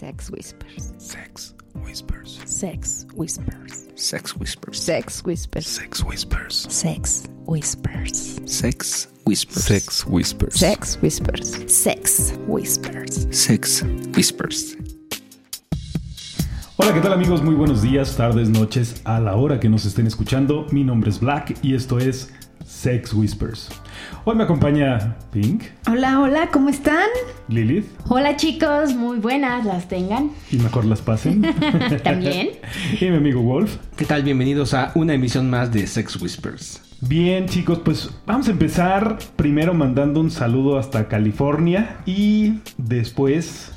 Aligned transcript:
Sex 0.00 0.30
Whispers. 0.30 0.94
Sex 0.96 1.54
Whispers. 1.74 2.40
Sex 2.46 3.04
Whispers. 3.14 3.86
Sex 3.96 4.34
Whispers. 4.34 4.78
Sex 4.80 5.22
Whispers. 5.26 5.66
Sex 5.66 5.98
Whispers. 6.00 6.66
Sex 6.70 7.28
Whispers. 7.44 8.40
Sex 8.46 9.08
Whispers. 9.26 9.68
Sex 9.68 10.06
Whispers. 10.06 10.56
Sex 10.56 10.96
Whispers. 11.02 11.70
Sex 11.70 12.32
Whispers. 12.46 13.26
Sex 13.30 13.82
Whispers. 14.16 14.76
Hola, 16.76 16.94
¿qué 16.94 17.00
tal 17.02 17.12
amigos? 17.12 17.42
Muy 17.42 17.54
buenos 17.54 17.82
días, 17.82 18.16
tardes, 18.16 18.48
noches, 18.48 19.02
a 19.04 19.20
la 19.20 19.36
hora 19.36 19.60
que 19.60 19.68
nos 19.68 19.84
estén 19.84 20.06
escuchando. 20.06 20.64
Mi 20.70 20.82
nombre 20.82 21.10
es 21.10 21.20
Black 21.20 21.58
y 21.60 21.74
esto 21.74 21.98
es 21.98 22.32
Sex 22.80 23.12
Whispers. 23.12 23.68
Hoy 24.24 24.36
me 24.36 24.44
acompaña 24.44 25.14
Pink, 25.32 25.64
Hola, 25.86 26.18
hola, 26.18 26.48
¿cómo 26.50 26.70
están? 26.70 27.10
Lilith 27.48 27.84
Hola 28.08 28.36
chicos, 28.36 28.94
muy 28.94 29.18
buenas, 29.18 29.66
las 29.66 29.86
tengan. 29.86 30.30
y 30.50 30.56
mejor 30.56 30.86
las 30.86 31.02
pasen. 31.02 31.42
También. 32.02 32.52
y 32.98 33.04
mi 33.04 33.16
amigo 33.16 33.42
Wolf. 33.42 33.76
¿Qué 33.96 34.06
tal? 34.06 34.22
Bienvenidos 34.22 34.72
a 34.72 34.92
una 34.94 35.12
emisión 35.12 35.50
más 35.50 35.70
de 35.70 35.86
Sex 35.86 36.22
Whispers. 36.22 36.80
Bien 37.02 37.48
chicos, 37.48 37.80
pues 37.84 38.08
vamos 38.24 38.48
a 38.48 38.52
empezar 38.52 39.18
primero 39.36 39.74
mandando 39.74 40.18
un 40.18 40.30
saludo 40.30 40.78
hasta 40.78 41.06
California 41.06 41.98
y 42.06 42.60
después... 42.78 43.72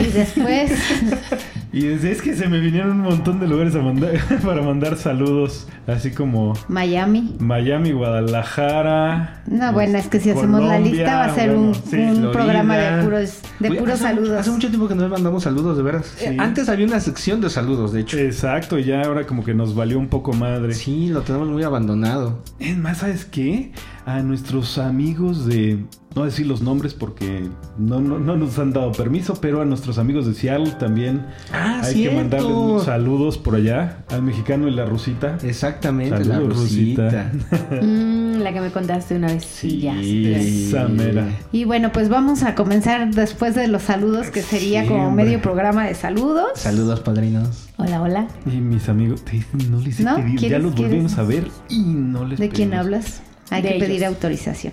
Y 0.00 0.04
después, 0.06 0.72
Y 1.72 1.82
desde 1.82 2.10
es 2.10 2.20
que 2.22 2.34
se 2.34 2.48
me 2.48 2.58
vinieron 2.58 2.92
un 2.92 3.02
montón 3.02 3.38
de 3.38 3.46
lugares 3.46 3.76
a 3.76 3.78
mandar, 3.80 4.12
para 4.44 4.60
mandar 4.60 4.96
saludos, 4.96 5.68
así 5.86 6.10
como 6.10 6.54
Miami. 6.66 7.36
Miami, 7.38 7.92
Guadalajara. 7.92 9.42
No, 9.46 9.72
bueno, 9.72 9.98
es 9.98 10.08
que 10.08 10.18
si 10.18 10.30
hacemos 10.30 10.62
la 10.64 10.80
lista 10.80 11.14
va 11.16 11.24
a 11.26 11.34
ser 11.34 11.50
un, 11.50 11.70
bueno, 11.70 11.82
sí, 11.88 11.96
un 11.96 12.14
Florida. 12.16 12.32
programa 12.32 12.76
de 12.76 13.02
puros, 13.04 13.38
de 13.60 13.68
puros 13.72 13.94
hace- 13.94 14.02
saludos. 14.02 14.30
Hace 14.40 14.50
mucho 14.50 14.68
tiempo 14.68 14.88
que 14.88 14.94
no 14.96 15.02
les 15.02 15.10
mandamos 15.10 15.42
saludos, 15.44 15.76
de 15.76 15.82
veras. 15.84 16.12
Sí. 16.16 16.24
Eh, 16.26 16.36
Antes 16.40 16.68
había 16.68 16.86
una 16.86 16.98
sección 16.98 17.40
de 17.40 17.50
saludos, 17.50 17.92
de 17.92 18.00
hecho. 18.00 18.18
Exacto, 18.18 18.78
y 18.78 18.84
ya 18.84 19.02
ahora 19.02 19.26
como 19.26 19.44
que 19.44 19.54
nos 19.54 19.74
valió 19.76 19.98
un 19.98 20.08
poco 20.08 20.32
madre. 20.32 20.74
Sí, 20.74 21.08
lo 21.08 21.20
tenemos 21.22 21.48
muy 21.48 21.62
abandonado. 21.62 22.42
Es 22.58 22.76
más, 22.76 22.98
¿sabes 22.98 23.24
qué? 23.26 23.70
A 24.06 24.20
nuestros 24.22 24.78
amigos 24.78 25.46
de... 25.46 25.84
No 26.10 26.22
voy 26.22 26.24
a 26.24 26.26
decir 26.30 26.46
los 26.48 26.60
nombres 26.60 26.92
porque 26.92 27.44
no, 27.78 28.00
no, 28.00 28.18
no 28.18 28.36
nos 28.36 28.58
han 28.58 28.72
dado 28.72 28.90
permiso, 28.90 29.34
pero 29.40 29.60
a 29.60 29.64
nuestros 29.64 29.96
amigos 29.98 30.26
de 30.26 30.34
Seattle 30.34 30.72
también 30.72 31.24
Ah, 31.52 31.82
hay 31.84 31.94
cierto. 31.94 32.16
que 32.16 32.22
mandarles 32.22 32.82
saludos 32.82 33.38
por 33.38 33.54
allá. 33.54 34.04
Al 34.10 34.22
mexicano 34.22 34.66
y 34.66 34.72
la 34.72 34.86
rusita. 34.86 35.38
Exactamente, 35.44 36.24
la 36.24 36.40
Rosita. 36.40 37.30
Mm, 37.80 38.40
la 38.40 38.52
que 38.52 38.60
me 38.60 38.70
contaste 38.72 39.14
una 39.14 39.28
vez. 39.28 39.44
Sí. 39.44 39.78
Ya, 39.80 39.94
sí. 40.00 40.32
Esa 40.32 40.88
mera. 40.88 41.28
Y 41.52 41.64
bueno, 41.64 41.92
pues 41.92 42.08
vamos 42.08 42.42
a 42.42 42.56
comenzar 42.56 43.14
después 43.14 43.54
de 43.54 43.68
los 43.68 43.82
saludos, 43.82 44.28
que 44.30 44.42
sería 44.42 44.86
como 44.86 45.12
medio 45.12 45.40
programa 45.40 45.84
de 45.86 45.94
saludos. 45.94 46.48
Saludos, 46.56 46.98
padrinos. 47.00 47.68
Hola, 47.76 48.02
hola. 48.02 48.28
Y 48.46 48.56
mis 48.56 48.88
amigos, 48.88 49.22
no 49.70 49.78
les 49.78 50.00
he 50.00 50.02
¿No? 50.02 50.16
pedido, 50.16 50.32
ya 50.34 50.38
¿Quieres- 50.48 50.62
los 50.64 50.74
volvimos 50.74 51.14
quieres? 51.14 51.18
a 51.18 51.22
ver 51.22 51.48
y 51.68 51.78
no 51.84 52.24
les 52.24 52.38
¿De 52.40 52.48
quién 52.48 52.74
hablas? 52.74 53.22
Hay 53.50 53.62
que 53.62 53.78
pedir 53.78 54.04
autorización. 54.04 54.72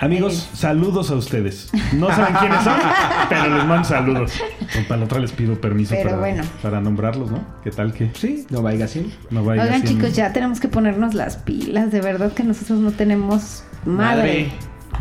Amigos, 0.00 0.48
saludos 0.54 1.10
a 1.10 1.16
ustedes. 1.16 1.70
No 1.94 2.08
saben 2.08 2.32
quiénes 2.36 2.62
son, 2.62 2.76
pero 3.28 3.56
les 3.56 3.64
mando 3.66 3.88
saludos. 3.88 4.32
Para 4.86 4.98
la 5.00 5.04
otra 5.06 5.18
les 5.18 5.32
pido 5.32 5.60
permiso 5.60 5.92
Pero 5.96 6.10
para, 6.10 6.20
bueno. 6.20 6.44
para 6.62 6.80
nombrarlos, 6.80 7.32
¿no? 7.32 7.44
¿Qué 7.64 7.72
tal 7.72 7.92
que 7.92 8.12
Sí, 8.14 8.46
no 8.50 8.62
vaya 8.62 8.84
así. 8.84 9.12
no 9.30 9.42
vaya 9.44 9.62
Oigan 9.64 9.80
haciendo- 9.82 10.02
chicos, 10.04 10.16
ya 10.16 10.32
tenemos 10.32 10.60
que 10.60 10.68
ponernos 10.68 11.14
las 11.14 11.38
pilas. 11.38 11.90
De 11.90 12.00
verdad 12.00 12.32
que 12.32 12.44
nosotros 12.44 12.78
no 12.78 12.92
tenemos 12.92 13.64
madre. 13.84 14.52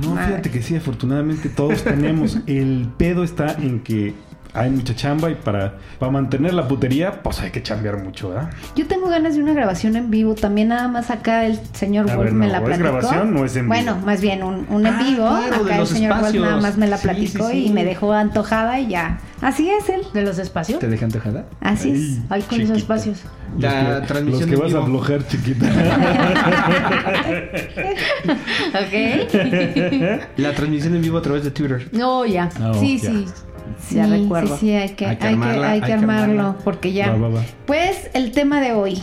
No, 0.01 0.15
Madre. 0.15 0.27
fíjate 0.27 0.49
que 0.51 0.61
sí, 0.63 0.75
afortunadamente 0.75 1.49
todos 1.49 1.83
tenemos. 1.83 2.39
El 2.47 2.89
pedo 2.97 3.23
está 3.23 3.53
en 3.53 3.81
que 3.81 4.15
hay 4.57 4.69
mucha 4.69 4.95
chamba 4.95 5.29
y 5.29 5.35
para, 5.35 5.73
para 5.99 6.11
mantener 6.11 6.53
la 6.53 6.67
putería, 6.67 7.21
pues 7.23 7.39
hay 7.41 7.51
que 7.51 7.61
chambear 7.63 7.97
mucho, 8.03 8.29
¿verdad? 8.29 8.49
Yo 8.75 8.85
tengo 8.87 9.07
ganas 9.09 9.35
de 9.35 9.43
una 9.43 9.53
grabación 9.53 9.95
en 9.95 10.09
vivo. 10.11 10.35
También 10.35 10.69
nada 10.69 10.87
más 10.87 11.09
acá 11.11 11.45
el 11.45 11.59
señor 11.73 12.09
A 12.09 12.15
Wolf 12.15 12.25
ver, 12.25 12.33
me 12.33 12.45
no, 12.47 12.51
la 12.53 12.57
¿es 12.59 12.63
platicó. 12.65 12.83
grabación 12.89 13.37
o 13.37 13.45
es 13.45 13.55
en 13.55 13.67
Bueno, 13.67 13.95
vivo? 13.95 14.05
más 14.05 14.21
bien 14.21 14.43
un, 14.43 14.65
un 14.69 14.85
en 14.85 14.93
Ah, 14.93 15.03
vivo. 15.03 15.27
claro, 15.27 15.63
acá 15.63 15.73
el 15.75 15.79
los 15.79 15.89
señor 15.89 16.11
Wolf 16.13 16.21
espacios. 16.25 16.43
nada 16.45 16.61
más 16.61 16.77
me 16.77 16.87
la 16.87 16.97
platicó 16.97 17.47
sí, 17.47 17.53
sí. 17.53 17.65
y 17.67 17.69
me 17.71 17.85
dejó 17.85 18.13
antojada 18.13 18.79
y 18.79 18.87
ya. 18.87 19.19
Así 19.41 19.69
es 19.69 19.87
él. 19.89 20.01
¿De 20.13 20.23
los 20.23 20.39
espacios? 20.39 20.79
¿Te 20.79 20.87
dejan 20.87 21.11
tejada? 21.11 21.45
Así 21.61 21.91
es. 21.91 22.19
Ay, 22.29 22.41
con 22.43 22.59
esos 22.59 22.77
espacios. 22.77 23.21
La 23.59 23.83
los 23.83 24.01
que, 24.01 24.07
transmisión 24.07 24.41
los 24.41 24.49
que 24.49 24.55
en 24.55 24.61
vas 24.61 24.73
a 24.73 24.77
vivo. 24.79 24.83
aflojar, 24.83 25.27
chiquita. 25.27 25.67
Ok. 28.73 30.27
La 30.37 30.53
transmisión 30.53 30.95
en 30.95 31.01
vivo 31.01 31.17
a 31.17 31.21
través 31.21 31.43
de 31.43 31.51
Twitter. 31.51 31.87
No, 31.91 32.25
ya. 32.25 32.49
No, 32.59 32.73
sí, 32.73 32.97
ya. 32.99 33.09
sí. 33.09 33.25
Sí, 33.79 33.95
Ya 33.95 34.07
recuerdo. 34.07 34.55
Sí, 34.57 34.67
sí, 34.67 34.71
hay 34.73 34.89
que, 34.89 35.05
Hay 35.05 35.17
que 35.17 35.27
hay 35.27 35.35
que- 35.35 35.41
armarla, 35.41 35.71
hay 35.71 35.79
que 35.79 35.85
hay 35.85 35.91
que 35.91 35.93
armarlo. 35.99 36.41
armarla. 36.41 36.63
Porque 36.63 36.93
ya. 36.93 37.11
Va, 37.11 37.17
va, 37.17 37.29
va. 37.29 37.41
Pues 37.65 38.09
el 38.13 38.31
tema 38.31 38.59
de 38.61 38.73
hoy. 38.73 39.01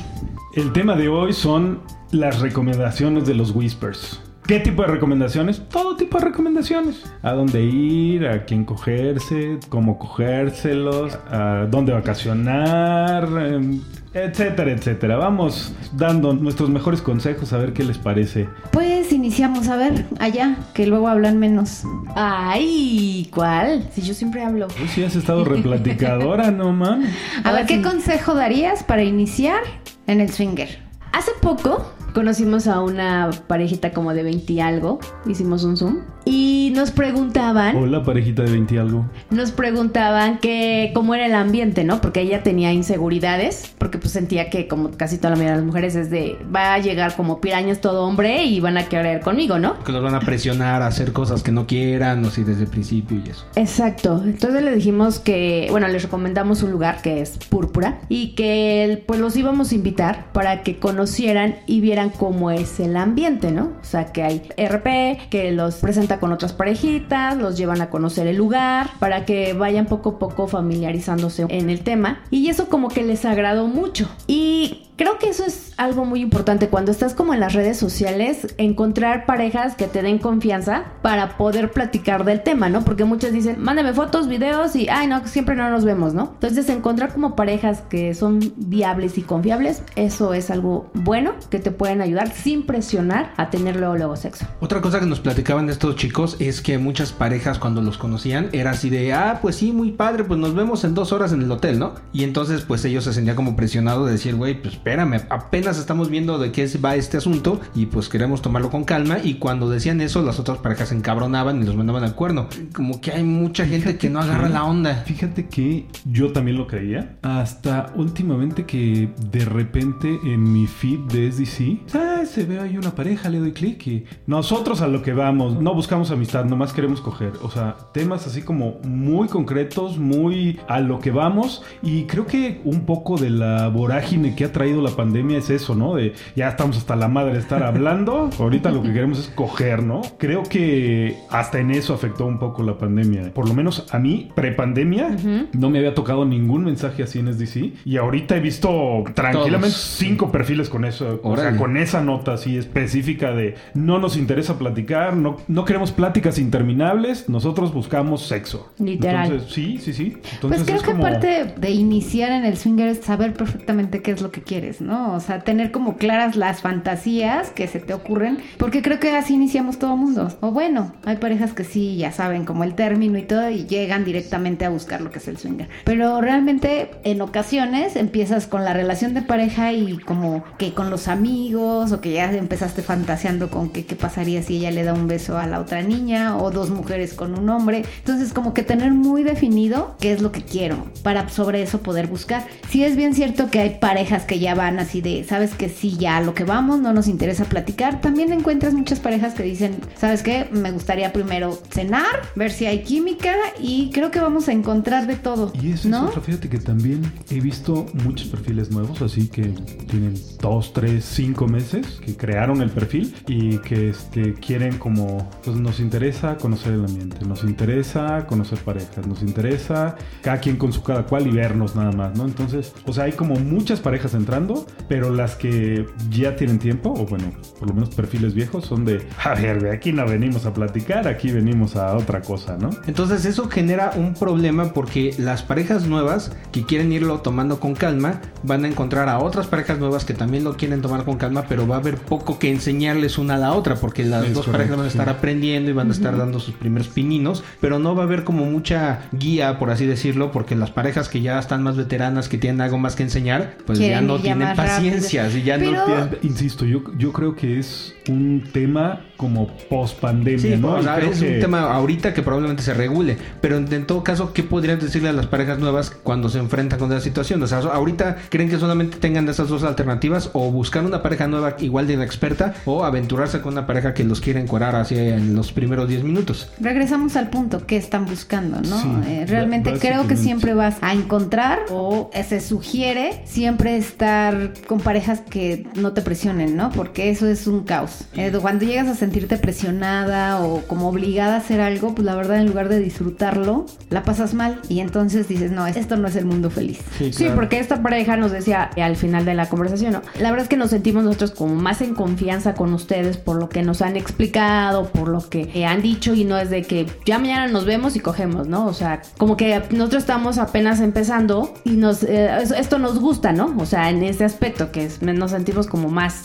El 0.55 0.73
tema 0.73 0.95
de 0.97 1.09
hoy 1.09 1.33
son 1.33 1.81
las 2.11 2.41
recomendaciones 2.41 3.27
de 3.27 3.35
los 3.35 3.51
Whispers. 3.55 4.21
¿Qué 4.47 4.61
tipo 4.61 4.83
de 4.83 4.89
recomendaciones? 4.89 5.63
Todo 5.71 5.97
tipo 5.97 6.19
de 6.19 6.27
recomendaciones. 6.27 7.03
A 7.23 7.33
dónde 7.33 7.63
ir, 7.63 8.27
a 8.27 8.45
quién 8.45 8.67
cogerse, 8.67 9.59
cómo 9.71 9.99
cogérselos, 9.99 11.19
a 11.31 11.67
dónde 11.71 11.95
vacacionar, 11.95 13.27
em, 13.39 13.81
etcétera, 14.13 14.71
etcétera. 14.73 15.17
Vamos 15.17 15.75
dando 15.95 16.35
nuestros 16.35 16.69
mejores 16.69 17.01
consejos 17.01 17.55
a 17.55 17.57
ver 17.57 17.73
qué 17.73 17.85
les 17.85 17.97
parece. 17.97 18.47
Pues 18.71 19.13
iniciamos 19.13 19.69
a 19.69 19.77
ver 19.77 20.05
allá, 20.19 20.59
que 20.75 20.87
luego 20.87 21.09
hablan 21.09 21.39
menos. 21.39 21.85
Ay, 22.15 23.31
¿cuál? 23.33 23.89
Si 23.95 24.03
yo 24.03 24.13
siempre 24.13 24.43
hablo. 24.43 24.69
Uy, 24.79 24.89
sí 24.89 25.03
has 25.05 25.17
estado 25.17 25.47
replaticadora, 25.47 26.51
no 26.51 26.71
mames. 26.71 27.15
A 27.45 27.53
ver, 27.53 27.65
¿qué 27.65 27.77
sí. 27.77 27.83
consejo 27.83 28.35
darías 28.35 28.85
para 28.85 29.05
iniciar 29.05 29.63
en 30.07 30.21
el 30.21 30.31
swinger? 30.31 30.85
Hace 31.13 31.31
poco 31.41 31.95
conocimos 32.15 32.67
a 32.69 32.81
una 32.81 33.31
parejita 33.47 33.93
como 33.93 34.15
de 34.15 34.23
20 34.23 34.53
y 34.53 34.61
algo. 34.61 35.01
Hicimos 35.27 35.65
un 35.65 35.77
Zoom. 35.77 35.99
Y 36.25 36.73
nos 36.75 36.91
preguntaban, 36.91 37.77
Hola, 37.77 38.03
parejita 38.03 38.43
de 38.43 38.53
20 38.53 38.75
y 38.75 38.79
algo. 38.79 39.05
nos 39.31 39.51
preguntaban 39.51 40.39
que 40.39 40.91
cómo 40.95 41.15
era 41.15 41.27
el 41.27 41.35
ambiente, 41.35 41.85
¿no? 41.85 42.01
Porque 42.01 42.23
ella 42.23 42.43
tenía 42.43 42.73
inseguridades, 42.73 43.75
porque 43.77 43.99
pues 43.99 44.13
sentía 44.13 44.49
que 44.49 44.67
como 44.67 44.93
casi 44.93 45.19
toda 45.19 45.31
la 45.31 45.37
mayoría 45.37 45.53
de 45.53 45.59
las 45.59 45.67
mujeres 45.67 45.97
es 45.97 46.11
de, 46.11 46.39
va 46.55 46.73
a 46.73 46.79
llegar 46.79 47.15
como 47.15 47.43
pirañas 47.43 47.83
todo 47.83 48.07
hombre 48.07 48.45
y 48.45 48.61
van 48.61 48.79
a 48.79 48.85
querer 48.85 49.21
conmigo, 49.21 49.59
¿no? 49.59 49.79
Que 49.85 49.93
los 49.93 50.03
van 50.03 50.15
a 50.15 50.21
presionar 50.21 50.81
a 50.81 50.87
hacer 50.87 51.13
cosas 51.13 51.43
que 51.43 51.53
no 51.53 51.67
quieran, 51.67 52.25
o 52.25 52.31
si 52.31 52.43
desde 52.43 52.63
el 52.63 52.71
principio 52.71 53.21
y 53.25 53.29
eso. 53.29 53.45
Exacto. 53.57 54.23
Entonces 54.25 54.63
le 54.63 54.75
dijimos 54.75 55.19
que, 55.19 55.69
bueno, 55.71 55.89
les 55.89 56.05
recomendamos 56.05 56.63
un 56.63 56.71
lugar 56.71 57.03
que 57.03 57.21
es 57.21 57.37
Púrpura 57.51 57.99
y 58.09 58.35
que 58.35 59.05
pues 59.07 59.21
los 59.21 59.37
íbamos 59.37 59.73
a 59.73 59.75
invitar 59.75 60.33
para 60.33 60.63
que 60.63 60.79
conocieran 60.79 61.57
y 61.67 61.83
vieran 61.83 62.04
cómo 62.11 62.51
es 62.51 62.81
el 62.81 62.97
ambiente, 62.97 63.51
¿no? 63.51 63.73
O 63.81 63.85
sea, 63.85 64.13
que 64.13 64.23
hay 64.23 64.49
RP, 64.57 65.29
que 65.31 65.53
los 65.53 65.77
presenta 65.77 66.21
con 66.21 66.33
otras 66.33 66.53
parejitas, 66.53 67.37
los 67.37 67.57
llevan 67.57 67.81
a 67.81 67.91
conocer 67.91 68.27
el 68.27 68.37
lugar 68.37 68.91
para 68.99 69.25
que 69.25 69.53
vayan 69.53 69.87
poco 69.87 70.11
a 70.11 70.19
poco 70.19 70.47
familiarizándose 70.47 71.47
en 71.49 71.71
el 71.71 71.81
tema 71.81 72.23
y 72.31 72.49
eso 72.49 72.69
como 72.69 72.89
que 72.89 73.03
les 73.03 73.25
agradó 73.25 73.67
mucho. 73.67 74.09
Y 74.27 74.89
Creo 74.97 75.19
que 75.19 75.29
eso 75.29 75.45
es 75.45 75.73
algo 75.77 76.05
muy 76.05 76.21
importante 76.21 76.69
cuando 76.69 76.93
estás 76.93 77.15
como 77.15 77.35
en 77.35 77.41
las 77.41 77.53
redes 77.53 77.77
sociales, 77.77 78.55
encontrar 78.59 79.27
parejas 79.27 79.75
que 79.75 79.89
te 79.89 80.03
den 80.03 80.19
confianza 80.19 80.85
para 81.03 81.37
poder 81.37 81.73
platicar 81.73 82.25
del 82.25 82.45
tema, 82.45 82.69
¿no? 82.69 82.85
Porque 82.85 83.05
muchos 83.05 83.33
dicen, 83.33 83.57
mándame 83.61 83.93
fotos, 83.93 84.29
videos 84.29 84.77
y, 84.77 84.89
ay, 84.89 85.09
no, 85.09 85.27
siempre 85.27 85.57
no 85.57 85.69
nos 85.69 85.85
vemos, 85.85 86.15
¿no? 86.15 86.31
Entonces, 86.35 86.69
encontrar 86.69 87.13
como 87.13 87.35
parejas 87.35 87.83
que 87.91 88.15
son 88.15 88.39
viables 88.57 89.19
y 89.19 89.23
confiables, 89.23 89.83
eso 89.97 90.33
es 90.33 90.49
algo 90.53 90.89
bueno 90.95 91.33
que 91.51 91.59
te 91.59 91.73
pueden 91.73 92.01
ayudar 92.01 92.31
sin 92.31 92.65
presionar 92.65 93.33
a 93.37 93.51
tener 93.51 93.75
luego, 93.75 93.97
luego 93.97 94.15
sexo. 94.15 94.47
Otra 94.61 94.81
cosa 94.81 95.01
que 95.01 95.07
nos 95.07 95.19
platicaban 95.19 95.67
de 95.67 95.73
estos 95.73 95.97
chicos 95.97 96.37
es 96.39 96.61
que 96.61 96.79
muchas 96.79 97.13
parejas 97.13 97.59
cuando 97.59 97.83
los 97.83 97.99
conocían 97.99 98.49
era 98.53 98.71
así 98.71 98.91
de, 98.91 99.13
ah, 99.13 99.41
pues 99.43 99.57
sí, 99.57 99.73
muy 99.73 99.91
padre, 99.91 100.23
pues 100.23 100.39
nos 100.39 100.55
vemos 100.55 100.85
en 100.85 100.95
dos 100.95 101.13
horas 101.13 101.33
en 101.33 101.43
el 101.43 101.51
hotel, 101.51 101.81
¿no? 101.81 101.95
Y 102.13 102.23
entonces 102.23 102.63
pues 102.63 102.85
ellos 102.85 103.03
se 103.03 103.13
sentían 103.13 103.35
como 103.35 103.57
presionados 103.57 104.07
de 104.07 104.13
decir, 104.13 104.37
güey, 104.37 104.63
pues 104.63 104.77
espérame, 104.85 105.23
apenas 105.31 105.79
estamos 105.79 106.11
viendo 106.11 106.37
de 106.37 106.53
qué 106.53 106.69
va 106.85 106.95
este 106.95 107.17
asunto 107.17 107.59
y 107.75 107.87
pues 107.87 108.11
queremos 108.11 108.43
tomarlo 108.43 108.69
con 108.69 108.85
calma 108.85 109.17
y 109.23 109.35
cuando 109.35 109.71
decían 109.71 110.03
eso 110.03 110.21
las 110.21 110.39
otras 110.39 110.59
parejas 110.59 110.91
se 110.91 110.95
encabronaban 110.95 111.63
y 111.63 111.65
los 111.65 111.75
mandaban 111.75 112.05
al 112.05 112.15
cuerno. 112.15 112.49
Como 112.75 113.01
que 113.01 113.13
hay 113.13 113.23
mucha 113.23 113.65
gente 113.65 113.97
que 113.97 114.11
no 114.11 114.21
agarra 114.21 114.51
la 114.51 114.65
onda. 114.65 114.95
Fíjate 115.07 115.47
que 115.47 115.87
yo 116.05 116.33
también 116.33 116.59
lo 116.59 116.67
creía. 116.67 117.17
Hasta 117.23 117.95
últimamente 117.95 118.67
que 118.67 119.09
de 119.31 119.47
repente 119.47 120.19
en 120.23 120.53
mi 120.53 120.67
feed 120.67 120.99
de 121.11 121.33
SDC, 121.33 121.97
ah, 121.97 122.23
se 122.27 122.45
ve 122.45 122.61
ahí 122.61 122.77
una 122.77 122.95
pareja, 122.95 123.31
le 123.31 123.39
doy 123.39 123.53
clic 123.53 123.87
y 123.87 124.05
nosotros 124.27 124.83
a 124.83 124.87
lo 124.87 125.01
que 125.01 125.15
vamos, 125.15 125.59
no 125.63 125.73
buscamos 125.73 126.11
amistad, 126.11 126.45
nomás 126.45 126.75
queremos 126.75 127.01
coger. 127.01 127.33
O 127.43 127.51
sea, 127.51 127.77
temas 127.95 128.27
así 128.27 128.43
como 128.43 128.81
muy 128.85 129.29
concretos, 129.29 129.97
muy 129.97 130.61
a 130.69 130.81
lo 130.81 130.99
que 130.99 131.11
vamos. 131.11 131.63
Y 131.83 132.05
creo 132.05 132.27
que 132.27 132.61
un 132.65 132.85
poco 132.85 133.17
de 133.17 133.31
la 133.31 133.69
vorágine 133.69 134.37
que 134.37 134.45
ha 134.45 134.53
traído 134.53 134.74
traído 134.75 134.83
la 134.83 134.97
pandemia 134.97 135.39
es 135.39 135.51
eso, 135.51 135.75
¿no? 135.75 135.95
De 135.95 136.15
ya 136.37 136.49
estamos 136.49 136.77
hasta 136.77 136.97
la 136.97 137.09
madre 137.09 137.35
de 137.35 137.39
estar 137.39 137.63
hablando, 137.63 138.31
ahorita 138.39 138.71
lo 138.71 138.83
que 138.83 138.93
queremos 138.93 139.19
es 139.19 139.29
coger, 139.29 139.83
¿no? 139.83 140.03
Creo 140.19 140.43
que 140.43 141.17
hasta 141.31 141.59
en 141.59 141.71
eso 141.71 141.95
afectó 141.95 142.27
un 142.27 142.39
poco 142.39 142.63
la 142.63 142.79
pandemia. 142.79 143.33
Por 143.33 143.49
lo 143.49 143.55
menos 143.55 143.87
a 143.91 143.99
mí, 143.99 144.31
pre-pandemia, 144.35 145.17
no 145.53 145.71
me 145.71 145.79
había 145.79 145.95
tocado 145.95 146.25
ningún 146.25 146.65
mensaje 146.65 147.03
así 147.03 147.19
en 147.19 147.33
SDC 147.33 147.87
y 147.87 147.97
ahorita 147.97 148.37
he 148.37 148.41
visto 148.41 149.05
tranquilamente 149.15 149.75
Todos. 149.75 149.97
cinco 149.99 150.33
perfiles 150.33 150.69
con 150.69 150.85
eso, 150.85 151.21
o 151.23 151.37
sea, 151.37 151.57
con 151.57 151.77
esa 151.77 152.03
nota 152.03 152.35
así 152.35 152.57
específica 152.57 153.33
de 153.33 153.55
no 153.75 153.99
nos 153.99 154.17
interesa 154.17 154.59
platicar, 154.59 155.17
no, 155.17 155.37
no 155.49 155.65
queremos 155.65 155.93
pláticas 155.93 156.39
interminables, 156.39 157.29
nosotros 157.29 157.73
buscamos 157.73 158.27
sexo. 158.27 158.73
Literal. 158.79 159.27
Entonces, 159.27 159.53
sí, 159.53 159.79
sí, 159.79 159.93
sí. 159.93 160.17
Entonces 160.35 160.41
Pues 160.41 160.63
creo 160.65 160.77
es 160.77 160.83
que 160.83 160.91
como... 160.93 161.03
parte 161.03 161.55
de 161.57 161.71
iniciar 161.71 162.33
en 162.33 162.45
el 162.45 162.57
swinger 162.57 162.89
es 162.89 162.99
saber 162.99 163.35
perfectamente 163.35 164.03
qué 164.03 164.11
es 164.11 164.23
lo 164.23 164.31
que 164.31 164.43
quieres, 164.43 164.64
¿no? 164.81 165.15
O 165.15 165.21
sea, 165.21 165.41
tener 165.41 165.71
como 165.71 165.97
claras 165.97 166.37
las 166.37 166.61
fantasías 166.61 167.51
que 167.51 167.69
se 167.69 167.81
te 167.81 167.95
ocurren, 167.95 168.39
porque 168.59 168.83
creo 168.83 169.01
que 169.01 169.17
así 169.17 169.35
iniciamos 169.35 169.79
todo 169.79 169.97
mundo. 169.97 170.29
O 170.41 170.51
bueno, 170.51 170.93
hay 171.05 171.17
parejas 171.17 171.53
que 171.53 171.65
sí 171.65 171.97
ya 171.97 172.13
saben 172.13 172.45
como 172.45 172.65
el 172.65 172.75
término 172.75 173.19
y 173.19 173.23
todo 173.23 173.51
y 173.51 173.67
llegan 173.67 174.05
directamente 174.05 174.65
a 174.65 174.71
buscar 174.71 175.01
lo 175.01 175.11
que 175.11 175.19
es 175.19 175.29
el 175.29 175.39
swinger. 175.39 175.69
Pero 175.85 176.21
realmente 176.21 176.91
en 177.05 177.21
ocasiones 177.21 177.97
empiezas 177.97 178.47
con 178.47 178.65
la 178.65 178.73
relación 178.73 179.15
de 179.15 179.23
pareja 179.23 179.73
y 179.73 179.99
como 179.99 180.45
que 180.59 180.73
con 180.73 180.91
los 180.91 181.09
amigos 181.09 181.93
o 181.93 182.01
que 182.01 182.13
ya 182.13 182.33
empezaste 182.33 182.83
fantaseando 182.83 183.51
con 183.51 183.71
que 183.71 183.85
qué 183.85 183.97
pasaría 183.97 184.43
si 184.43 184.57
ella 184.57 184.71
le 184.71 184.85
da 184.85 184.95
un 184.95 185.07
beso 185.07 185.39
a 185.39 185.47
la 185.47 185.61
otra 185.61 185.83
niña 185.83 186.37
o 186.37 186.51
dos 186.51 186.71
mujeres 186.71 187.15
con 187.15 187.39
un 187.39 187.49
hombre. 187.49 187.85
Entonces 187.99 188.33
como 188.33 188.55
que 188.55 188.63
tener 188.63 188.93
muy 188.93 189.23
definido 189.23 189.97
qué 190.01 190.13
es 190.13 190.21
lo 190.21 190.33
que 190.33 190.43
quiero 190.43 190.87
para 191.03 191.29
sobre 191.29 191.63
eso 191.63 191.81
poder 191.81 192.07
buscar. 192.07 192.45
Sí 192.69 192.85
es 192.85 192.97
bien 192.97 193.15
cierto 193.15 193.51
que 193.51 193.61
hay 193.61 193.71
parejas 193.79 194.25
que 194.25 194.39
ya 194.39 194.54
van 194.55 194.79
así 194.79 195.01
de, 195.01 195.25
sabes 195.25 195.55
que 195.55 195.69
sí, 195.69 195.97
ya 195.97 196.21
lo 196.21 196.35
que 196.35 196.45
vamos, 196.45 196.81
no 196.81 196.93
nos 196.93 197.09
interesa 197.09 197.45
platicar. 197.45 198.01
También 198.01 198.33
encuentras 198.33 198.75
muchas 198.75 199.01
parejas 199.01 199.35
que 199.35 199.43
dicen, 199.43 199.77
sabes 199.97 200.23
qué, 200.23 200.49
me 200.53 200.73
gustaría 200.73 201.13
primero 201.13 201.59
cenar, 201.71 202.23
ver 202.35 202.51
si 202.51 202.67
hay 202.67 202.83
química 202.83 203.35
y 203.61 203.91
creo 203.93 204.11
que 204.11 204.21
vamos 204.21 204.49
a 204.49 204.53
encontrar 204.53 205.07
de 205.07 205.17
todo. 205.17 205.53
Y 205.61 205.73
eso 205.73 205.89
¿no? 205.89 206.05
es 206.05 206.11
otra, 206.11 206.23
fíjate 206.23 206.49
que 206.49 206.59
también 206.59 207.13
he 207.31 207.41
visto 207.41 207.87
muchos 208.05 208.29
perfiles 208.29 208.71
nuevos, 208.71 209.03
así 209.03 209.29
que 209.29 209.43
tienen 209.89 210.15
dos, 210.41 210.73
tres, 210.73 211.05
cinco 211.05 211.47
meses 211.47 212.01
que 212.05 212.17
crearon 212.17 212.63
el 212.63 212.71
perfil 212.71 213.15
y 213.27 213.59
que 213.59 213.91
este, 213.91 214.35
quieren 214.35 214.79
como, 214.79 215.31
pues 215.45 215.57
nos 215.57 215.81
interesa 215.81 216.37
conocer 216.37 216.75
el 216.75 216.85
ambiente, 216.85 217.25
nos 217.27 217.45
interesa 217.45 218.27
conocer 218.27 218.59
parejas, 218.59 219.07
nos 219.07 219.23
interesa 219.23 219.97
cada 220.23 220.39
quien 220.39 220.57
con 220.57 220.73
su 220.73 220.83
cada 220.83 221.05
cual 221.05 221.27
y 221.27 221.31
vernos 221.31 221.75
nada 221.75 221.93
más, 221.93 222.17
¿no? 222.17 222.25
Entonces, 222.25 222.73
o 222.87 222.93
sea, 222.93 223.05
hay 223.05 223.13
como 223.13 223.37
muchas 223.37 223.81
parejas 223.81 224.15
entrando, 224.15 224.44
pero 224.89 225.11
las 225.11 225.35
que 225.37 225.87
ya 226.11 226.37
tienen 226.37 226.59
tiempo, 226.59 226.93
o 226.93 227.07
bueno, 227.07 227.33
por 227.59 227.69
lo 227.69 227.75
menos 227.75 227.91
perfiles 227.95 228.35
viejos, 228.35 228.67
son 228.67 228.85
de, 228.85 229.07
a 229.23 229.35
ver, 229.35 229.69
aquí 229.69 229.93
no 229.93 230.07
venimos 230.07 230.47
a 230.47 230.53
platicar, 230.53 231.09
aquí 231.09 231.31
venimos 231.31 231.77
a 231.77 231.97
otra 231.97 232.21
cosa, 232.21 232.57
¿no? 232.57 232.71
Entonces 232.87 233.25
eso 233.25 233.49
genera 233.49 233.93
un 233.97 234.15
problema 234.15 234.73
porque 234.73 235.15
las 235.19 235.43
parejas 235.43 235.87
nuevas 235.87 236.33
que 236.53 236.65
quieren 236.65 236.93
irlo 236.93 237.21
tomando 237.21 237.61
con 237.61 237.75
calma 237.75 238.21
van 238.43 238.65
a 238.65 238.69
encontrar 238.69 239.09
a 239.09 239.19
otras 239.19 239.47
parejas 239.47 239.79
nuevas 239.79 240.05
que 240.05 240.15
también 240.15 240.45
lo 240.45 240.57
quieren 240.57 240.83
tomar 240.83 241.05
con 241.05 241.17
calma, 241.17 241.45
pero 241.49 241.67
va 241.67 241.77
a 241.77 241.79
haber 241.79 241.97
poco 241.97 242.39
que 242.39 242.51
enseñarles 242.51 243.19
una 243.19 243.35
a 243.35 243.39
la 243.39 243.53
otra 243.53 243.77
porque 243.77 244.05
las 244.05 244.25
Es 244.25 244.35
dos 244.35 244.47
correcto, 244.47 244.53
parejas 244.53 244.77
van 244.77 244.87
a 244.87 244.89
estar 244.89 245.07
sí. 245.07 245.13
aprendiendo 245.13 245.71
y 245.71 245.75
van 245.75 245.89
a 245.89 245.93
estar 245.93 246.17
dando 246.17 246.41
sus 246.41 246.55
primeros 246.55 246.89
pininos, 246.89 247.43
pero 247.61 247.79
no 247.79 247.95
va 247.95 248.03
a 248.03 248.07
haber 248.07 248.25
como 248.25 248.45
mucha 248.45 249.03
guía, 249.13 249.59
por 249.59 249.71
así 249.71 249.87
decirlo, 249.87 250.31
porque 250.33 250.55
las 250.55 250.71
parejas 250.71 251.09
que 251.09 251.21
ya 251.21 251.39
están 251.39 251.63
más 251.63 251.77
veteranas, 251.77 252.29
que 252.29 252.39
tienen 252.39 252.61
algo 252.61 252.79
más 252.79 252.97
que 252.97 253.03
enseñar, 253.03 253.57
pues 253.67 253.79
ya 253.79 254.01
no 254.01 254.19
ya 254.19 254.34
tienen 254.35 254.49
más 254.49 254.57
rápido. 254.57 254.75
paciencia, 254.93 255.29
y 255.31 255.43
ya 255.43 255.57
Pero- 255.59 255.73
no 255.73 255.85
tienen... 255.85 256.09
Insisto, 256.23 256.65
yo, 256.65 256.83
yo 256.99 257.13
creo 257.13 257.35
que 257.35 257.59
es 257.59 257.95
un 258.09 258.45
tema 258.53 259.01
como 259.17 259.47
post 259.71 259.99
pandemia, 260.01 260.39
Sí, 260.57 260.61
¿no? 260.61 260.73
o 260.75 260.83
sea, 260.83 260.99
es 260.99 261.21
que- 261.21 261.35
un 261.37 261.41
tema 261.41 261.61
ahorita 261.73 262.13
que 262.13 262.23
probablemente 262.23 262.63
se 262.63 262.75
regule, 262.75 263.17
pero 263.41 263.57
en, 263.57 263.73
en 263.73 263.87
todo 263.87 264.03
caso, 264.05 264.33
¿qué 264.33 264.43
podrían 264.43 264.79
decirle 264.79 265.09
a 265.09 265.13
las 265.13 265.27
parejas 265.27 265.59
nuevas 265.59 265.91
cuando 265.91 266.29
se 266.29 266.39
enfrentan 266.39 266.79
con 266.79 266.91
esa 266.93 267.01
situación? 267.01 267.43
O 267.43 267.47
sea, 267.47 267.59
ahorita 267.59 268.17
creen 268.29 268.51
que 268.51 268.59
solamente 268.59 268.99
tengan 268.99 269.29
esas 269.29 269.49
dos 269.49 269.63
alternativas 269.63 270.31
o 270.35 270.51
buscar 270.51 270.85
una 270.85 271.03
pareja 271.03 271.27
nueva 271.29 271.57
igual 271.61 271.87
de 271.87 271.95
inexperta 271.95 272.55
o 272.65 272.85
aventurarse 272.85 273.41
con 273.41 273.53
una 273.55 273.67
pareja 273.67 273.95
que 273.95 274.05
los 274.05 274.21
quiere 274.21 274.41
encuadrar 274.41 274.75
así 274.77 274.97
en 274.99 275.35
los 275.35 275.53
primeros 275.53 275.89
10 275.89 276.03
minutos. 276.05 276.51
Regresamos 276.61 277.17
al 277.17 277.31
punto 277.31 277.67
que 277.67 277.77
están 277.77 278.07
buscando, 278.07 278.61
¿no? 278.61 278.81
Sí, 278.83 278.89
Eh, 279.07 279.25
realmente 279.29 279.73
creo 279.79 280.07
que 280.07 280.17
siempre 280.17 280.55
vas 280.55 280.77
a 280.83 280.93
encontrar 280.93 281.61
o 281.71 282.11
se 282.29 282.41
sugiere 282.41 283.23
siempre 283.25 283.77
estar 284.25 284.67
con 284.67 284.81
parejas 284.81 285.21
que 285.21 285.67
no 285.75 285.93
te 285.93 286.03
presionen, 286.03 286.57
¿no? 286.57 286.71
Porque 286.71 287.11
eso 287.11 287.27
es 287.27 287.47
un 287.47 287.65
caos. 287.65 288.05
Eh, 288.15 288.33
cuando 288.41 288.65
llegas 288.65 288.89
a 288.89 288.95
sentirte 288.95 289.37
presionada 289.37 290.41
o 290.41 290.63
como 290.63 290.89
obligada 290.89 291.35
a 291.35 291.39
hacer 291.39 291.61
algo, 291.61 291.95
pues 291.95 292.05
la 292.05 292.15
verdad 292.15 292.39
en 292.39 292.47
lugar 292.47 292.69
de 292.69 292.79
disfrutarlo, 292.79 293.67
la 293.91 294.03
pasas 294.03 294.35
mal 294.35 294.61
y 294.69 294.81
entonces 294.81 295.29
dices, 295.29 295.51
no, 295.51 295.67
esto 295.67 295.97
no 295.97 296.09
es 296.09 296.17
el 296.17 296.27
mundo 296.27 296.51
feliz. 296.51 296.81
Sí, 296.99 297.27
porque 297.35 297.59
esta 297.59 297.83
pareja 297.83 298.17
nos 298.17 298.33
decía 298.33 298.71
al 298.77 298.97
final 298.97 299.25
de 299.25 299.35
la 299.35 299.49
conversación, 299.49 299.93
¿no? 299.93 300.03
La 300.19 300.31
verdad 300.31 300.45
es 300.45 300.49
que 300.49 300.57
nos 300.57 300.71
sentimos 300.71 301.05
nosotros 301.05 301.33
como 301.33 301.55
más 301.55 301.81
en 301.81 301.95
confianza 301.95 302.55
con 302.55 302.73
ustedes 302.73 303.17
por 303.17 303.37
lo 303.37 303.49
que 303.49 303.63
nos 303.63 303.83
han 303.83 303.97
explicado, 303.97 304.89
por 304.89 305.09
lo 305.09 305.29
que 305.29 305.51
eh, 305.55 305.67
han 305.67 305.83
dicho 305.83 306.15
y 306.15 306.25
no 306.25 306.39
es 306.39 306.51
de 306.51 306.63
que 306.63 306.87
ya 307.05 307.19
mañana 307.19 307.49
nos 307.49 307.65
vemos 307.65 307.97
y 307.97 308.01
cogemos, 308.01 308.49
¿no? 308.49 308.67
O 308.67 308.75
sea, 308.75 309.03
como 309.19 309.37
que 309.37 309.63
nosotros 309.71 310.03
estamos 310.03 310.39
apenas 310.39 310.81
empezando 310.81 311.53
y 311.65 311.71
nos 311.71 312.03
eh, 312.03 312.31
esto 312.57 312.79
nos 312.79 312.99
gusta, 312.99 313.33
¿no? 313.33 313.55
O 313.59 313.67
sea, 313.67 313.91
en 313.91 314.03
ese 314.15 314.25
aspecto 314.25 314.73
que 314.73 314.85
es- 314.85 315.03
nos 315.03 315.31
sentimos 315.33 315.67
como 315.67 315.89
más 315.89 316.23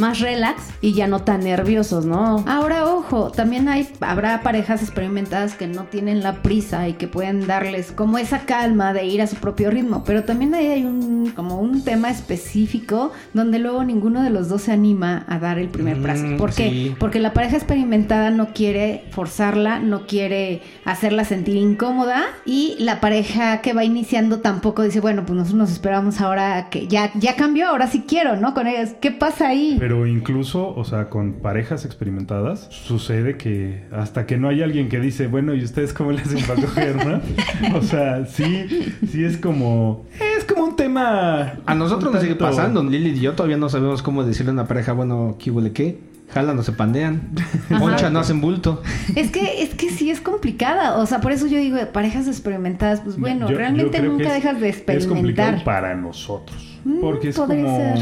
más 0.00 0.18
relax 0.20 0.62
y 0.80 0.94
ya 0.94 1.06
no 1.06 1.20
tan 1.20 1.40
nerviosos, 1.40 2.06
¿no? 2.06 2.42
Ahora, 2.48 2.86
ojo, 2.86 3.30
también 3.30 3.68
hay, 3.68 3.88
habrá 4.00 4.42
parejas 4.42 4.82
experimentadas 4.82 5.54
que 5.54 5.66
no 5.66 5.84
tienen 5.84 6.22
la 6.22 6.42
prisa 6.42 6.88
y 6.88 6.94
que 6.94 7.06
pueden 7.06 7.46
darles 7.46 7.92
como 7.92 8.18
esa 8.18 8.40
calma 8.40 8.92
de 8.92 9.04
ir 9.06 9.22
a 9.22 9.26
su 9.26 9.36
propio 9.36 9.70
ritmo, 9.70 10.02
pero 10.04 10.24
también 10.24 10.54
ahí 10.54 10.66
hay 10.68 10.84
un, 10.84 11.30
como 11.36 11.60
un 11.60 11.84
tema 11.84 12.10
específico 12.10 13.12
donde 13.34 13.58
luego 13.58 13.84
ninguno 13.84 14.22
de 14.22 14.30
los 14.30 14.48
dos 14.48 14.62
se 14.62 14.72
anima 14.72 15.24
a 15.28 15.38
dar 15.38 15.58
el 15.58 15.68
primer 15.68 15.98
Mm, 15.98 16.02
paso. 16.02 16.24
¿Por 16.38 16.54
qué? 16.54 16.70
sí. 16.70 16.94
Porque 16.98 17.18
la 17.20 17.32
pareja 17.32 17.56
experimentada 17.56 18.30
no 18.30 18.48
quiere 18.54 19.04
forzarla, 19.10 19.78
no 19.80 20.06
quiere 20.06 20.62
hacerla 20.84 21.24
sentir 21.24 21.56
incómoda 21.56 22.24
y 22.46 22.76
la 22.78 23.00
pareja 23.00 23.60
que 23.60 23.72
va 23.72 23.84
iniciando 23.84 24.40
tampoco 24.40 24.82
dice, 24.82 25.00
bueno, 25.00 25.24
pues 25.26 25.36
nosotros 25.36 25.58
nos 25.58 25.70
esperamos 25.72 26.20
ahora 26.20 26.68
que 26.70 26.86
ya, 26.86 27.10
ya 27.14 27.36
cambió, 27.36 27.68
ahora 27.68 27.86
sí 27.86 28.04
quiero, 28.06 28.36
¿no? 28.36 28.54
Con 28.54 28.66
ellas, 28.66 28.94
¿qué 29.00 29.10
pasa 29.10 29.48
ahí? 29.48 29.76
Pero 29.78 29.89
incluso, 30.06 30.74
o 30.74 30.84
sea, 30.84 31.08
con 31.10 31.34
parejas 31.34 31.84
experimentadas, 31.84 32.68
sucede 32.70 33.36
que 33.36 33.84
hasta 33.92 34.26
que 34.26 34.36
no 34.36 34.48
hay 34.48 34.62
alguien 34.62 34.88
que 34.88 35.00
dice, 35.00 35.26
bueno, 35.26 35.54
¿y 35.54 35.62
ustedes 35.64 35.92
cómo 35.92 36.12
le 36.12 36.20
hacen 36.22 36.40
para 36.46 36.60
coger, 36.60 36.96
no? 37.06 37.20
O 37.78 37.82
sea, 37.82 38.26
sí, 38.26 38.66
sí 39.10 39.24
es 39.24 39.36
como... 39.36 40.06
Es 40.38 40.44
como 40.44 40.64
un 40.64 40.76
tema... 40.76 41.54
A 41.66 41.74
nosotros 41.74 42.12
nos 42.12 42.22
sigue 42.22 42.34
pasando. 42.36 42.82
Lili 42.82 43.10
y 43.10 43.20
yo 43.20 43.32
todavía 43.34 43.56
no 43.56 43.68
sabemos 43.68 44.02
cómo 44.02 44.24
decirle 44.24 44.50
a 44.50 44.54
una 44.54 44.66
pareja, 44.66 44.92
bueno, 44.92 45.36
¿qué 45.38 45.50
huele 45.50 45.72
qué? 45.72 45.98
Jalan 46.32 46.56
o 46.58 46.62
se 46.62 46.72
pandean. 46.72 47.22
Poncha 47.80 48.08
no 48.08 48.20
hacen 48.20 48.40
bulto. 48.40 48.82
Es 49.16 49.30
que, 49.32 49.62
es 49.64 49.74
que 49.74 49.90
sí 49.90 50.10
es 50.10 50.20
complicada. 50.20 50.96
O 50.98 51.06
sea, 51.06 51.20
por 51.20 51.32
eso 51.32 51.46
yo 51.48 51.58
digo, 51.58 51.76
parejas 51.92 52.28
experimentadas, 52.28 53.00
pues 53.00 53.18
bueno, 53.18 53.48
Yo- 53.50 53.56
realmente 53.56 54.00
nunca 54.00 54.28
es- 54.28 54.34
dejas 54.44 54.60
de 54.60 54.68
Es 54.68 54.76
complicado 55.06 55.48
experimentar. 55.56 55.64
para 55.64 55.94
nosotros. 55.96 56.78
Mm, 56.84 57.00
Porque 57.00 57.30
es 57.30 57.36
podría 57.36 57.64
como 57.64 57.76
ser. 57.96 57.98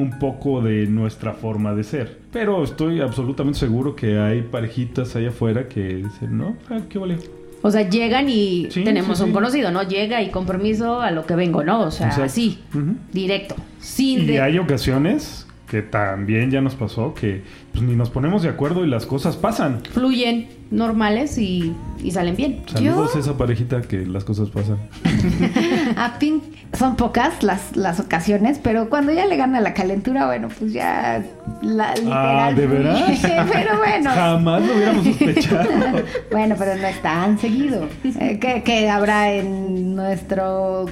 Un 0.00 0.18
poco 0.18 0.60
de 0.60 0.86
nuestra 0.86 1.32
forma 1.32 1.74
de 1.74 1.84
ser. 1.84 2.18
Pero 2.32 2.62
estoy 2.64 3.00
absolutamente 3.00 3.58
seguro 3.58 3.94
que 3.96 4.18
hay 4.18 4.42
parejitas 4.42 5.14
allá 5.16 5.28
afuera 5.30 5.68
que 5.68 5.96
dicen, 5.96 6.38
no, 6.38 6.56
ah, 6.70 6.80
qué 6.88 6.98
vale. 6.98 7.16
O 7.62 7.70
sea, 7.70 7.88
llegan 7.88 8.28
y 8.28 8.68
Sí, 8.70 8.84
tenemos 8.84 9.18
sí, 9.18 9.24
un 9.24 9.30
sí. 9.30 9.34
conocido, 9.34 9.70
¿no? 9.72 9.82
Llega 9.82 10.22
y 10.22 10.30
con 10.30 10.46
permiso 10.46 11.00
a 11.00 11.10
lo 11.10 11.26
que 11.26 11.34
vengo, 11.34 11.64
¿no? 11.64 11.80
O 11.82 11.90
sea, 11.90 12.06
Exacto. 12.06 12.26
así, 12.26 12.58
Ujú. 12.72 12.94
directo. 13.12 13.56
Sin 13.80 14.20
Y 14.20 14.26
de- 14.26 14.40
hay 14.40 14.58
ocasiones 14.58 15.46
que 15.68 15.82
también 15.82 16.50
ya 16.50 16.60
nos 16.60 16.74
pasó 16.76 17.12
que 17.14 17.42
pues, 17.78 17.88
ni 17.88 17.96
nos 17.96 18.10
ponemos 18.10 18.42
de 18.42 18.48
acuerdo 18.48 18.84
y 18.84 18.88
las 18.88 19.06
cosas 19.06 19.36
pasan. 19.36 19.80
fluyen 19.92 20.48
normales 20.70 21.38
y, 21.38 21.72
y 22.02 22.10
salen 22.10 22.36
bien. 22.36 22.62
Saludos 22.66 23.16
a 23.16 23.18
esa 23.20 23.38
parejita 23.38 23.80
que 23.82 24.04
las 24.04 24.24
cosas 24.24 24.50
pasan. 24.50 24.76
A 25.96 26.18
Pink 26.18 26.42
son 26.76 26.96
pocas 26.96 27.42
las, 27.42 27.74
las 27.74 28.00
ocasiones, 28.00 28.60
pero 28.62 28.90
cuando 28.90 29.12
ya 29.12 29.24
le 29.24 29.36
gana 29.36 29.60
la 29.62 29.72
calentura, 29.72 30.26
bueno, 30.26 30.48
pues 30.58 30.74
ya 30.74 31.24
la 31.62 31.94
literal. 31.94 32.12
Ah, 32.12 32.52
¿de 32.54 32.66
veras? 32.66 33.02
pero 33.52 33.78
bueno. 33.78 34.10
Jamás 34.10 34.62
lo 34.62 34.74
hubiéramos 34.74 35.04
sospechado. 35.06 35.68
Bueno, 36.30 36.54
pero 36.58 36.76
no 36.76 36.86
es 36.86 37.00
tan 37.00 37.38
seguido. 37.38 37.88
Eh, 38.04 38.38
que, 38.38 38.62
que 38.62 38.90
habrá 38.90 39.32
en 39.32 39.96
nuestro 39.96 40.86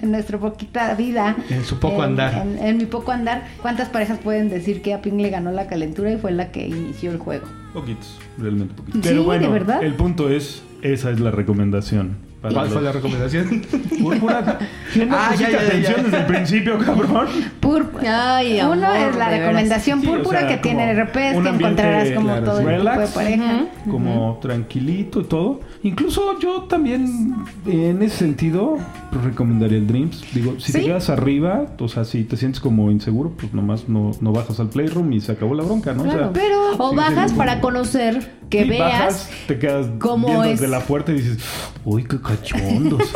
en 0.00 0.10
nuestro 0.10 0.40
poquita 0.40 0.94
vida. 0.94 1.36
En 1.50 1.64
su 1.64 1.78
poco 1.78 2.02
andar. 2.02 2.34
En, 2.46 2.58
en 2.58 2.76
mi 2.78 2.86
poco 2.86 3.12
andar. 3.12 3.44
¿Cuántas 3.60 3.90
parejas 3.90 4.18
pueden 4.18 4.48
decir 4.48 4.80
que 4.80 4.94
a 4.94 5.02
Pink 5.02 5.20
le 5.20 5.28
ganó 5.30 5.52
la 5.52 5.66
calentura 5.66 6.10
y 6.12 6.18
fue 6.18 6.32
la 6.32 6.50
que 6.52 6.66
inició 6.66 7.10
el 7.12 7.18
juego? 7.18 7.46
Poquitos, 7.72 8.18
realmente 8.38 8.74
poquitos. 8.74 9.00
Sí, 9.02 9.08
Pero 9.08 9.24
bueno, 9.24 9.46
¿de 9.46 9.52
verdad? 9.52 9.82
el 9.82 9.94
punto 9.94 10.28
es, 10.28 10.62
esa 10.82 11.10
es 11.10 11.20
la 11.20 11.30
recomendación. 11.30 12.16
Para 12.42 12.54
¿Cuál 12.54 12.64
los- 12.66 12.72
fue 12.74 12.82
la 12.82 12.92
recomendación? 12.92 13.62
Púrpura. 14.02 14.58
¿Quién 14.92 15.08
Ah, 15.12 15.30
ya, 15.38 15.48
ya, 15.48 15.60
ya, 15.60 15.66
atención 15.68 15.96
ya. 15.98 16.02
desde 16.02 16.18
el 16.18 16.26
principio, 16.26 16.78
cabrón? 16.78 17.28
Púrpura. 17.60 18.36
Ay, 18.36 18.60
Uno 18.60 18.72
amor, 18.88 18.96
es 18.96 19.16
la 19.16 19.28
recomendación 19.30 20.00
Sí, 20.00 20.06
o 20.08 20.10
púrpura 20.12 20.40
sea, 20.40 20.48
que 20.48 20.54
como 20.60 20.62
tiene 20.76 20.94
RPs, 21.04 21.36
un 21.36 21.42
que 21.44 21.48
encontrarás 21.50 22.10
como 22.10 22.26
claro, 22.26 22.44
todo 22.44 22.56
sí. 22.58 22.62
el 22.64 22.68
tipo 22.68 22.82
de 22.84 22.94
Relax. 22.96 23.10
pareja. 23.12 23.64
como 23.88 24.38
tranquilito 24.42 25.20
y 25.20 25.24
todo. 25.24 25.60
Incluso 25.84 26.38
yo 26.40 26.62
también, 26.62 27.34
en 27.66 28.02
ese 28.02 28.16
sentido, 28.18 28.76
pues, 29.12 29.24
recomendaría 29.24 29.78
el 29.78 29.86
Dreams. 29.86 30.22
Digo, 30.34 30.54
si 30.58 30.72
te 30.72 30.80
¿Sí? 30.80 30.84
quedas 30.86 31.10
arriba, 31.10 31.66
o 31.78 31.88
sea, 31.88 32.04
si 32.04 32.24
te 32.24 32.36
sientes 32.36 32.60
como 32.60 32.90
inseguro, 32.90 33.30
pues 33.38 33.52
nomás 33.54 33.88
no, 33.88 34.10
no 34.20 34.32
bajas 34.32 34.58
al 34.60 34.68
Playroom 34.68 35.12
y 35.12 35.20
se 35.20 35.32
acabó 35.32 35.54
la 35.54 35.62
bronca, 35.62 35.92
¿no? 35.92 36.02
O 36.02 36.06
sea, 36.06 36.14
Claro. 36.14 36.30
Pero 36.32 36.58
O 36.78 36.94
bajas 36.94 37.32
para 37.32 37.60
como- 37.60 37.72
conocer, 37.74 38.32
que 38.50 38.64
sí, 38.64 38.68
veas. 38.68 38.80
bajas, 38.92 39.30
te 39.48 39.58
quedas 39.58 39.86
cómo 39.98 40.26
viendo 40.26 40.44
es. 40.44 40.60
desde 40.60 40.68
la 40.68 40.80
puerta 40.80 41.10
y 41.12 41.16
dices, 41.16 41.38
uy, 41.84 42.04
qué 42.04 42.18
cachondos. 42.36 43.02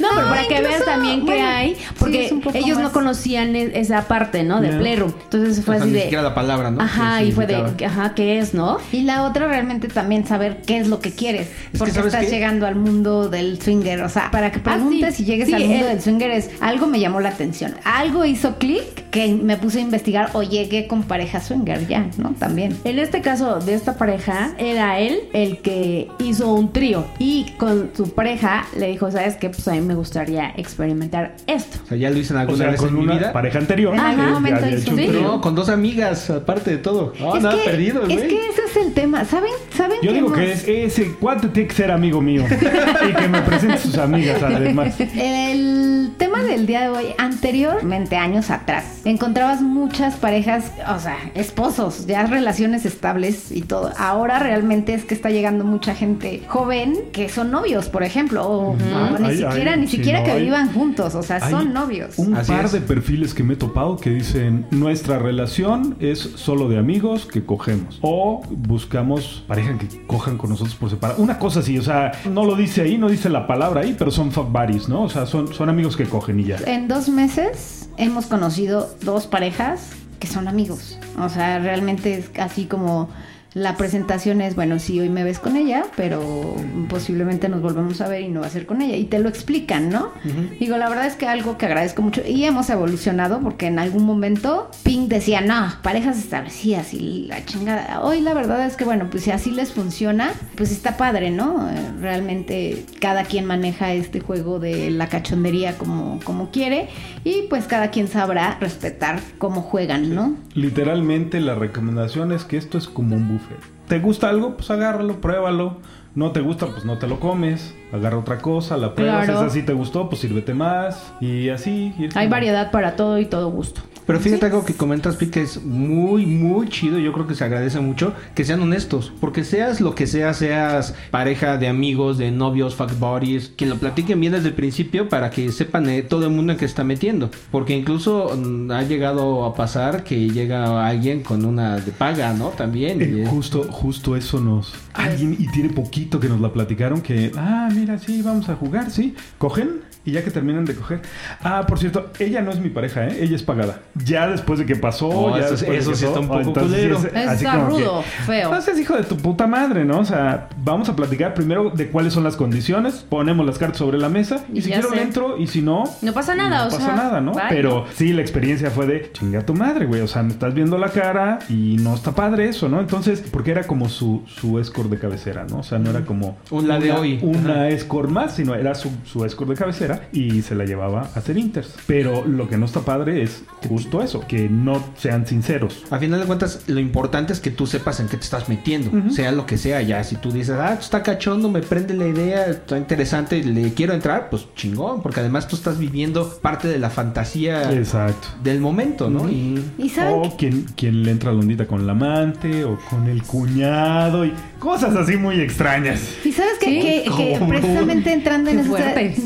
No, 0.00 0.08
pero 0.14 0.28
para 0.28 0.42
que 0.46 0.54
incluso, 0.54 0.68
veas 0.68 0.84
también 0.84 1.20
qué 1.20 1.24
bueno, 1.26 1.48
hay, 1.48 1.74
sí, 1.74 1.80
porque 1.98 2.30
ellos 2.54 2.78
no 2.78 2.92
conocían 2.92 3.56
e- 3.56 3.78
esa 3.80 4.06
parte, 4.06 4.42
¿no? 4.44 4.60
De. 4.60 4.68
Playroom. 4.68 5.12
Entonces 5.24 5.64
fue 5.64 5.76
O 5.76 5.78
sea, 5.78 5.84
así 5.84 5.92
ni 5.92 5.96
de. 5.96 6.02
siquiera 6.02 6.22
la 6.22 6.34
palabra, 6.34 6.70
¿no? 6.70 6.80
Ajá, 6.80 7.18
¿Qué 7.18 7.24
y 7.26 7.32
fue 7.32 7.46
de, 7.46 7.56
ajá, 7.84 8.14
¿qué 8.14 8.38
es, 8.38 8.54
no? 8.54 8.78
Y 8.92 9.02
la 9.02 9.24
otra 9.24 9.48
realmente 9.48 9.88
también 9.88 10.26
saber 10.26 10.62
qué 10.66 10.78
es 10.78 10.86
lo 10.88 11.00
que 11.00 11.12
quieres. 11.12 11.48
que, 11.72 11.78
porque 11.78 11.92
¿sabes 11.94 12.12
estás 12.14 12.26
qué? 12.26 12.30
llegando 12.32 12.66
al 12.66 12.76
mundo 12.76 13.28
del 13.28 13.60
swinger. 13.60 14.02
O 14.02 14.08
sea, 14.08 14.30
para 14.30 14.52
que 14.52 14.58
Ah, 14.60 14.74
preguntes 14.74 15.16
sí. 15.16 15.22
y 15.22 15.26
llegues 15.26 15.48
Sí, 15.48 15.54
al 15.54 15.64
mundo 15.64 15.86
el- 15.86 15.92
del 15.94 16.02
swinger 16.02 16.30
es 16.30 16.50
algo 16.60 16.86
me 16.86 17.00
llamó 17.00 17.20
la 17.20 17.30
atención. 17.30 17.74
Algo 17.84 18.24
hizo 18.24 18.56
clic 18.58 19.04
que 19.10 19.28
me 19.34 19.56
puse 19.56 19.78
a 19.78 19.82
investigar 19.82 20.30
o 20.34 20.42
llegué 20.42 20.86
con 20.86 21.02
pareja 21.02 21.40
swinger 21.40 21.86
ya, 21.86 22.06
¿no? 22.18 22.30
También. 22.38 22.76
En 22.84 22.98
este 22.98 23.20
caso 23.20 23.58
de 23.60 23.74
esta 23.74 23.96
pareja, 23.96 24.52
era 24.58 24.98
él 25.00 25.20
el 25.32 25.58
que 25.58 26.08
hizo 26.18 26.52
un 26.52 26.72
trío 26.72 27.04
y 27.18 27.52
con 27.58 27.90
su 27.96 28.10
pareja 28.12 28.66
le 28.76 28.88
dijo, 28.88 29.10
¿sabes 29.10 29.36
qué? 29.36 29.50
Pues 29.50 29.66
a 29.68 29.72
mí 29.72 29.80
me 29.80 29.94
gustaría 29.94 30.52
experimentar 30.56 31.34
esto. 31.46 31.78
O 31.84 31.88
sea, 31.88 31.96
ya 31.96 32.10
lo 32.10 32.18
hice 32.18 32.34
o 32.34 32.38
alguna 32.38 32.58
sea, 32.58 32.70
vez 32.70 32.80
con 32.80 32.88
en 32.90 32.94
mi 32.96 33.02
una 33.04 33.14
vida. 33.18 33.32
pareja 33.32 33.58
anterior. 33.58 33.94
En 33.94 34.00
algún 34.00 34.24
ya 34.26 34.30
momento 34.32 34.68
hizo 34.68 34.90
un 34.90 34.96
trío. 34.96 35.22
No, 35.22 35.40
con 35.40 35.54
dos 35.54 35.68
amigas, 35.68 36.30
aparte 36.30 36.70
de 36.72 36.78
todo. 36.78 37.12
No, 37.18 37.36
es 37.36 37.42
nada 37.42 37.56
que, 37.56 37.70
perdido, 37.70 38.02
güey. 38.02 38.12
Es 38.16 38.22
que 38.22 38.48
ese 38.48 38.62
es 38.70 38.76
el 38.86 38.92
tema. 38.92 39.24
¿Saben? 39.24 39.52
¿Saben 39.76 39.98
Yo 40.02 40.12
digo 40.12 40.32
que 40.32 40.52
es, 40.52 40.66
ese 40.68 41.12
cuate 41.14 41.48
tiene 41.48 41.68
que 41.68 41.74
ser 41.74 41.90
amigo 41.90 42.20
mío. 42.20 42.44
y 42.48 43.12
que 43.14 43.28
me 43.28 43.40
presente 43.42 43.78
sus 43.78 43.96
amigas, 43.98 44.42
además. 44.42 44.94
El 45.16 46.12
tema 46.18 46.42
del 46.42 46.66
día 46.66 46.82
de 46.82 46.88
hoy, 46.88 47.06
anteriormente, 47.18 48.16
años 48.16 48.50
atrás, 48.50 49.00
encontrabas 49.08 49.62
muchas 49.62 50.16
parejas, 50.16 50.70
o 50.94 50.98
sea, 50.98 51.16
esposos, 51.34 52.06
ya 52.06 52.26
relaciones 52.26 52.84
estables 52.84 53.50
y 53.52 53.62
todo. 53.62 53.92
Ahora 53.98 54.38
realmente 54.38 54.94
es 54.94 55.04
que 55.04 55.14
está 55.14 55.30
llegando 55.30 55.64
mucha 55.64 55.94
gente 55.94 56.42
joven 56.48 56.94
que 57.12 57.28
son 57.28 57.50
novios, 57.50 57.88
por 57.88 58.02
ejemplo, 58.02 58.46
o, 58.46 58.70
o 58.72 59.18
ni 59.18 59.28
Ay, 59.28 59.36
siquiera, 59.38 59.76
ni 59.76 59.86
siquiera 59.88 60.18
no, 60.20 60.24
que 60.26 60.30
hay- 60.32 60.44
vivan 60.44 60.72
juntos, 60.72 61.14
o 61.14 61.22
sea, 61.22 61.48
son 61.48 61.72
novios. 61.72 62.18
Un 62.18 62.34
Así 62.36 62.52
par 62.52 62.66
es. 62.66 62.72
de 62.72 62.80
perfiles 62.80 63.34
que 63.34 63.42
me 63.42 63.54
he 63.54 63.56
topado 63.56 63.96
que 63.96 64.10
dicen 64.10 64.66
nuestra 64.70 65.18
relación 65.18 65.96
es 66.00 66.18
solo 66.18 66.68
de 66.68 66.78
amigos 66.78 67.26
que 67.26 67.44
cogemos 67.44 67.98
o 68.02 68.42
buscamos 68.50 69.44
pareja 69.46 69.76
que 69.78 70.06
cojan 70.06 70.36
con 70.38 70.50
nosotros 70.50 70.74
por 70.76 70.90
separado. 70.90 71.22
Una 71.22 71.38
cosa 71.38 71.60
así, 71.60 71.78
o 71.78 71.82
sea, 71.82 72.12
no 72.30 72.44
lo 72.44 72.54
dice 72.56 72.82
ahí, 72.82 72.98
no 72.98 73.08
dice 73.08 73.28
la 73.28 73.46
palabra 73.46 73.80
ahí, 73.82 73.94
pero 73.98 74.10
son 74.10 74.30
fuck 74.32 74.50
buddies, 74.52 74.88
¿no? 74.88 75.02
O 75.02 75.08
sea, 75.08 75.26
son, 75.26 75.52
son 75.54 75.68
amigos 75.68 75.96
que 75.96 76.04
cogen 76.04 76.40
y 76.40 76.44
ya. 76.44 76.56
En 76.66 76.88
dos 76.88 77.08
meses 77.08 77.88
hemos 77.96 78.26
conocido 78.26 78.87
dos 79.00 79.26
parejas 79.26 79.90
que 80.18 80.26
son 80.26 80.48
amigos. 80.48 80.98
O 81.18 81.28
sea, 81.28 81.58
realmente 81.58 82.14
es 82.18 82.30
así 82.38 82.66
como 82.66 83.08
la 83.54 83.76
presentación 83.76 84.40
es, 84.40 84.54
bueno, 84.54 84.78
sí, 84.78 85.00
hoy 85.00 85.08
me 85.08 85.24
ves 85.24 85.38
con 85.38 85.56
ella, 85.56 85.84
pero 85.96 86.54
posiblemente 86.88 87.48
nos 87.48 87.62
volvemos 87.62 88.00
a 88.00 88.08
ver 88.08 88.22
y 88.22 88.28
no 88.28 88.40
va 88.40 88.46
a 88.46 88.50
ser 88.50 88.66
con 88.66 88.82
ella. 88.82 88.96
Y 88.96 89.04
te 89.04 89.18
lo 89.18 89.28
explican, 89.28 89.88
¿no? 89.88 90.12
Digo, 90.60 90.76
la 90.76 90.88
verdad 90.88 91.06
es 91.06 91.14
que 91.14 91.26
algo 91.26 91.56
que 91.56 91.66
agradezco 91.66 92.02
mucho 92.02 92.22
y 92.26 92.44
hemos 92.44 92.68
evolucionado 92.68 93.40
porque 93.40 93.66
en 93.66 93.78
algún 93.78 94.04
momento 94.04 94.70
Pink 94.82 95.08
decía, 95.08 95.40
no, 95.40 95.72
parejas 95.82 96.18
establecidas 96.18 96.92
y 96.92 97.26
la 97.26 97.44
chingada. 97.44 98.02
Hoy 98.02 98.20
la 98.20 98.34
verdad 98.34 98.66
es 98.66 98.76
que, 98.76 98.84
bueno, 98.84 99.08
pues 99.10 99.24
si 99.24 99.30
así 99.30 99.50
les 99.50 99.72
funciona, 99.72 100.32
pues 100.54 100.70
está 100.70 100.96
padre, 100.96 101.30
¿no? 101.30 101.68
Realmente 102.00 102.84
cada 103.00 103.24
quien 103.24 103.46
maneja 103.46 103.92
este 103.94 104.20
juego 104.20 104.58
de 104.58 104.90
la 104.90 105.08
cachondería 105.08 105.78
como, 105.78 106.20
como 106.24 106.50
quiere 106.50 106.88
y 107.24 107.46
pues 107.48 107.66
cada 107.66 107.90
quien 107.90 108.08
sabrá 108.08 108.58
respetar 108.60 109.20
cómo 109.38 109.62
juegan, 109.62 110.14
¿no? 110.14 110.36
Literalmente 110.54 111.40
la 111.40 111.54
recomendación 111.54 112.32
es 112.32 112.44
que 112.44 112.56
esto 112.56 112.76
es 112.78 112.88
como 112.88 113.16
un 113.16 113.37
buffet. 113.38 113.58
¿Te 113.88 113.98
gusta 114.00 114.28
algo? 114.28 114.56
Pues 114.56 114.70
agárralo, 114.70 115.20
pruébalo. 115.20 115.76
No 116.14 116.32
te 116.32 116.40
gusta, 116.40 116.66
pues 116.66 116.84
no 116.84 116.98
te 116.98 117.06
lo 117.06 117.20
comes. 117.20 117.74
Agarra 117.92 118.18
otra 118.18 118.38
cosa, 118.38 118.76
la 118.76 118.94
pruebas. 118.94 119.26
Claro. 119.26 119.40
Esa 119.40 119.50
sí 119.50 119.62
te 119.62 119.72
gustó, 119.72 120.08
pues 120.08 120.20
sírvete 120.20 120.52
más. 120.52 121.12
Y 121.20 121.48
así. 121.48 121.94
Hay 122.14 122.28
variedad 122.28 122.70
para 122.70 122.96
todo 122.96 123.18
y 123.18 123.26
todo 123.26 123.50
gusto. 123.50 123.80
Pero 124.08 124.20
fíjate 124.20 124.46
algo 124.46 124.64
que 124.64 124.72
comentas, 124.72 125.16
Pi, 125.16 125.26
que 125.26 125.42
es 125.42 125.62
muy, 125.62 126.24
muy 126.24 126.70
chido. 126.70 126.98
Yo 126.98 127.12
creo 127.12 127.26
que 127.26 127.34
se 127.34 127.44
agradece 127.44 127.78
mucho 127.80 128.14
que 128.34 128.42
sean 128.42 128.62
honestos. 128.62 129.12
Porque 129.20 129.44
seas 129.44 129.82
lo 129.82 129.94
que 129.94 130.06
seas, 130.06 130.38
seas 130.38 130.94
pareja 131.10 131.58
de 131.58 131.68
amigos, 131.68 132.16
de 132.16 132.30
novios, 132.30 132.74
fuck 132.74 132.98
buddies, 132.98 133.50
que 133.50 133.66
lo 133.66 133.76
platiquen 133.76 134.18
bien 134.18 134.32
desde 134.32 134.48
el 134.48 134.54
principio 134.54 135.10
para 135.10 135.28
que 135.28 135.52
sepan 135.52 135.90
eh, 135.90 136.00
todo 136.00 136.24
el 136.24 136.32
mundo 136.32 136.52
en 136.52 136.58
que 136.58 136.64
está 136.64 136.84
metiendo. 136.84 137.30
Porque 137.50 137.76
incluso 137.76 138.34
mm, 138.34 138.70
ha 138.70 138.82
llegado 138.82 139.44
a 139.44 139.54
pasar 139.54 140.04
que 140.04 140.30
llega 140.30 140.86
alguien 140.86 141.22
con 141.22 141.44
una 141.44 141.76
de 141.76 141.92
paga, 141.92 142.32
¿no? 142.32 142.48
También. 142.48 143.02
Eh, 143.02 143.10
Y, 143.14 143.20
eh, 143.20 143.26
justo, 143.26 143.64
justo 143.64 144.16
eso 144.16 144.40
nos. 144.40 144.72
Alguien, 144.94 145.36
y 145.38 145.48
tiene 145.48 145.68
poquito 145.68 146.18
que 146.18 146.30
nos 146.30 146.40
la 146.40 146.50
platicaron, 146.50 147.02
que, 147.02 147.30
ah, 147.36 147.68
mira, 147.74 147.98
sí, 147.98 148.22
vamos 148.22 148.48
a 148.48 148.56
jugar, 148.56 148.90
sí. 148.90 149.14
Cogen 149.36 149.82
y 150.08 150.12
ya 150.12 150.24
que 150.24 150.30
terminan 150.30 150.64
de 150.64 150.74
coger. 150.74 151.00
Ah, 151.42 151.64
por 151.66 151.78
cierto, 151.78 152.10
ella 152.18 152.40
no 152.42 152.50
es 152.50 152.58
mi 152.60 152.68
pareja, 152.70 153.06
¿eh? 153.06 153.18
Ella 153.20 153.36
es 153.36 153.42
pagada. 153.42 153.80
Ya 154.04 154.28
después 154.28 154.58
de 154.58 154.66
que 154.66 154.76
pasó, 154.76 155.08
Oh, 155.08 155.30
ya 155.36 155.44
eso- 155.44 155.50
después 155.52 155.70
de 155.72 155.78
eso 155.78 155.90
que 155.90 155.96
sí 155.96 156.04
está 156.06 156.20
un 156.20 156.28
poco 156.28 156.52
culero. 156.54 156.96
es 156.98 157.04
así 157.26 157.44
Está 157.44 157.52
como 157.58 157.76
que, 157.76 157.84
rudo, 157.84 158.02
feo. 158.26 158.44
Entonces, 158.48 158.78
hijo 158.78 158.96
de 158.96 159.04
tu 159.04 159.16
puta 159.16 159.46
madre, 159.46 159.84
¿no? 159.84 159.98
O 160.00 160.04
sea, 160.04 160.48
vamos 160.58 160.88
a 160.88 160.96
platicar 160.96 161.34
primero 161.34 161.70
de 161.70 161.88
cuáles 161.88 162.12
son 162.12 162.24
las 162.24 162.36
condiciones, 162.36 163.04
ponemos 163.08 163.44
las 163.46 163.58
cartas 163.58 163.78
sobre 163.78 163.98
la 163.98 164.08
mesa 164.08 164.44
y, 164.52 164.58
Y 164.58 164.62
si 164.62 164.70
quiero 164.70 164.90
sé. 164.90 165.02
entro 165.02 165.36
y 165.38 165.46
si 165.46 165.62
no, 165.62 165.84
No 166.02 166.12
pasa 166.12 166.34
nada, 166.34 166.60
no 166.62 166.66
o 166.68 166.70
pasa 166.70 166.84
sea, 166.86 166.96
nada, 166.96 167.20
¿no? 167.20 167.32
bye. 167.32 167.42
Pero 167.48 167.84
sí, 167.94 168.12
la 168.12 168.22
experiencia 168.22 168.70
fue 168.70 168.86
de 168.86 169.10
chinga 169.12 169.44
tu 169.44 169.54
madre, 169.54 169.86
güey. 169.86 170.00
O 170.00 170.08
sea, 170.08 170.22
me 170.22 170.32
estás 170.32 170.54
viendo 170.54 170.78
la 170.78 170.88
cara 170.90 171.38
y 171.48 171.76
no 171.80 171.94
está 171.94 172.12
padre 172.12 172.48
eso, 172.48 172.68
¿no? 172.68 172.80
Entonces, 172.80 173.22
porque 173.30 173.50
era 173.50 173.64
como 173.64 173.88
su, 173.88 174.22
su 174.26 174.58
escort 174.58 174.90
de 174.90 174.98
cabecera, 174.98 175.44
¿no? 175.48 175.58
O 175.58 175.62
sea, 175.62 175.78
no 175.78 175.90
era 175.90 176.04
como 176.04 176.36
Un 176.50 176.68
la 176.68 176.78
de 176.78 176.90
una- 176.90 177.00
hoy. 177.00 177.18
Una 177.22 177.52
Ajá. 177.52 177.68
escort 177.68 178.08
más, 178.10 178.34
sino 178.36 178.54
era 178.54 178.74
su, 178.74 178.90
su 179.04 179.24
escort 179.24 179.50
de 179.50 179.56
cabecera 179.56 179.97
y 180.12 180.42
se 180.42 180.54
la 180.54 180.64
llevaba 180.64 181.02
a 181.02 181.18
hacer 181.18 181.36
inters. 181.36 181.74
Pero 181.86 182.24
lo 182.24 182.48
que 182.48 182.56
no 182.56 182.66
está 182.66 182.80
padre 182.80 183.22
es 183.22 183.42
justo 183.68 184.02
eso, 184.02 184.24
que 184.26 184.48
no 184.48 184.82
sean 184.96 185.26
sinceros. 185.26 185.84
A 185.90 185.98
final 185.98 186.20
de 186.20 186.26
cuentas, 186.26 186.64
lo 186.66 186.80
importante 186.80 187.32
es 187.32 187.40
que 187.40 187.50
tú 187.50 187.66
sepas 187.66 188.00
en 188.00 188.08
qué 188.08 188.16
te 188.16 188.24
estás 188.24 188.48
metiendo, 188.48 189.10
sea 189.10 189.32
lo 189.32 189.46
que 189.46 189.58
sea. 189.58 189.82
Ya 189.82 190.02
si 190.04 190.16
tú 190.16 190.30
dices, 190.30 190.56
ah, 190.58 190.74
está 190.74 191.02
cachondo, 191.02 191.48
me 191.50 191.60
prende 191.60 191.94
la 191.94 192.06
idea, 192.06 192.46
está 192.46 192.78
interesante, 192.78 193.42
le 193.42 193.72
quiero 193.74 193.94
entrar, 193.94 194.30
pues 194.30 194.46
chingón, 194.54 195.02
porque 195.02 195.20
además 195.20 195.48
tú 195.48 195.56
estás 195.56 195.78
viviendo 195.78 196.28
parte 196.40 196.68
de 196.68 196.78
la 196.78 196.90
fantasía 196.90 197.72
Exacto. 197.72 198.28
del 198.42 198.60
momento, 198.60 199.10
¿no? 199.10 199.28
Y 199.28 199.62
Y 199.78 199.92
O 200.00 200.36
quien, 200.36 200.64
quien 200.76 201.02
le 201.02 201.10
entra 201.10 201.30
a 201.30 201.32
la 201.32 201.40
ondita 201.40 201.66
con 201.66 201.86
la 201.86 201.92
amante 201.92 202.64
o 202.64 202.78
con 202.90 203.06
el 203.08 203.22
cuñado 203.22 204.24
y 204.24 204.32
cosas 204.58 204.94
así 204.96 205.16
muy 205.16 205.40
extrañas. 205.40 206.00
Y 206.24 206.32
sabes 206.32 206.58
que, 206.58 206.66
Sí, 206.66 207.10
que- 207.16 207.40
precisamente 207.48 208.12
entrando 208.12 208.50
en 208.50 208.60
eso, 208.60 208.76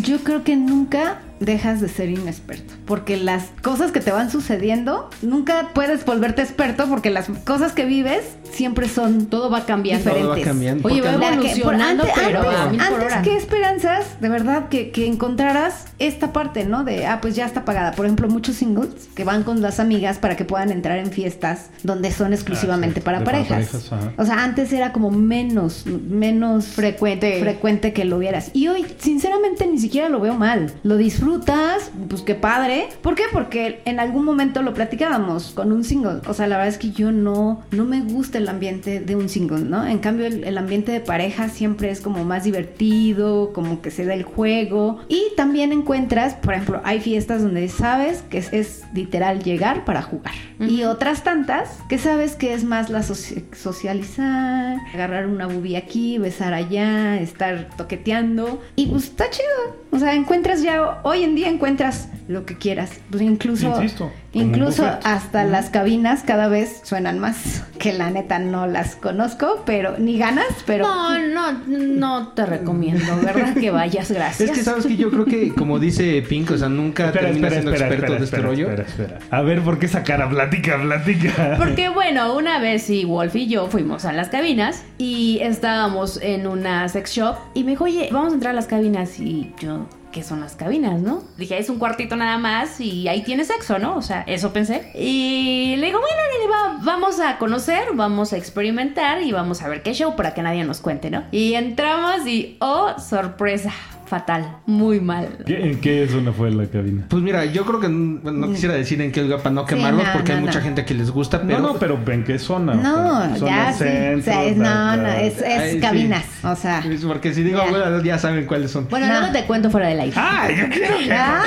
yo 0.02 0.18
creo 0.24 0.44
que 0.44 0.56
nunca 0.56 1.20
dejas 1.40 1.80
de 1.80 1.88
ser 1.88 2.08
inexperto, 2.08 2.74
porque 2.86 3.16
las 3.16 3.46
cosas 3.62 3.90
que 3.90 4.00
te 4.00 4.12
van 4.12 4.30
sucediendo, 4.30 5.10
nunca 5.22 5.70
puedes 5.74 6.04
volverte 6.04 6.42
experto 6.42 6.86
porque 6.88 7.10
las 7.10 7.28
cosas 7.44 7.72
que 7.72 7.84
vives 7.84 8.22
siempre 8.52 8.88
son 8.88 9.26
Todo 9.26 9.50
va 9.50 9.64
cambiando. 9.66 10.04
todo 10.10 10.28
va 10.28 10.36
diferentes. 10.36 10.46
cambiando. 10.46 10.88
Oye, 10.88 11.00
va 11.00 11.12
La 11.12 11.18
que- 11.18 11.26
por- 11.26 11.34
evolucionando, 11.34 12.02
antes, 12.04 12.18
pero 12.24 12.38
antes- 12.40 12.60
a 12.60 12.66
mil 12.68 12.78
por 12.80 12.86
antes 12.94 13.06
hora. 13.12 13.22
que 13.22 13.36
esperanzas, 13.36 14.20
de 14.20 14.28
verdad, 14.28 14.68
que, 14.68 14.90
que 14.90 15.06
encontraras 15.06 15.86
esta 15.98 16.32
parte, 16.32 16.64
¿no? 16.64 16.84
De, 16.84 17.06
ah, 17.06 17.20
pues 17.20 17.34
ya 17.34 17.46
está 17.46 17.64
pagada. 17.64 17.92
Por 17.92 18.06
ejemplo, 18.06 18.28
muchos 18.28 18.56
singles 18.56 18.88
que 19.14 19.24
van 19.24 19.42
con 19.42 19.60
las 19.62 19.80
amigas 19.80 20.18
para 20.18 20.36
que 20.36 20.44
puedan 20.44 20.70
entrar 20.70 20.98
en 20.98 21.10
fiestas 21.10 21.70
donde 21.82 22.10
son 22.12 22.32
exclusivamente 22.32 23.00
Ah, 23.00 23.02
sí, 23.02 23.04
para 23.04 23.24
parejas. 23.24 23.68
parejas, 23.68 23.92
ajá. 23.92 24.12
o 24.18 24.24
sea, 24.26 24.42
antes 24.44 24.72
era 24.72 24.92
como 24.92 25.10
menos, 25.10 25.84
menos 25.86 26.66
Frecuente. 26.66 27.40
frecuente 27.40 27.92
que 27.92 28.04
lo 28.04 28.18
vieras. 28.18 28.50
Y 28.52 28.68
hoy, 28.68 28.86
sinceramente, 28.98 29.66
ni 29.66 29.78
siquiera 29.78 30.08
lo 30.08 30.20
veo 30.20 30.34
mal. 30.34 30.72
Lo 30.82 30.96
disfrutas, 30.96 31.90
pues 32.08 32.22
qué 32.22 32.34
padre. 32.34 32.88
¿Por 33.02 33.14
qué? 33.14 33.24
Porque 33.32 33.80
en 33.84 34.00
algún 34.00 34.24
momento 34.24 34.62
lo 34.62 34.74
platicábamos 34.74 35.52
con 35.52 35.72
un 35.72 35.84
single. 35.84 36.20
O 36.26 36.34
sea, 36.34 36.46
la 36.46 36.56
verdad 36.56 36.68
es 36.68 36.78
que 36.78 36.90
yo 36.90 37.12
no, 37.12 37.62
no 37.70 37.84
me 37.84 38.00
gusta 38.00 38.40
el 38.42 38.48
ambiente 38.48 39.00
de 39.00 39.16
un 39.16 39.28
single, 39.28 39.60
¿no? 39.60 39.86
En 39.86 39.98
cambio, 39.98 40.26
el, 40.26 40.44
el 40.44 40.58
ambiente 40.58 40.92
de 40.92 41.00
pareja 41.00 41.48
siempre 41.48 41.90
es 41.90 42.00
como 42.00 42.24
más 42.24 42.44
divertido, 42.44 43.52
como 43.52 43.80
que 43.82 43.90
se 43.90 44.04
da 44.04 44.14
el 44.14 44.22
juego. 44.24 45.00
Y 45.08 45.22
también 45.36 45.72
encuentras, 45.72 46.34
por 46.34 46.54
ejemplo, 46.54 46.80
hay 46.84 47.00
fiestas 47.00 47.42
donde 47.42 47.68
sabes 47.68 48.22
que 48.28 48.38
es, 48.38 48.52
es 48.52 48.82
literal 48.94 49.42
llegar 49.42 49.84
para 49.84 50.02
jugar. 50.02 50.34
Y 50.60 50.84
otras 50.84 51.24
tantas 51.24 51.70
que 51.88 51.98
sabes 51.98 52.36
que 52.36 52.54
es 52.54 52.62
más 52.64 52.88
la 52.90 53.00
soci- 53.00 53.42
socializar, 53.54 54.76
agarrar 54.94 55.26
una 55.26 55.46
bubi 55.46 55.76
aquí, 55.76 56.18
besar 56.18 56.54
allá, 56.54 57.20
estar 57.20 57.68
toqueteando. 57.76 58.62
Y 58.76 58.86
pues 58.86 59.04
está 59.04 59.28
chido. 59.30 59.82
O 59.90 59.98
sea, 59.98 60.14
encuentras 60.14 60.62
ya, 60.62 61.00
hoy 61.02 61.22
en 61.22 61.34
día 61.34 61.48
encuentras 61.48 62.08
lo 62.28 62.46
que 62.46 62.56
quieras. 62.56 62.90
Pues 63.10 63.22
incluso, 63.22 63.68
Insisto, 63.76 64.10
incluso 64.32 64.86
hasta 65.04 65.44
las 65.44 65.68
cabinas 65.70 66.22
cada 66.22 66.48
vez 66.48 66.80
suenan 66.84 67.18
más. 67.18 67.64
Que 67.78 67.92
la 67.92 68.10
neta 68.10 68.31
no 68.38 68.66
las 68.66 68.96
conozco, 68.96 69.62
pero 69.66 69.98
ni 69.98 70.18
ganas, 70.18 70.46
pero... 70.66 70.86
No, 70.86 71.18
no, 71.18 71.52
no 71.66 72.28
te 72.28 72.46
recomiendo, 72.46 73.16
¿verdad? 73.22 73.54
Que 73.54 73.70
vayas, 73.70 74.10
gracias. 74.10 74.50
Es 74.52 74.58
que 74.58 74.64
sabes 74.64 74.86
que 74.86 74.96
yo 74.96 75.10
creo 75.10 75.24
que, 75.24 75.54
como 75.54 75.78
dice 75.78 76.22
Pink, 76.28 76.50
o 76.50 76.58
sea, 76.58 76.68
nunca 76.68 77.06
Espera, 77.06 77.26
termina 77.26 77.48
espera, 77.48 77.62
siendo 77.62 77.72
espera, 77.72 77.94
experto 77.94 78.14
espera, 78.14 78.18
de 78.18 78.24
este 78.24 78.36
espera, 78.36 78.48
rollo. 78.48 78.82
espera, 78.82 79.16
espera. 79.18 79.36
A 79.36 79.42
ver, 79.42 79.60
¿por 79.62 79.78
qué 79.78 79.86
esa 79.86 80.02
cara? 80.02 80.28
Platica, 80.28 80.80
platica. 80.80 81.54
Porque 81.58 81.88
bueno, 81.88 82.36
una 82.36 82.58
vez 82.58 82.82
sí, 82.82 83.04
Wolf 83.04 83.36
y 83.36 83.46
yo 83.48 83.66
fuimos 83.68 84.04
a 84.04 84.12
las 84.12 84.28
cabinas 84.28 84.84
y 84.98 85.38
estábamos 85.42 86.18
en 86.22 86.46
una 86.46 86.88
sex 86.88 87.12
shop 87.12 87.36
y 87.54 87.64
me 87.64 87.72
dijo, 87.72 87.84
oye, 87.84 88.08
vamos 88.12 88.32
a 88.32 88.34
entrar 88.34 88.52
a 88.52 88.56
las 88.56 88.66
cabinas 88.66 89.18
y 89.20 89.52
yo... 89.60 89.86
¿Qué 90.12 90.22
son 90.22 90.40
las 90.40 90.54
cabinas, 90.56 91.00
no? 91.00 91.22
Dije, 91.38 91.56
es 91.58 91.70
un 91.70 91.78
cuartito 91.78 92.16
nada 92.16 92.36
más 92.36 92.80
y 92.80 93.08
ahí 93.08 93.22
tiene 93.22 93.44
sexo, 93.46 93.78
¿no? 93.78 93.96
O 93.96 94.02
sea, 94.02 94.22
eso 94.26 94.52
pensé. 94.52 94.90
Y 94.94 95.74
le 95.78 95.86
digo, 95.86 96.00
bueno, 96.00 96.52
va- 96.52 96.78
vamos 96.82 97.18
a 97.18 97.38
conocer, 97.38 97.88
vamos 97.94 98.34
a 98.34 98.36
experimentar 98.36 99.22
y 99.22 99.32
vamos 99.32 99.62
a 99.62 99.68
ver 99.68 99.82
qué 99.82 99.94
show 99.94 100.14
para 100.14 100.34
que 100.34 100.42
nadie 100.42 100.64
nos 100.64 100.80
cuente, 100.82 101.10
¿no? 101.10 101.24
Y 101.32 101.54
entramos 101.54 102.26
y, 102.26 102.58
oh, 102.60 102.90
sorpresa, 102.98 103.72
fatal, 104.12 104.58
muy 104.66 105.00
mal. 105.00 105.26
¿Qué- 105.46 105.70
¿En 105.70 105.80
qué 105.80 106.06
zona 106.06 106.32
fue 106.32 106.50
la 106.50 106.66
cabina? 106.66 107.06
Pues 107.08 107.22
mira, 107.22 107.46
yo 107.46 107.64
creo 107.64 107.80
que 107.80 107.88
mm, 107.88 108.22
bueno, 108.22 108.46
no 108.46 108.52
quisiera 108.52 108.74
decir 108.74 109.00
en 109.00 109.10
qué 109.10 109.22
lugar 109.22 109.38
para 109.40 109.54
no 109.54 109.62
Sí, 109.66 109.74
quemarlos, 109.74 110.04
no, 110.04 110.12
porque 110.12 110.32
hay 110.32 110.40
no, 110.40 110.46
mucha 110.48 110.60
gente 110.60 110.84
que 110.84 110.92
les 110.92 111.10
gusta, 111.10 111.40
pero... 111.40 111.60
no, 111.60 111.72
no, 111.72 111.78
pero 111.78 111.98
¿en 112.08 112.22
qué 112.22 112.38
zona? 112.38 112.74
No, 112.74 113.20
O 113.34 113.36
sea, 113.38 113.46
ya 113.48 113.72
zona 113.72 113.90
sí. 113.90 114.18
O 114.18 114.22
sea, 114.22 114.44
es, 114.44 114.56
no, 114.58 114.96
no, 114.98 115.08
es, 115.08 115.38
es 115.40 115.44
Ay, 115.58 115.72
sí. 115.72 115.80
cabinas. 115.80 116.24
O 116.44 116.54
sea. 116.54 116.80
Es 116.80 117.02
porque 117.06 117.32
si 117.32 117.42
digo, 117.42 117.58
Ya. 117.64 117.70
bueno, 117.70 118.02
ya 118.02 118.18
saben 118.18 118.44
cuáles 118.44 118.70
son. 118.70 118.86
Bueno, 118.90 119.06
No. 119.06 119.12
luego 119.20 119.32
te 119.32 119.44
cuento 119.46 119.70
fuera 119.70 119.86
del 119.88 120.00
aire. 120.00 120.14
¡Ay, 120.20 120.56
yo 120.58 120.68
quiero 120.68 120.98
que 120.98 121.12
Ah. 121.12 121.42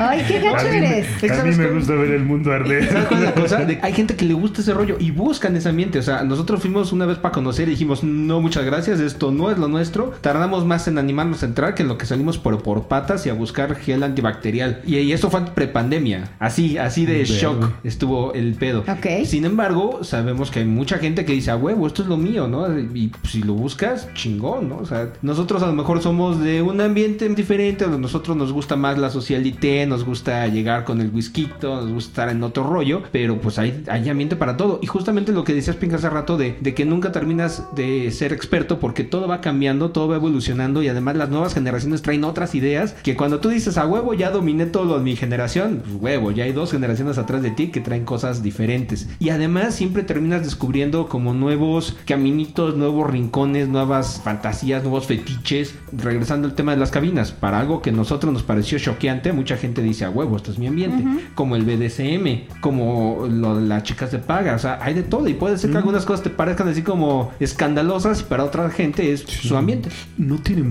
Ay, 0.00 0.24
qué 0.26 0.40
gacho 0.40 0.66
eres. 0.66 1.06
A 1.30 1.44
mí 1.44 1.54
me 1.54 1.68
gusta 1.68 1.94
ver 1.94 2.10
el 2.10 2.24
mundo 2.24 2.52
arder. 2.52 2.88
¿Sabes 2.90 3.04
cuál 3.06 3.20
es 3.20 3.26
la 3.26 3.34
cosa? 3.34 3.58
De- 3.64 3.78
hay 3.80 3.92
gente 3.92 4.16
que 4.16 4.24
le 4.24 4.34
gusta 4.34 4.60
ese 4.60 4.74
rollo 4.74 4.96
y 4.98 5.10
buscan 5.12 5.54
ese 5.56 5.68
ambiente. 5.68 5.98
O 5.98 6.02
sea, 6.02 6.24
nosotros 6.24 6.60
fuimos 6.60 6.92
una 6.92 7.06
vez 7.06 7.18
para 7.18 7.32
conocer 7.32 7.68
y 7.68 7.72
dijimos, 7.72 8.02
no, 8.02 8.40
muchas 8.40 8.64
gracias, 8.64 9.00
esto 9.00 9.30
no 9.30 9.50
es 9.50 9.58
lo 9.58 9.68
nuestro. 9.68 10.12
Tardamos 10.20 10.64
más 10.66 10.88
en 10.88 10.98
animarnos 11.12 11.42
a 11.42 11.46
entrar 11.46 11.74
que 11.74 11.82
en 11.82 11.88
lo 11.88 11.98
que 11.98 12.06
salimos 12.06 12.38
por, 12.38 12.62
por 12.62 12.88
patas 12.88 13.26
y 13.26 13.28
a 13.28 13.34
buscar 13.34 13.76
gel 13.76 14.02
antibacterial. 14.02 14.80
Y, 14.86 14.96
y 14.98 15.12
eso 15.12 15.30
fue 15.30 15.44
prepandemia. 15.44 16.30
Así, 16.38 16.78
así 16.78 17.04
de 17.04 17.24
shock 17.24 17.70
estuvo 17.84 18.32
el 18.32 18.54
pedo. 18.54 18.80
Ok. 18.80 19.24
Sin 19.26 19.44
embargo, 19.44 20.04
sabemos 20.04 20.50
que 20.50 20.60
hay 20.60 20.64
mucha 20.64 20.98
gente 20.98 21.24
que 21.24 21.32
dice, 21.32 21.50
a 21.50 21.56
huevo, 21.56 21.86
esto 21.86 22.02
es 22.02 22.08
lo 22.08 22.16
mío, 22.16 22.48
¿no? 22.48 22.66
Y 22.78 23.08
pues, 23.08 23.32
si 23.32 23.42
lo 23.42 23.54
buscas, 23.54 24.08
chingón, 24.14 24.68
¿no? 24.68 24.78
O 24.78 24.86
sea, 24.86 25.12
nosotros 25.22 25.62
a 25.62 25.66
lo 25.66 25.74
mejor 25.74 26.02
somos 26.02 26.40
de 26.40 26.62
un 26.62 26.80
ambiente 26.80 27.28
diferente, 27.28 27.84
a 27.84 27.88
nosotros 27.88 28.36
nos 28.36 28.52
gusta 28.52 28.76
más 28.76 28.98
la 28.98 29.10
socialité, 29.10 29.86
nos 29.86 30.04
gusta 30.04 30.46
llegar 30.46 30.84
con 30.84 31.00
el 31.00 31.10
whisky, 31.10 31.50
nos 31.62 31.90
gusta 31.90 32.12
estar 32.12 32.28
en 32.30 32.42
otro 32.42 32.64
rollo, 32.64 33.02
pero 33.12 33.40
pues 33.40 33.58
hay, 33.58 33.84
hay 33.88 34.08
ambiente 34.08 34.36
para 34.36 34.56
todo. 34.56 34.78
Y 34.82 34.86
justamente 34.86 35.32
lo 35.32 35.44
que 35.44 35.54
decías, 35.54 35.76
Pink, 35.76 35.94
hace 35.94 36.10
rato, 36.10 36.36
de, 36.36 36.56
de 36.60 36.74
que 36.74 36.84
nunca 36.84 37.12
terminas 37.12 37.64
de 37.74 38.10
ser 38.10 38.32
experto 38.32 38.78
porque 38.78 39.04
todo 39.04 39.28
va 39.28 39.40
cambiando, 39.40 39.90
todo 39.90 40.08
va 40.08 40.16
evolucionando 40.16 40.82
y 40.82 40.88
además 40.92 41.16
las 41.16 41.28
nuevas 41.28 41.54
generaciones 41.54 42.02
traen 42.02 42.24
otras 42.24 42.54
ideas 42.54 42.94
que 43.02 43.16
cuando 43.16 43.40
tú 43.40 43.48
dices, 43.48 43.78
a 43.78 43.86
huevo, 43.86 44.14
ya 44.14 44.30
dominé 44.30 44.66
todo 44.66 44.98
mi 45.00 45.16
generación, 45.16 45.82
pues, 45.84 45.96
huevo, 46.00 46.30
ya 46.30 46.44
hay 46.44 46.52
dos 46.52 46.70
generaciones 46.70 47.18
atrás 47.18 47.42
de 47.42 47.50
ti 47.50 47.68
que 47.68 47.80
traen 47.80 48.04
cosas 48.04 48.42
diferentes. 48.42 49.08
Y 49.18 49.30
además 49.30 49.74
siempre 49.74 50.02
terminas 50.02 50.44
descubriendo 50.44 51.08
como 51.08 51.34
nuevos 51.34 51.96
caminitos, 52.06 52.76
nuevos 52.76 53.10
rincones, 53.10 53.68
nuevas 53.68 54.20
fantasías, 54.22 54.82
nuevos 54.82 55.06
fetiches. 55.06 55.74
Regresando 55.92 56.48
al 56.48 56.54
tema 56.54 56.72
de 56.72 56.78
las 56.78 56.90
cabinas, 56.90 57.32
para 57.32 57.60
algo 57.60 57.82
que 57.82 57.90
a 57.90 57.92
nosotros 57.92 58.32
nos 58.32 58.42
pareció 58.42 58.78
choqueante, 58.78 59.32
mucha 59.32 59.56
gente 59.56 59.82
dice, 59.82 60.04
a 60.04 60.10
huevo, 60.10 60.36
esto 60.36 60.50
es 60.52 60.58
mi 60.58 60.66
ambiente. 60.66 61.04
Como 61.34 61.56
el 61.56 61.64
BDSM, 61.64 62.60
como 62.60 63.26
lo 63.28 63.56
de 63.56 63.66
las 63.66 63.82
chicas 63.82 64.10
de 64.12 64.18
paga, 64.18 64.54
o 64.54 64.58
sea, 64.58 64.78
hay 64.82 64.94
de 64.94 65.02
todo. 65.02 65.28
Y 65.28 65.34
puede 65.34 65.58
ser 65.58 65.70
que 65.70 65.76
algunas 65.76 66.04
cosas 66.04 66.22
te 66.22 66.30
parezcan 66.30 66.68
así 66.68 66.82
como 66.82 67.32
escandalosas 67.40 68.20
y 68.20 68.24
para 68.24 68.44
otra 68.44 68.70
gente 68.70 69.12
es 69.12 69.20
su 69.20 69.56
ambiente. 69.56 69.90
No 70.16 70.38
tiene 70.38 70.62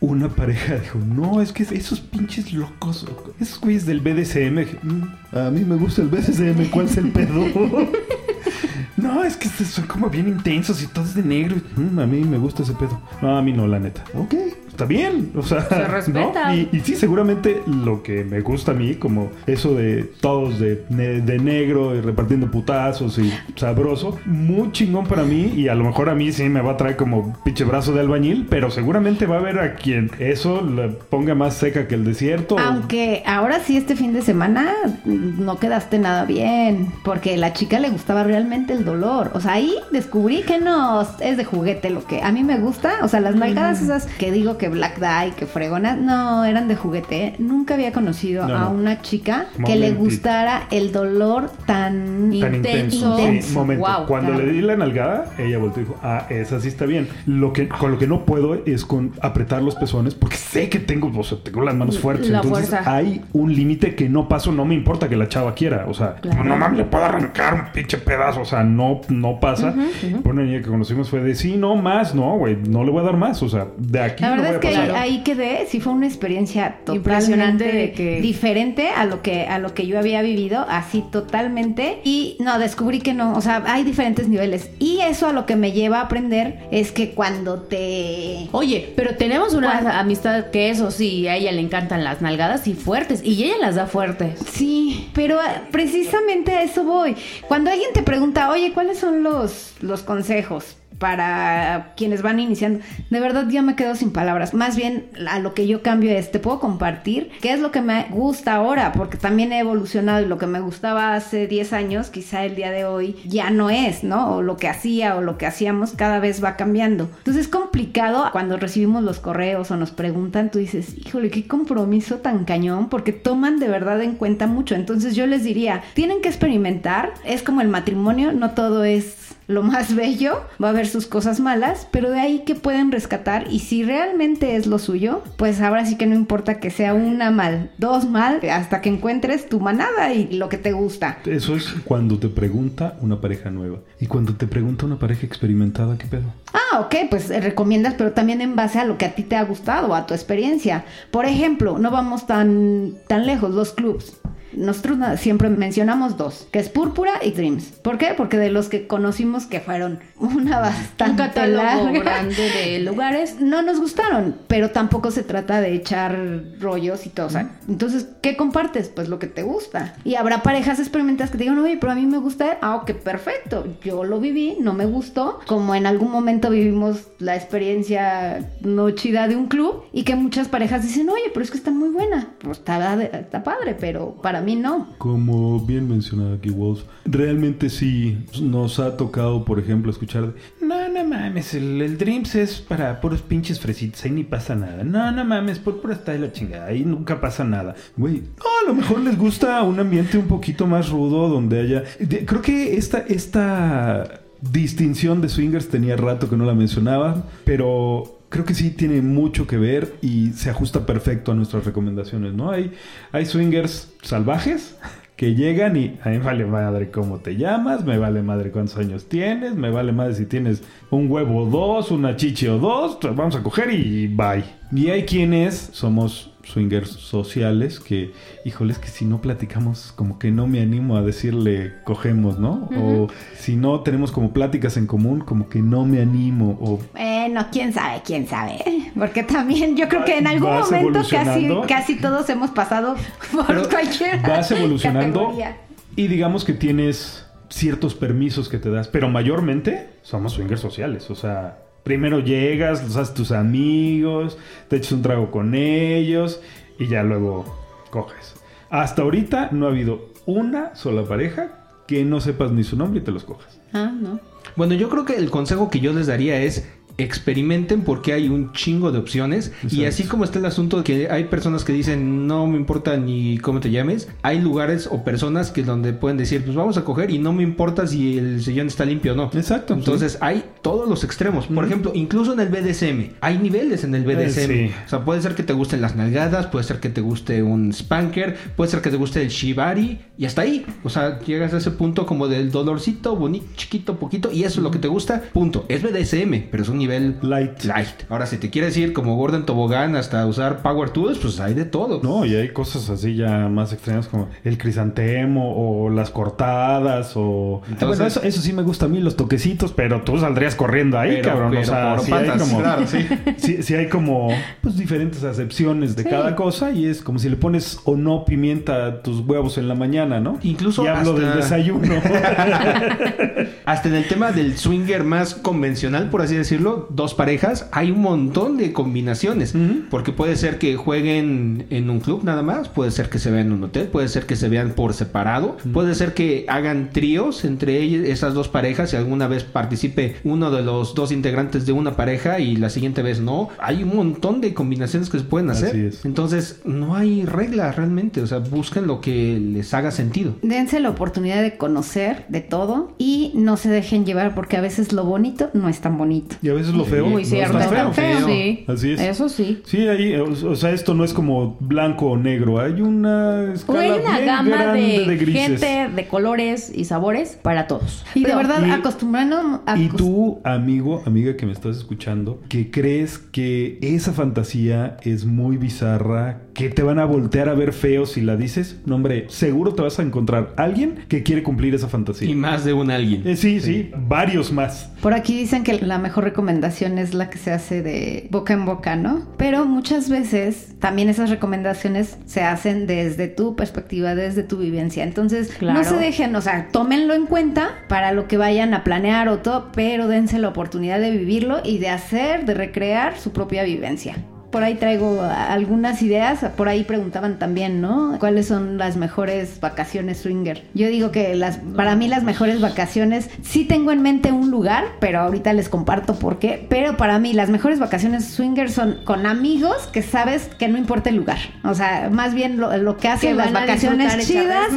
Una 0.00 0.28
pareja 0.28 0.76
dijo, 0.76 0.98
no, 0.98 1.40
es 1.40 1.52
que 1.52 1.62
esos 1.64 2.00
pinches 2.00 2.52
locos, 2.52 3.06
esos 3.40 3.60
güeyes 3.60 3.86
del 3.86 4.00
BDSM. 4.00 4.66
"Mm, 4.82 5.02
A 5.36 5.50
mí 5.50 5.64
me 5.64 5.76
gusta 5.76 6.02
el 6.02 6.08
BDSM, 6.08 6.70
¿cuál 6.70 6.86
es 6.86 6.96
el 6.96 7.10
pedo? 7.12 7.44
no, 8.96 9.22
es 9.24 9.36
que 9.36 9.48
son 9.48 9.86
como 9.86 10.08
bien 10.08 10.28
intensos 10.28 10.82
y 10.82 10.86
todos 10.86 11.14
de 11.14 11.22
negro. 11.22 11.56
"Mm, 11.76 11.98
a 11.98 12.06
mí 12.06 12.20
me 12.24 12.38
gusta 12.38 12.62
ese 12.62 12.72
pedo. 12.74 13.00
No, 13.22 13.36
a 13.36 13.42
mí 13.42 13.52
no, 13.52 13.66
la 13.66 13.78
neta. 13.78 14.04
Ok, 14.14 14.34
está 14.76 14.84
bien. 14.84 15.32
O 15.36 15.42
sea, 15.42 15.62
Se 15.62 15.84
respeta. 15.86 16.48
¿no? 16.50 16.54
Y, 16.54 16.68
y 16.72 16.80
sí, 16.80 16.94
seguramente 16.96 17.62
lo 17.66 18.02
que 18.02 18.24
me 18.24 18.40
gusta 18.40 18.72
a 18.72 18.74
mí, 18.74 18.94
como 18.96 19.30
eso 19.46 19.74
de 19.74 20.04
todos 20.20 20.60
de, 20.60 20.84
ne- 20.90 21.20
de 21.22 21.38
negro 21.38 21.94
y 21.96 22.00
repartiendo 22.02 22.50
putazos 22.50 23.18
y 23.18 23.32
sabroso, 23.56 24.18
muy 24.26 24.70
chingón 24.72 25.06
para 25.06 25.22
mí. 25.22 25.52
Y 25.56 25.68
a 25.68 25.74
lo 25.74 25.84
mejor 25.84 26.10
a 26.10 26.14
mí 26.14 26.30
sí 26.32 26.48
me 26.48 26.60
va 26.60 26.72
a 26.72 26.76
traer 26.76 26.96
como 26.96 27.34
pinche 27.44 27.64
brazo 27.64 27.92
de 27.92 28.00
albañil, 28.00 28.46
pero 28.50 28.70
seguramente 28.70 29.26
va 29.26 29.36
a 29.36 29.38
haber 29.40 29.58
a 29.58 29.74
quien 29.76 30.10
eso 30.18 30.62
le 30.62 30.88
ponga 30.88 31.34
más 31.34 31.54
seca 31.54 31.88
que 31.88 31.94
el 31.94 32.04
desierto. 32.04 32.58
Aunque 32.58 33.22
ahora 33.26 33.60
sí 33.60 33.76
este 33.76 33.96
fin 33.96 34.12
de 34.12 34.22
semana 34.22 34.72
no 35.04 35.58
quedaste 35.58 35.98
nada 35.98 36.24
bien, 36.24 36.88
porque 37.04 37.34
a 37.34 37.36
la 37.38 37.52
chica 37.52 37.78
le 37.80 37.88
gustaba 37.90 38.24
realmente 38.24 38.72
el 38.72 38.84
dolor. 38.84 39.30
O 39.34 39.40
sea, 39.40 39.52
ahí 39.54 39.72
descubrí 39.92 40.42
que 40.42 40.58
no 40.60 41.06
es 41.20 41.36
de 41.36 41.44
juguete 41.44 41.90
lo 41.90 42.04
que 42.04 42.22
a 42.22 42.30
mí 42.32 42.44
me 42.44 42.58
gusta. 42.58 42.98
O 43.02 43.08
sea, 43.08 43.20
las 43.20 43.34
nalgadas 43.36 43.80
esas 43.82 44.06
que 44.06 44.30
digo 44.32 44.58
que 44.58 44.65
Black 44.68 44.98
Die, 44.98 45.32
que 45.36 45.46
fregona, 45.46 45.94
no 45.96 46.44
eran 46.44 46.68
de 46.68 46.76
juguete. 46.76 47.34
Nunca 47.38 47.74
había 47.74 47.92
conocido 47.92 48.46
No, 48.46 48.56
a 48.56 48.60
no. 48.60 48.70
una 48.70 49.02
chica 49.02 49.46
que 49.64 49.76
le 49.76 49.92
gustara 49.92 50.66
el 50.70 50.92
dolor 50.92 51.50
tan, 51.66 52.30
Tan 52.40 52.54
intenso. 52.54 53.18
intenso. 53.18 53.48
Sí, 53.48 53.54
momento. 53.54 53.86
Wow, 53.86 54.06
Cuando 54.06 54.32
claro. 54.32 54.46
le 54.46 54.52
di 54.52 54.60
la 54.62 54.76
nalgada, 54.76 55.26
ella 55.38 55.58
volteó 55.58 55.82
y 55.82 55.86
dijo, 55.86 55.98
ah, 56.02 56.26
esa 56.30 56.60
sí 56.60 56.68
está 56.68 56.86
bien. 56.86 57.08
Lo 57.26 57.52
que, 57.52 57.68
con 57.68 57.90
lo 57.90 57.98
que 57.98 58.06
no 58.06 58.24
puedo 58.24 58.54
es 58.66 58.84
con 58.84 59.12
apretar 59.20 59.62
los 59.62 59.74
pezones, 59.76 60.14
porque 60.14 60.36
sé 60.36 60.68
que 60.68 60.78
tengo, 60.78 61.10
o 61.16 61.24
sea, 61.24 61.38
tengo 61.42 61.62
las 61.62 61.74
manos 61.74 61.98
fuertes. 61.98 62.28
La 62.30 62.38
entonces 62.38 62.68
fuerza. 62.70 62.90
hay 62.94 63.22
un 63.32 63.54
límite 63.54 63.94
que 63.94 64.08
no 64.08 64.28
paso, 64.28 64.52
no 64.52 64.64
me 64.64 64.74
importa 64.74 65.08
que 65.08 65.16
la 65.16 65.28
chava 65.28 65.54
quiera. 65.54 65.86
O 65.88 65.94
sea, 65.94 66.16
Claro. 66.16 66.44
no 66.44 66.56
mames, 66.56 66.78
le 66.78 66.84
puedo 66.84 67.04
arrancar 67.04 67.54
un 67.54 67.72
pinche 67.72 67.98
pedazo. 67.98 68.40
O 68.40 68.44
sea, 68.44 68.62
no, 68.64 69.00
no 69.08 69.38
pasa. 69.40 69.74
Por 70.22 70.32
una 70.34 70.42
niña 70.42 70.60
que 70.62 70.68
conocimos 70.68 71.10
fue 71.10 71.20
de 71.20 71.34
sí, 71.34 71.56
no 71.56 71.76
más, 71.76 72.14
no, 72.14 72.36
güey, 72.38 72.56
no 72.56 72.84
le 72.84 72.90
voy 72.90 73.00
a 73.02 73.04
dar 73.04 73.16
más. 73.16 73.42
O 73.42 73.48
sea, 73.48 73.66
de 73.78 74.00
aquí 74.00 74.22
La 74.22 74.30
no 74.30 74.36
verdad 74.36 74.48
voy 74.50 74.55
que 74.60 74.68
ahí, 74.68 74.90
ahí 74.94 75.22
quedé, 75.22 75.66
sí 75.68 75.80
fue 75.80 75.92
una 75.92 76.06
experiencia 76.06 76.78
Impresionante 76.88 77.64
totalmente 77.64 77.72
de 77.72 77.92
que- 77.92 78.20
diferente 78.20 78.90
a 78.90 79.04
lo 79.04 79.22
que 79.22 79.42
a 79.46 79.58
lo 79.58 79.74
que 79.74 79.86
yo 79.86 79.98
había 79.98 80.22
vivido, 80.22 80.64
así 80.68 81.02
totalmente 81.10 82.00
y 82.04 82.36
no 82.40 82.58
descubrí 82.58 83.00
que 83.00 83.14
no, 83.14 83.34
o 83.36 83.40
sea, 83.40 83.62
hay 83.66 83.84
diferentes 83.84 84.28
niveles 84.28 84.70
y 84.78 85.00
eso 85.00 85.28
a 85.28 85.32
lo 85.32 85.46
que 85.46 85.56
me 85.56 85.72
lleva 85.72 85.98
a 86.00 86.02
aprender 86.02 86.58
es 86.70 86.92
que 86.92 87.10
cuando 87.10 87.60
te 87.62 88.48
Oye, 88.52 88.92
pero 88.96 89.16
tenemos 89.16 89.54
una 89.54 89.98
amistad 90.00 90.50
que 90.50 90.70
eso 90.70 90.90
sí, 90.90 91.26
a 91.28 91.36
ella 91.36 91.52
le 91.52 91.60
encantan 91.60 92.04
las 92.04 92.20
nalgadas 92.22 92.66
y 92.66 92.74
fuertes. 92.74 93.22
Y 93.24 93.44
ella 93.44 93.54
las 93.60 93.74
da 93.74 93.86
fuertes. 93.86 94.38
Sí, 94.52 95.08
pero 95.14 95.38
ah, 95.40 95.62
precisamente 95.70 96.52
a 96.52 96.62
eso 96.62 96.84
voy. 96.84 97.16
Cuando 97.48 97.70
alguien 97.70 97.90
te 97.92 98.02
pregunta, 98.02 98.50
oye, 98.50 98.72
¿cuáles 98.72 98.98
son 98.98 99.22
los, 99.22 99.74
los 99.80 100.02
consejos 100.02 100.76
para 100.98 101.92
quienes 101.96 102.22
van 102.22 102.40
iniciando? 102.40 102.80
De 103.10 103.20
verdad 103.20 103.46
ya 103.48 103.62
me 103.62 103.76
quedo 103.76 103.94
sin 103.94 104.12
palabras. 104.12 104.54
Más 104.54 104.76
bien 104.76 105.06
a 105.28 105.38
lo 105.38 105.54
que 105.54 105.66
yo 105.66 105.82
cambio 105.82 106.10
es, 106.10 106.30
te 106.30 106.38
puedo 106.38 106.60
compartir 106.60 107.30
qué 107.40 107.52
es 107.52 107.60
lo 107.60 107.70
que 107.70 107.80
me 107.80 108.06
gusta 108.10 108.54
ahora, 108.54 108.92
porque 108.92 109.16
también 109.16 109.52
he 109.52 109.58
evolucionado 109.58 110.24
y 110.24 110.28
lo 110.28 110.38
que 110.38 110.46
me 110.46 110.60
gustaba 110.60 111.14
hace 111.14 111.46
10 111.46 111.72
años, 111.72 112.10
quizá 112.10 112.44
el 112.44 112.56
día 112.56 112.70
de 112.70 112.84
hoy 112.84 113.16
ya 113.26 113.50
no 113.50 113.70
es, 113.70 114.04
¿no? 114.04 114.36
O 114.36 114.42
lo 114.42 114.56
que 114.56 114.68
hacía 114.68 115.16
o 115.16 115.22
lo 115.22 115.38
que 115.38 115.46
hacíamos 115.46 115.92
cada 115.92 116.18
vez 116.18 116.42
va 116.42 116.56
cambiando. 116.56 117.08
Entonces 117.18 117.46
es 117.46 117.48
complicado 117.48 118.28
cuando 118.32 118.56
recibimos 118.56 119.02
los 119.02 119.20
correos 119.20 119.70
o 119.70 119.76
nos 119.76 119.90
preguntan, 119.90 120.50
tú 120.50 120.58
dices, 120.58 120.96
híjole, 120.96 121.30
qué 121.30 121.46
compromiso 121.46 122.16
tan 122.16 122.44
cañón, 122.44 122.88
porque 122.88 123.12
toman 123.12 123.58
de 123.58 123.68
verdad 123.68 124.02
en 124.02 124.14
cuenta 124.14 124.46
mucho. 124.46 124.74
Entonces 124.74 125.14
yo 125.14 125.26
les 125.26 125.44
diría, 125.44 125.82
tienen 125.94 126.20
que 126.20 126.28
experimentar, 126.28 127.14
es 127.24 127.42
como 127.42 127.60
el 127.60 127.68
matrimonio, 127.68 128.32
no 128.32 128.52
todo 128.52 128.84
es 128.84 129.25
lo 129.46 129.62
más 129.62 129.94
bello, 129.94 130.42
va 130.62 130.68
a 130.68 130.70
haber 130.70 130.88
sus 130.88 131.06
cosas 131.06 131.40
malas, 131.40 131.86
pero 131.90 132.10
de 132.10 132.20
ahí 132.20 132.40
que 132.40 132.54
pueden 132.54 132.90
rescatar 132.90 133.46
y 133.50 133.60
si 133.60 133.84
realmente 133.84 134.56
es 134.56 134.66
lo 134.66 134.78
suyo, 134.78 135.22
pues 135.36 135.60
ahora 135.60 135.86
sí 135.86 135.96
que 135.96 136.06
no 136.06 136.14
importa 136.14 136.58
que 136.58 136.70
sea 136.70 136.94
una 136.94 137.30
mal, 137.30 137.70
dos 137.78 138.08
mal, 138.08 138.40
hasta 138.50 138.80
que 138.80 138.88
encuentres 138.88 139.48
tu 139.48 139.60
manada 139.60 140.12
y 140.12 140.32
lo 140.32 140.48
que 140.48 140.58
te 140.58 140.72
gusta. 140.72 141.18
Eso 141.26 141.54
es 141.54 141.68
cuando 141.84 142.18
te 142.18 142.28
pregunta 142.28 142.96
una 143.00 143.20
pareja 143.20 143.50
nueva. 143.50 143.78
Y 144.00 144.06
cuando 144.06 144.34
te 144.34 144.46
pregunta 144.46 144.86
una 144.86 144.98
pareja 144.98 145.26
experimentada, 145.26 145.96
¿qué 145.96 146.06
pedo? 146.06 146.32
Ah, 146.52 146.80
ok, 146.80 146.94
pues 147.10 147.30
eh, 147.30 147.40
recomiendas, 147.40 147.94
pero 147.94 148.12
también 148.12 148.40
en 148.40 148.56
base 148.56 148.78
a 148.78 148.84
lo 148.84 148.98
que 148.98 149.04
a 149.04 149.14
ti 149.14 149.22
te 149.22 149.36
ha 149.36 149.44
gustado, 149.44 149.94
a 149.94 150.06
tu 150.06 150.14
experiencia. 150.14 150.84
Por 151.10 151.26
ejemplo, 151.26 151.78
no 151.78 151.90
vamos 151.90 152.26
tan, 152.26 152.94
tan 153.08 153.26
lejos, 153.26 153.50
los 153.52 153.72
clubs. 153.72 154.18
Nosotros 154.56 154.98
siempre 155.20 155.48
mencionamos 155.50 156.16
dos, 156.16 156.48
que 156.50 156.58
es 156.58 156.68
Púrpura 156.68 157.12
y 157.22 157.30
Dreams. 157.30 157.64
¿Por 157.82 157.98
qué? 157.98 158.14
Porque 158.16 158.38
de 158.38 158.50
los 158.50 158.68
que 158.68 158.86
conocimos 158.86 159.46
que 159.46 159.60
fueron 159.60 160.00
una 160.18 160.34
Un 160.34 160.50
bastante 160.50 161.22
catálogo 161.22 161.62
larga, 161.62 162.00
grande 162.00 162.50
de 162.50 162.78
lugares. 162.80 163.40
no 163.40 163.62
nos 163.62 163.78
gustaron, 163.78 164.36
pero 164.48 164.70
tampoco 164.70 165.10
se 165.10 165.22
trata 165.22 165.60
de 165.60 165.74
echar 165.74 166.16
rollos 166.58 167.06
y 167.06 167.10
todo. 167.10 167.26
o 167.26 167.30
sea, 167.30 167.50
entonces, 167.68 168.08
¿qué 168.22 168.36
compartes? 168.36 168.88
Pues 168.88 169.08
lo 169.08 169.18
que 169.18 169.26
te 169.26 169.42
gusta. 169.42 169.94
Y 170.04 170.14
habrá 170.14 170.42
parejas 170.42 170.78
experimentadas 170.78 171.30
que 171.30 171.38
te 171.38 171.44
digan, 171.44 171.58
oye, 171.58 171.76
pero 171.78 171.92
a 171.92 171.94
mí 171.94 172.06
me 172.06 172.18
gusta. 172.18 172.58
Ah, 172.62 172.76
ok, 172.76 172.92
perfecto. 172.92 173.66
Yo 173.84 174.04
lo 174.04 174.20
viví, 174.20 174.56
no 174.60 174.72
me 174.72 174.86
gustó. 174.86 175.40
Como 175.46 175.74
en 175.74 175.86
algún 175.86 176.10
momento 176.10 176.50
vivimos 176.50 177.08
la 177.18 177.36
experiencia 177.36 178.46
no 178.60 178.90
chida 178.90 179.28
de 179.28 179.36
un 179.36 179.46
club 179.46 179.84
y 179.92 180.04
que 180.04 180.14
muchas 180.14 180.48
parejas 180.48 180.82
dicen, 180.82 181.08
oye, 181.10 181.30
pero 181.32 181.44
es 181.44 181.50
que 181.50 181.58
está 181.58 181.70
muy 181.70 181.90
buena. 181.90 182.28
Pues 182.40 182.58
está, 182.58 183.02
está 183.02 183.42
padre, 183.42 183.76
pero 183.78 184.16
para 184.22 184.40
mí 184.40 184.45
no. 184.54 184.86
Como 184.98 185.58
bien 185.58 185.88
mencionado 185.88 186.34
aquí, 186.34 186.50
Wolf, 186.50 186.82
realmente 187.04 187.68
sí 187.70 188.18
nos 188.40 188.78
ha 188.78 188.96
tocado, 188.96 189.44
por 189.44 189.58
ejemplo, 189.58 189.90
escuchar 189.90 190.32
de, 190.32 190.40
no, 190.64 190.88
no 190.88 191.04
mames, 191.04 191.54
el, 191.54 191.82
el 191.82 191.98
Dreams 191.98 192.34
es 192.36 192.60
para 192.60 193.00
puros 193.00 193.22
pinches 193.22 193.58
fresitas, 193.58 194.04
ahí 194.04 194.12
ni 194.12 194.24
pasa 194.24 194.54
nada. 194.54 194.84
No, 194.84 195.10
no 195.10 195.24
mames, 195.24 195.58
por 195.58 195.80
pura 195.80 195.94
está 195.94 196.12
de 196.12 196.20
la 196.20 196.32
chingada, 196.32 196.66
ahí 196.66 196.84
nunca 196.84 197.20
pasa 197.20 197.42
nada. 197.42 197.74
Güey, 197.96 198.20
no, 198.20 198.44
a 198.62 198.68
lo 198.68 198.74
mejor 198.74 199.00
les 199.00 199.18
gusta 199.18 199.62
un 199.62 199.80
ambiente 199.80 200.18
un 200.18 200.26
poquito 200.26 200.66
más 200.66 200.90
rudo 200.90 201.28
donde 201.28 201.60
haya... 201.60 201.84
creo 201.98 202.42
que 202.42 202.76
esta, 202.76 202.98
esta 202.98 204.20
distinción 204.40 205.20
de 205.20 205.28
swingers 205.28 205.68
tenía 205.68 205.96
rato 205.96 206.28
que 206.28 206.36
no 206.36 206.44
la 206.44 206.54
mencionaba, 206.54 207.24
pero 207.44 208.15
creo 208.36 208.44
que 208.44 208.52
sí 208.52 208.68
tiene 208.68 209.00
mucho 209.00 209.46
que 209.46 209.56
ver 209.56 209.94
y 210.02 210.32
se 210.32 210.50
ajusta 210.50 210.84
perfecto 210.84 211.32
a 211.32 211.34
nuestras 211.34 211.64
recomendaciones, 211.64 212.34
¿no? 212.34 212.50
Hay, 212.50 212.70
hay 213.10 213.24
swingers 213.24 213.94
salvajes 214.02 214.76
que 215.16 215.34
llegan 215.34 215.74
y 215.78 215.98
a 216.02 216.10
mí 216.10 216.18
me 216.18 216.24
vale 216.24 216.44
madre 216.44 216.90
cómo 216.90 217.20
te 217.20 217.36
llamas, 217.36 217.86
me 217.86 217.96
vale 217.96 218.20
madre 218.20 218.50
cuántos 218.50 218.76
años 218.76 219.08
tienes, 219.08 219.54
me 219.54 219.70
vale 219.70 219.92
madre 219.92 220.16
si 220.16 220.26
tienes 220.26 220.62
un 220.90 221.10
huevo 221.10 221.44
o 221.44 221.46
dos, 221.46 221.90
una 221.90 222.14
chichi 222.14 222.46
o 222.48 222.58
dos, 222.58 222.98
vamos 223.14 223.36
a 223.36 223.42
coger 223.42 223.70
y 223.72 224.06
bye. 224.06 224.44
Y 224.70 224.90
hay 224.90 225.04
quienes 225.06 225.70
somos 225.72 226.35
swingers 226.46 226.90
sociales 226.90 227.80
que, 227.80 228.12
híjoles, 228.44 228.78
que 228.78 228.88
si 228.88 229.04
no 229.04 229.20
platicamos, 229.20 229.92
como 229.96 230.18
que 230.18 230.30
no 230.30 230.46
me 230.46 230.60
animo 230.60 230.96
a 230.96 231.02
decirle 231.02 231.74
cogemos, 231.84 232.38
¿no? 232.38 232.68
O 232.76 233.08
si 233.36 233.56
no 233.56 233.80
tenemos 233.80 234.12
como 234.12 234.32
pláticas 234.32 234.76
en 234.76 234.86
común, 234.86 235.20
como 235.20 235.48
que 235.48 235.60
no 235.60 235.84
me 235.84 236.00
animo. 236.00 236.58
O 236.60 236.80
Bueno, 236.92 237.46
quién 237.50 237.72
sabe, 237.72 238.02
quién 238.04 238.26
sabe. 238.26 238.58
Porque 238.96 239.22
también 239.22 239.76
yo 239.76 239.88
creo 239.88 240.04
que 240.04 240.18
en 240.18 240.26
algún 240.26 240.50
momento 240.50 241.00
casi, 241.10 241.48
casi 241.68 241.96
todos 241.96 242.28
hemos 242.30 242.50
pasado 242.50 242.94
por 243.32 243.46
Pero 243.46 243.68
cualquier 243.68 244.20
vas 244.22 244.50
evolucionando 244.52 245.20
categoría. 245.20 245.56
y 245.96 246.06
digamos 246.06 246.44
que 246.44 246.52
tienes 246.52 247.26
ciertos 247.48 247.94
permisos 247.94 248.48
que 248.48 248.58
te 248.58 248.70
das, 248.70 248.88
pero 248.88 249.08
mayormente 249.08 249.88
somos 250.02 250.32
swingers 250.32 250.60
sociales, 250.60 251.10
o 251.10 251.14
sea, 251.14 251.58
primero 251.86 252.18
llegas, 252.18 252.82
los 252.82 252.96
haces 252.96 253.14
tus 253.14 253.30
amigos, 253.30 254.38
te 254.66 254.74
echas 254.74 254.90
un 254.90 255.02
trago 255.02 255.30
con 255.30 255.54
ellos 255.54 256.40
y 256.80 256.88
ya 256.88 257.04
luego 257.04 257.44
coges. 257.90 258.34
Hasta 258.70 259.02
ahorita 259.02 259.50
no 259.52 259.66
ha 259.66 259.70
habido 259.70 260.08
una 260.26 260.74
sola 260.74 261.04
pareja 261.04 261.84
que 261.86 262.04
no 262.04 262.20
sepas 262.20 262.50
ni 262.50 262.64
su 262.64 262.76
nombre 262.76 262.98
y 262.98 263.04
te 263.04 263.12
los 263.12 263.22
cojas. 263.22 263.60
Ah, 263.72 263.92
no. 263.94 264.18
Bueno, 264.56 264.74
yo 264.74 264.88
creo 264.88 265.04
que 265.04 265.14
el 265.14 265.30
consejo 265.30 265.70
que 265.70 265.78
yo 265.78 265.92
les 265.92 266.08
daría 266.08 266.42
es 266.42 266.68
experimenten 266.98 267.82
porque 267.82 268.12
hay 268.12 268.28
un 268.28 268.52
chingo 268.52 268.92
de 268.92 268.98
opciones 268.98 269.52
y 269.70 269.84
así 269.84 270.04
como 270.04 270.24
está 270.24 270.38
el 270.38 270.46
asunto 270.46 270.78
de 270.78 270.84
que 270.84 271.10
hay 271.10 271.24
personas 271.24 271.64
que 271.64 271.72
dicen 271.72 272.26
no 272.26 272.46
me 272.46 272.56
importa 272.56 272.96
ni 272.96 273.38
cómo 273.38 273.60
te 273.60 273.70
llames, 273.70 274.08
hay 274.22 274.40
lugares 274.40 274.88
o 274.90 275.04
personas 275.04 275.50
que 275.50 275.62
donde 275.62 275.92
pueden 275.92 276.16
decir 276.16 276.44
pues 276.44 276.56
vamos 276.56 276.76
a 276.76 276.84
coger 276.84 277.10
y 277.10 277.18
no 277.18 277.32
me 277.32 277.42
importa 277.42 277.86
si 277.86 278.18
el 278.18 278.42
sillón 278.42 278.68
está 278.68 278.84
limpio 278.84 279.12
o 279.12 279.16
no. 279.16 279.30
Exacto, 279.34 279.74
Entonces 279.74 280.18
hay 280.20 280.44
todos 280.62 280.88
los 280.88 281.04
extremos. 281.04 281.46
Por 281.46 281.64
ejemplo, 281.64 281.92
incluso 281.94 282.32
en 282.32 282.40
el 282.40 282.48
BDSM, 282.48 283.16
hay 283.20 283.38
niveles 283.38 283.84
en 283.84 283.94
el 283.94 284.04
BDSM. 284.04 284.46
sí. 284.46 284.70
O 284.86 284.88
sea, 284.88 285.04
puede 285.04 285.20
ser 285.20 285.34
que 285.34 285.42
te 285.42 285.52
gusten 285.52 285.80
las 285.80 285.96
nalgadas, 285.96 286.46
puede 286.46 286.64
ser 286.64 286.80
que 286.80 286.88
te 286.88 287.00
guste 287.00 287.42
un 287.42 287.72
spanker, 287.72 288.36
puede 288.56 288.70
ser 288.70 288.80
que 288.80 288.90
te 288.90 288.96
guste 288.96 289.22
el 289.22 289.28
shibari 289.28 290.00
y 290.16 290.24
hasta 290.24 290.42
ahí. 290.42 290.64
O 290.84 290.90
sea, 290.90 291.20
llegas 291.20 291.52
a 291.54 291.58
ese 291.58 291.70
punto 291.70 292.06
como 292.06 292.28
del 292.28 292.50
dolorcito, 292.50 293.16
bonito, 293.16 293.46
chiquito, 293.56 293.98
poquito 293.98 294.30
y 294.32 294.44
eso 294.44 294.60
es 294.60 294.64
lo 294.64 294.70
que 294.70 294.78
te 294.78 294.88
gusta. 294.88 295.22
Punto. 295.32 295.64
Es 295.68 295.82
BDSM, 295.82 296.48
pero 296.50 296.62
es 296.62 296.68
un 296.68 296.80
nivel 296.86 297.16
Light. 297.22 297.64
light. 297.64 297.88
Ahora, 298.08 298.26
si 298.26 298.38
te 298.38 298.50
quieres 298.50 298.76
ir 298.76 298.92
como 298.92 299.16
Gordon 299.16 299.44
Tobogán 299.46 299.96
hasta 299.96 300.24
usar 300.26 300.62
Power 300.62 300.90
Tools, 300.90 301.18
pues 301.18 301.40
hay 301.40 301.54
de 301.54 301.64
todo. 301.64 302.00
No, 302.02 302.24
y 302.24 302.34
hay 302.34 302.50
cosas 302.50 302.88
así 302.90 303.16
ya 303.16 303.48
más 303.48 303.72
extrañas 303.72 304.06
como 304.06 304.28
el 304.44 304.56
crisantemo 304.58 305.54
o 305.56 305.90
las 305.90 306.10
cortadas 306.10 307.12
o... 307.16 307.62
Entonces- 307.68 307.88
bueno, 307.98 308.06
eso, 308.06 308.22
eso 308.22 308.40
sí 308.40 308.52
me 308.52 308.62
gusta 308.62 308.86
a 308.86 308.88
mí, 308.88 309.00
los 309.00 309.16
toquecitos, 309.16 309.72
pero 309.72 310.02
tú 310.02 310.18
saldrías 310.18 310.54
corriendo 310.54 310.98
ahí, 310.98 311.16
Pero- 311.16 311.28
cabrón. 311.30 311.50
pero 311.50 311.62
o 311.62 311.64
sea, 311.64 311.96
por 311.96 312.04
sí 312.04 312.12
hay 312.12 312.26
patas, 312.26 312.42
como... 312.48 312.60
claro, 312.60 312.86
sí. 312.86 313.06
sí, 313.38 313.62
sí 313.62 313.74
hay 313.74 313.88
como 313.88 314.28
pues 314.60 314.76
diferentes 314.76 315.24
acepciones 315.24 315.96
de 315.96 316.04
cada 316.04 316.36
cosa 316.36 316.70
y 316.72 316.86
es 316.86 317.02
como 317.02 317.18
si 317.18 317.28
le 317.28 317.36
pones 317.36 317.80
o 317.84 317.96
no 317.96 318.24
pimienta 318.24 318.86
a 318.86 319.02
tus 319.02 319.20
huevos 319.20 319.58
en 319.58 319.68
la 319.68 319.74
mañana, 319.74 320.20
¿no? 320.20 320.38
Incluso 320.42 320.84
Y 320.84 320.88
hablo 320.88 321.12
hasta- 321.14 321.26
del 321.26 321.36
desayuno. 321.36 321.94
Hasta 323.64 323.88
en 323.88 323.94
el 323.94 324.06
tema 324.06 324.32
del 324.32 324.56
swinger 324.56 325.04
más 325.04 325.34
convencional, 325.34 326.10
por 326.10 326.22
así 326.22 326.36
decirlo, 326.36 326.75
dos 326.90 327.14
parejas, 327.14 327.68
hay 327.72 327.90
un 327.90 328.02
montón 328.02 328.56
de 328.56 328.72
combinaciones. 328.72 329.54
Porque 329.90 330.12
puede 330.12 330.36
ser 330.36 330.58
que 330.58 330.76
jueguen 330.76 331.66
en 331.70 331.90
un 331.90 332.00
club 332.00 332.22
nada 332.24 332.42
más, 332.42 332.68
puede 332.68 332.90
ser 332.90 333.08
que 333.08 333.18
se 333.18 333.30
vean 333.30 333.46
en 333.46 333.52
un 333.52 333.64
hotel, 333.64 333.88
puede 333.88 334.08
ser 334.08 334.26
que 334.26 334.36
se 334.36 334.48
vean 334.48 334.72
por 334.72 334.94
separado, 334.94 335.56
puede 335.72 335.94
ser 335.94 336.14
que 336.14 336.44
hagan 336.48 336.90
tríos 336.92 337.44
entre 337.44 337.80
ellas, 337.80 338.06
esas 338.06 338.34
dos 338.34 338.48
parejas 338.48 338.92
y 338.92 338.96
alguna 338.96 339.26
vez 339.28 339.44
participe 339.44 340.16
uno 340.24 340.50
de 340.50 340.62
los 340.62 340.94
dos 340.94 341.12
integrantes 341.12 341.66
de 341.66 341.72
una 341.72 341.96
pareja 341.96 342.38
y 342.40 342.56
la 342.56 342.70
siguiente 342.70 343.02
vez 343.02 343.20
no. 343.20 343.48
Hay 343.58 343.82
un 343.82 343.96
montón 343.96 344.40
de 344.40 344.54
combinaciones 344.54 345.10
que 345.10 345.18
se 345.18 345.24
pueden 345.24 345.50
hacer. 345.50 345.70
Así 345.70 345.80
es. 345.80 346.04
Entonces, 346.04 346.60
no 346.64 346.94
hay 346.94 347.24
reglas 347.24 347.76
realmente, 347.76 348.20
o 348.20 348.26
sea, 348.26 348.38
busquen 348.38 348.86
lo 348.86 349.00
que 349.00 349.38
les 349.40 349.72
haga 349.74 349.90
sentido. 349.90 350.34
Dense 350.42 350.80
la 350.80 350.90
oportunidad 350.90 351.42
de 351.42 351.56
conocer 351.56 352.24
de 352.28 352.40
todo 352.40 352.92
y 352.98 353.32
no 353.34 353.56
se 353.56 353.68
dejen 353.68 354.04
llevar 354.04 354.34
porque 354.34 354.56
a 354.56 354.60
veces 354.60 354.92
lo 354.92 355.04
bonito 355.04 355.50
no 355.54 355.68
es 355.68 355.80
tan 355.80 355.96
bonito. 355.98 356.36
y 356.42 356.48
a 356.48 356.54
veces 356.54 356.65
lo 356.74 356.84
feo. 356.84 357.06
Muy 357.06 357.24
cierto. 357.24 357.58
está 357.58 357.90
feo. 357.90 357.92
feo. 357.92 358.26
Sí. 358.26 358.64
Así 358.66 358.92
es. 358.92 359.00
Eso 359.00 359.28
sí. 359.28 359.62
Sí, 359.64 359.86
ahí, 359.88 360.14
o, 360.16 360.30
o 360.30 360.56
sea, 360.56 360.70
esto 360.70 360.94
no 360.94 361.04
es 361.04 361.12
como 361.12 361.56
blanco 361.60 362.06
o 362.10 362.16
negro, 362.16 362.60
hay 362.60 362.80
una 362.80 363.52
escala 363.52 363.80
hay 363.80 363.90
una 363.90 364.14
bien 364.14 364.26
gama 364.26 364.50
grande 364.50 365.04
de, 365.06 365.16
grises. 365.16 365.60
gente, 365.60 365.94
de 365.94 366.08
colores 366.08 366.72
y 366.74 366.84
sabores 366.84 367.38
para 367.40 367.66
todos. 367.66 368.04
Y 368.14 368.24
de 368.24 368.34
verdad, 368.34 368.70
acostumbrarnos 368.70 369.60
a 369.66 369.78
Y 369.78 369.88
tú, 369.88 370.40
amigo, 370.44 371.02
amiga 371.06 371.36
que 371.36 371.46
me 371.46 371.52
estás 371.52 371.76
escuchando, 371.76 372.40
que 372.48 372.70
crees 372.70 373.18
que 373.18 373.78
esa 373.82 374.12
fantasía 374.12 374.96
es 375.02 375.24
muy 375.24 375.56
bizarra, 375.56 376.42
que 376.56 376.70
te 376.70 376.82
van 376.82 376.98
a 376.98 377.04
voltear 377.04 377.50
a 377.50 377.54
ver 377.54 377.74
feo 377.74 378.06
si 378.06 378.22
la 378.22 378.34
dices, 378.34 378.80
no 378.86 378.94
hombre, 378.94 379.26
seguro 379.28 379.74
te 379.74 379.82
vas 379.82 379.98
a 379.98 380.02
encontrar 380.02 380.54
alguien 380.56 381.00
que 381.06 381.22
quiere 381.22 381.42
cumplir 381.42 381.74
esa 381.74 381.86
fantasía. 381.86 382.30
Y 382.30 382.34
más 382.34 382.64
de 382.64 382.72
un 382.72 382.90
alguien. 382.90 383.28
Eh, 383.28 383.36
sí, 383.36 383.60
sí, 383.60 383.90
varios 383.94 384.50
más. 384.52 384.90
Por 385.02 385.12
aquí 385.12 385.36
dicen 385.36 385.64
que 385.64 385.74
la 385.74 385.98
mejor 385.98 386.24
recomendación 386.24 386.96
es 386.96 387.12
la 387.12 387.28
que 387.28 387.36
se 387.36 387.52
hace 387.52 387.82
de 387.82 388.26
boca 388.30 388.54
en 388.54 388.64
boca, 388.64 388.96
¿no? 388.96 389.26
Pero 389.36 389.66
muchas 389.66 390.08
veces 390.08 390.74
también 390.78 391.10
esas 391.10 391.28
recomendaciones 391.28 392.16
se 392.24 392.42
hacen 392.42 392.86
desde 392.86 393.28
tu 393.28 393.54
perspectiva, 393.54 394.14
desde 394.14 394.42
tu 394.42 394.56
vivencia. 394.56 395.04
Entonces, 395.04 395.48
Claro. 395.58 395.78
no 395.78 395.84
se 395.84 395.96
dejen, 395.96 396.34
o 396.36 396.40
sea, 396.40 396.68
tómenlo 396.72 397.12
en 397.12 397.26
cuenta 397.26 397.72
para 397.86 398.12
lo 398.12 398.28
que 398.28 398.38
vayan 398.38 398.72
a 398.72 398.82
planear 398.82 399.28
o 399.28 399.40
todo, 399.40 399.70
pero 399.74 400.08
dense 400.08 400.38
la 400.38 400.48
oportunidad 400.48 401.00
de 401.00 401.10
vivirlo 401.10 401.60
y 401.62 401.76
de 401.78 401.90
hacer, 401.90 402.46
de 402.46 402.54
recrear 402.54 403.18
su 403.18 403.32
propia 403.32 403.62
vivencia. 403.62 404.16
Por 404.50 404.62
ahí 404.62 404.74
traigo 404.74 405.20
algunas 405.22 406.02
ideas. 406.02 406.40
Por 406.56 406.68
ahí 406.68 406.84
preguntaban 406.84 407.38
también, 407.38 407.80
¿no? 407.80 408.16
¿Cuáles 408.18 408.46
son 408.46 408.78
las 408.78 408.96
mejores 408.96 409.60
vacaciones 409.60 410.18
swinger? 410.18 410.64
Yo 410.74 410.88
digo 410.88 411.10
que 411.10 411.34
las, 411.34 411.58
para 411.76 411.96
mí 411.96 412.08
las 412.08 412.22
mejores 412.22 412.60
vacaciones, 412.60 413.28
sí 413.42 413.64
tengo 413.64 413.92
en 413.92 414.02
mente 414.02 414.32
un 414.32 414.50
lugar, 414.50 414.84
pero 415.00 415.20
ahorita 415.20 415.52
les 415.52 415.68
comparto 415.68 416.18
por 416.18 416.38
qué. 416.38 416.64
Pero 416.68 416.96
para 416.96 417.18
mí 417.18 417.32
las 417.32 417.50
mejores 417.50 417.78
vacaciones 417.78 418.26
swinger 418.26 418.70
son 418.70 418.98
con 419.04 419.26
amigos 419.26 419.88
que 419.92 420.02
sabes 420.02 420.48
que 420.58 420.68
no 420.68 420.78
importa 420.78 421.10
el 421.10 421.16
lugar. 421.16 421.38
O 421.64 421.74
sea, 421.74 422.08
más 422.10 422.34
bien 422.34 422.58
lo, 422.58 422.76
lo 422.76 422.96
que 422.96 423.08
hacen 423.08 423.30
Que 423.30 423.34
las 423.34 423.52
vacaciones 423.52 424.26
chidas. 424.26 424.68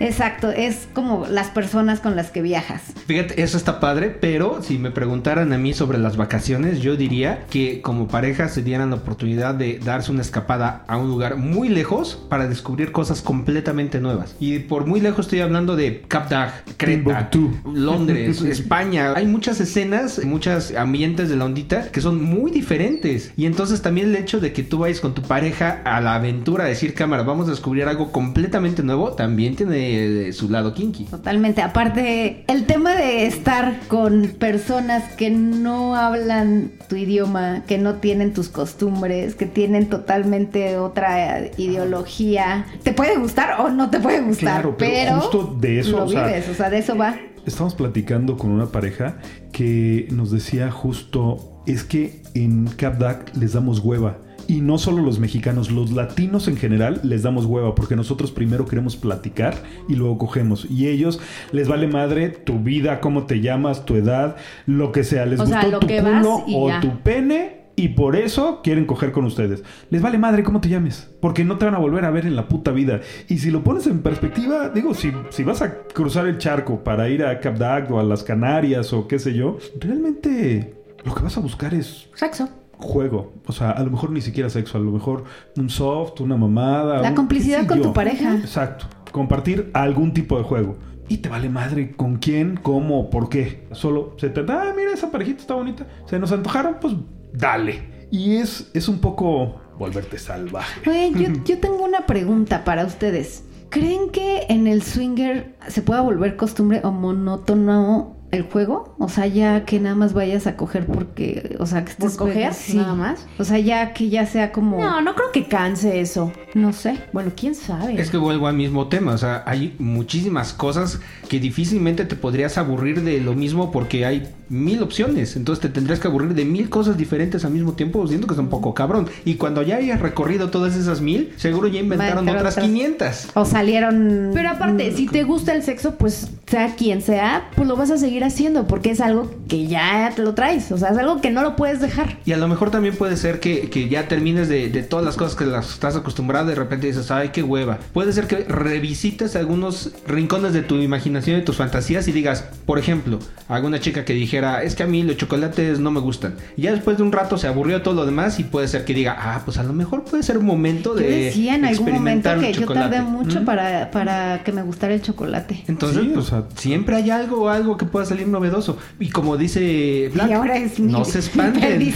Exacto, 0.00 0.50
es 0.50 0.88
como 0.94 1.26
las 1.26 1.48
personas 1.48 2.00
con 2.00 2.16
las 2.16 2.30
que 2.30 2.42
viajas. 2.42 2.82
Fíjate, 3.06 3.42
eso 3.42 3.56
está 3.56 3.78
padre, 3.80 4.10
pero 4.10 4.62
si 4.62 4.78
me 4.78 4.90
preguntaran 4.90 5.52
a 5.52 5.58
mí 5.58 5.74
sobre 5.74 5.98
las 5.98 6.16
vacaciones, 6.16 6.80
yo 6.80 6.96
diría 6.96 7.44
que 7.50 7.82
como 7.82 8.08
pareja 8.08 8.48
se 8.48 8.62
dieran 8.62 8.90
la 8.90 8.96
oportunidad 8.96 9.17
de 9.18 9.80
darse 9.84 10.12
una 10.12 10.22
escapada 10.22 10.84
a 10.86 10.96
un 10.96 11.08
lugar 11.08 11.36
muy 11.36 11.68
lejos 11.68 12.18
para 12.28 12.48
descubrir 12.48 12.92
cosas 12.92 13.20
completamente 13.20 14.00
nuevas. 14.00 14.34
Y 14.38 14.60
por 14.60 14.86
muy 14.86 15.00
lejos 15.00 15.26
estoy 15.26 15.40
hablando 15.40 15.76
de 15.76 16.02
Cap 16.06 16.28
Creta. 16.76 17.30
Londres, 17.64 18.42
España. 18.42 19.14
Hay 19.14 19.26
muchas 19.26 19.60
escenas, 19.60 20.24
muchos 20.24 20.74
ambientes 20.74 21.28
de 21.28 21.36
la 21.36 21.44
ondita 21.46 21.90
que 21.90 22.00
son 22.00 22.22
muy 22.22 22.50
diferentes. 22.50 23.32
Y 23.36 23.46
entonces 23.46 23.82
también 23.82 24.08
el 24.08 24.16
hecho 24.16 24.40
de 24.40 24.52
que 24.52 24.62
tú 24.62 24.78
vayas 24.78 25.00
con 25.00 25.14
tu 25.14 25.22
pareja 25.22 25.80
a 25.84 26.00
la 26.00 26.14
aventura, 26.14 26.64
a 26.64 26.68
decir 26.68 26.94
cámara, 26.94 27.22
vamos 27.22 27.48
a 27.48 27.50
descubrir 27.50 27.84
algo 27.84 28.12
completamente 28.12 28.82
nuevo, 28.82 29.12
también 29.12 29.56
tiene 29.56 30.28
eh, 30.28 30.32
su 30.32 30.48
lado 30.48 30.74
kinky. 30.74 31.04
Totalmente. 31.04 31.62
Aparte, 31.62 32.44
el 32.46 32.66
tema 32.66 32.94
de 32.94 33.26
estar 33.26 33.80
con 33.88 34.28
personas 34.38 35.14
que 35.14 35.30
no 35.30 35.96
hablan 35.96 36.72
tu 36.88 36.96
idioma, 36.96 37.62
que 37.66 37.78
no 37.78 37.94
tienen 37.94 38.32
tus 38.32 38.48
costumbres, 38.48 39.07
que 39.36 39.46
tienen 39.46 39.88
totalmente 39.88 40.76
otra 40.78 41.40
ideología, 41.56 42.66
te 42.82 42.92
puede 42.92 43.16
gustar 43.16 43.60
o 43.60 43.68
no 43.70 43.90
te 43.90 44.00
puede 44.00 44.20
gustar, 44.20 44.60
Claro, 44.62 44.76
pero 44.78 44.92
pero, 44.92 45.20
justo 45.20 45.56
de 45.60 45.80
eso, 45.80 45.92
lo 45.98 46.04
o 46.04 46.08
sea, 46.08 46.26
vives, 46.26 46.48
o 46.48 46.54
sea, 46.54 46.70
de 46.70 46.78
eso 46.78 46.96
va. 46.96 47.16
Estamos 47.46 47.74
platicando 47.74 48.36
con 48.36 48.50
una 48.50 48.66
pareja 48.66 49.18
que 49.52 50.06
nos 50.10 50.30
decía 50.30 50.70
justo, 50.70 51.62
es 51.66 51.84
que 51.84 52.22
en 52.34 52.66
Capdac 52.66 53.34
les 53.36 53.52
damos 53.54 53.80
hueva. 53.80 54.18
Y 54.46 54.62
no 54.62 54.78
solo 54.78 55.02
los 55.02 55.18
mexicanos, 55.18 55.70
los 55.70 55.90
latinos 55.92 56.48
en 56.48 56.56
general 56.56 57.00
les 57.02 57.22
damos 57.22 57.44
hueva 57.44 57.74
porque 57.74 57.96
nosotros 57.96 58.30
primero 58.30 58.64
queremos 58.64 58.96
platicar 58.96 59.54
y 59.90 59.94
luego 59.94 60.16
cogemos. 60.16 60.66
Y 60.70 60.88
ellos 60.88 61.20
les 61.52 61.68
vale 61.68 61.86
madre 61.86 62.30
tu 62.30 62.58
vida, 62.58 63.00
cómo 63.00 63.24
te 63.24 63.42
llamas, 63.42 63.84
tu 63.84 63.96
edad, 63.96 64.36
lo 64.64 64.90
que 64.90 65.04
sea. 65.04 65.26
Les 65.26 65.38
O 65.38 65.44
sea, 65.46 65.60
gustó 65.60 65.70
lo 65.72 65.80
tu 65.80 65.86
culo 65.86 66.44
o 66.54 66.68
ya. 66.70 66.80
tu 66.80 66.98
pene 67.00 67.57
y 67.78 67.90
por 67.90 68.16
eso 68.16 68.60
quieren 68.64 68.86
coger 68.86 69.12
con 69.12 69.24
ustedes. 69.24 69.62
Les 69.88 70.02
vale 70.02 70.18
madre 70.18 70.42
cómo 70.42 70.60
te 70.60 70.68
llames, 70.68 71.08
porque 71.20 71.44
no 71.44 71.58
te 71.58 71.64
van 71.64 71.76
a 71.76 71.78
volver 71.78 72.04
a 72.04 72.10
ver 72.10 72.26
en 72.26 72.34
la 72.34 72.48
puta 72.48 72.72
vida. 72.72 73.00
Y 73.28 73.38
si 73.38 73.52
lo 73.52 73.62
pones 73.62 73.86
en 73.86 74.00
perspectiva, 74.00 74.68
digo, 74.68 74.94
si, 74.94 75.12
si 75.30 75.44
vas 75.44 75.62
a 75.62 75.82
cruzar 75.94 76.26
el 76.26 76.38
charco 76.38 76.82
para 76.82 77.08
ir 77.08 77.24
a 77.24 77.38
Cap 77.38 77.60
o 77.90 78.00
a 78.00 78.02
las 78.02 78.24
Canarias 78.24 78.92
o 78.92 79.06
qué 79.06 79.20
sé 79.20 79.32
yo, 79.32 79.58
realmente 79.78 80.74
lo 81.04 81.14
que 81.14 81.22
vas 81.22 81.36
a 81.36 81.40
buscar 81.40 81.72
es 81.72 82.08
Sexo. 82.14 82.48
juego. 82.78 83.32
O 83.46 83.52
sea, 83.52 83.70
a 83.70 83.82
lo 83.84 83.90
mejor 83.92 84.10
ni 84.10 84.20
siquiera 84.20 84.50
sexo, 84.50 84.76
a 84.76 84.80
lo 84.80 84.90
mejor 84.90 85.24
un 85.56 85.70
soft, 85.70 86.20
una 86.20 86.36
mamada. 86.36 87.00
La 87.00 87.10
un- 87.10 87.14
complicidad 87.14 87.66
con 87.66 87.80
tu 87.80 87.92
pareja. 87.92 88.34
Exacto. 88.36 88.86
Compartir 89.12 89.70
algún 89.72 90.12
tipo 90.12 90.36
de 90.36 90.42
juego. 90.44 90.76
Y 91.08 91.18
te 91.18 91.28
vale 91.28 91.48
madre 91.48 91.92
con 91.92 92.16
quién, 92.16 92.58
cómo, 92.62 93.08
por 93.08 93.28
qué. 93.28 93.66
Solo 93.72 94.14
se 94.18 94.28
te 94.30 94.40
ah, 94.52 94.74
mira, 94.76 94.92
esa 94.92 95.10
parejita 95.10 95.40
está 95.40 95.54
bonita. 95.54 95.86
Se 96.06 96.18
nos 96.18 96.32
antojaron, 96.32 96.76
pues 96.80 96.94
dale. 97.32 98.08
Y 98.10 98.36
es, 98.36 98.70
es 98.74 98.88
un 98.88 99.00
poco 99.00 99.60
volverte 99.78 100.18
salvaje. 100.18 100.88
Oye, 100.88 101.12
yo, 101.12 101.28
yo 101.44 101.58
tengo 101.58 101.84
una 101.84 102.06
pregunta 102.06 102.64
para 102.64 102.84
ustedes. 102.84 103.44
¿Creen 103.70 104.10
que 104.10 104.46
en 104.48 104.66
el 104.66 104.82
swinger 104.82 105.56
se 105.68 105.82
pueda 105.82 106.00
volver 106.00 106.36
costumbre 106.36 106.80
o 106.84 106.90
monótono 106.90 108.17
el 108.30 108.42
juego? 108.42 108.94
O 108.98 109.08
sea, 109.08 109.26
ya 109.26 109.64
que 109.64 109.80
nada 109.80 109.94
más 109.94 110.12
vayas 110.12 110.46
a 110.46 110.56
coger 110.56 110.86
porque, 110.86 111.56
o 111.58 111.66
sea, 111.66 111.84
que 111.84 111.94
¿Por 111.94 112.06
estés 112.08 112.16
coger? 112.16 112.54
Sí. 112.54 112.76
Nada 112.76 112.94
más. 112.94 113.26
O 113.38 113.44
sea, 113.44 113.58
ya 113.58 113.94
que 113.94 114.08
ya 114.08 114.26
sea 114.26 114.52
como, 114.52 114.78
No, 114.78 114.90
no, 114.90 115.00
no 115.02 115.14
creo 115.14 115.32
que 115.32 115.46
canse 115.46 116.00
eso. 116.00 116.32
sé. 116.72 116.98
Bueno, 117.12 117.32
quién 117.36 117.54
sabe. 117.54 118.00
Es 118.00 118.10
que 118.10 118.16
vuelvo 118.16 118.46
al 118.46 118.54
mismo 118.54 118.88
tema, 118.88 119.12
o 119.12 119.18
sea, 119.18 119.42
hay 119.46 119.74
muchísimas 119.78 120.52
cosas 120.52 121.00
que 121.28 121.40
difícilmente 121.40 122.04
te 122.04 122.16
podrías 122.16 122.58
aburrir 122.58 123.02
de 123.02 123.20
lo 123.20 123.34
mismo 123.34 123.70
porque 123.70 124.04
hay 124.04 124.28
mil 124.48 124.82
opciones, 124.82 125.36
entonces 125.36 125.60
te 125.60 125.68
tendrías 125.68 126.00
que 126.00 126.08
aburrir 126.08 126.34
de 126.34 126.44
mil 126.44 126.70
cosas 126.70 126.96
diferentes 126.96 127.44
al 127.44 127.52
mismo 127.52 127.74
tiempo, 127.74 128.06
siento 128.06 128.26
que 128.26 128.32
es 128.32 128.40
un 128.40 128.48
poco 128.48 128.74
cabrón. 128.74 129.06
Y 129.24 129.34
cuando 129.34 129.62
ya 129.62 129.76
hayas 129.76 130.00
recorrido 130.00 130.48
todas 130.50 130.74
esas 130.74 131.00
mil, 131.00 131.32
seguro 131.36 131.68
ya 131.68 131.80
inventaron 131.80 132.28
otras 132.28 132.54
otras. 132.54 132.64
500. 132.66 133.28
O 133.34 133.44
salieron. 133.44 134.30
Pero 134.34 134.50
aparte, 134.50 134.92
si 134.92 135.06
te 135.06 135.24
gusta 135.24 135.54
el 135.54 135.62
sexo, 135.62 135.96
pues 135.96 136.30
sea 136.46 136.74
quien 136.76 137.02
sea, 137.02 137.50
pues 137.54 137.68
lo 137.68 137.76
vas 137.76 137.90
a 137.90 137.98
seguir 137.98 138.17
haciendo 138.24 138.66
porque 138.66 138.90
es 138.90 139.00
algo 139.00 139.30
que 139.48 139.66
ya 139.66 140.12
te 140.14 140.22
lo 140.22 140.34
traes. 140.34 140.70
O 140.72 140.78
sea, 140.78 140.90
es 140.90 140.98
algo 140.98 141.20
que 141.20 141.30
no 141.30 141.42
lo 141.42 141.56
puedes 141.56 141.80
dejar. 141.80 142.18
Y 142.24 142.32
a 142.32 142.36
lo 142.36 142.48
mejor 142.48 142.70
también 142.70 142.94
puede 142.96 143.16
ser 143.16 143.40
que, 143.40 143.70
que 143.70 143.88
ya 143.88 144.08
termines 144.08 144.48
de, 144.48 144.68
de 144.68 144.82
todas 144.82 145.04
las 145.04 145.16
cosas 145.16 145.36
que 145.36 145.46
las 145.46 145.70
estás 145.70 145.96
acostumbrado, 145.96 146.46
de 146.46 146.54
repente 146.54 146.86
dices, 146.86 147.10
ay, 147.10 147.30
qué 147.30 147.42
hueva. 147.42 147.78
Puede 147.92 148.12
ser 148.12 148.26
que 148.26 148.44
revisites 148.44 149.36
algunos 149.36 149.90
rincones 150.06 150.52
de 150.52 150.62
tu 150.62 150.76
imaginación 150.76 151.40
y 151.40 151.44
tus 151.44 151.56
fantasías 151.56 152.06
y 152.08 152.12
digas, 152.12 152.44
por 152.66 152.78
ejemplo, 152.78 153.18
alguna 153.48 153.80
chica 153.80 154.04
que 154.04 154.12
dijera, 154.14 154.62
es 154.62 154.74
que 154.74 154.82
a 154.82 154.86
mí 154.86 155.02
los 155.02 155.16
chocolates 155.16 155.78
no 155.80 155.90
me 155.90 156.00
gustan. 156.00 156.34
Y 156.56 156.62
ya 156.62 156.72
después 156.72 156.96
de 156.96 157.02
un 157.02 157.12
rato 157.12 157.38
se 157.38 157.46
aburrió 157.46 157.78
de 157.78 157.84
todo 157.84 157.94
lo 157.94 158.06
demás 158.06 158.38
y 158.38 158.44
puede 158.44 158.68
ser 158.68 158.84
que 158.84 158.94
diga, 158.94 159.16
ah, 159.18 159.42
pues 159.44 159.58
a 159.58 159.62
lo 159.62 159.72
mejor 159.72 160.04
puede 160.04 160.22
ser 160.22 160.38
un 160.38 160.46
momento 160.46 160.94
Yo 160.94 161.00
de 161.00 161.24
decía 161.24 161.54
en 161.54 161.64
algún 161.64 161.92
momento 161.92 162.30
que 162.40 162.52
yo 162.52 162.66
tardé 162.66 163.00
mucho 163.02 163.40
¿Mm? 163.40 163.44
para, 163.44 163.90
para 163.90 164.42
que 164.44 164.52
me 164.52 164.62
gustara 164.62 164.94
el 164.94 165.02
chocolate. 165.02 165.64
Entonces, 165.66 166.02
Sí, 166.02 166.10
o 166.10 166.14
pues, 166.14 166.26
sea- 166.26 166.44
siempre 166.56 166.96
hay 166.96 167.10
algo, 167.10 167.48
algo 167.48 167.76
que 167.76 167.84
pueda 167.86 168.04
salir 168.08 168.26
novedoso. 168.28 168.78
Y 168.98 169.10
como 169.10 169.36
dice 169.36 170.10
Black, 170.12 170.30
y 170.30 170.32
ahora 170.32 170.56
es 170.56 170.78
mi, 170.80 170.90
no 170.92 171.04
se 171.04 171.18
espanten. 171.20 171.78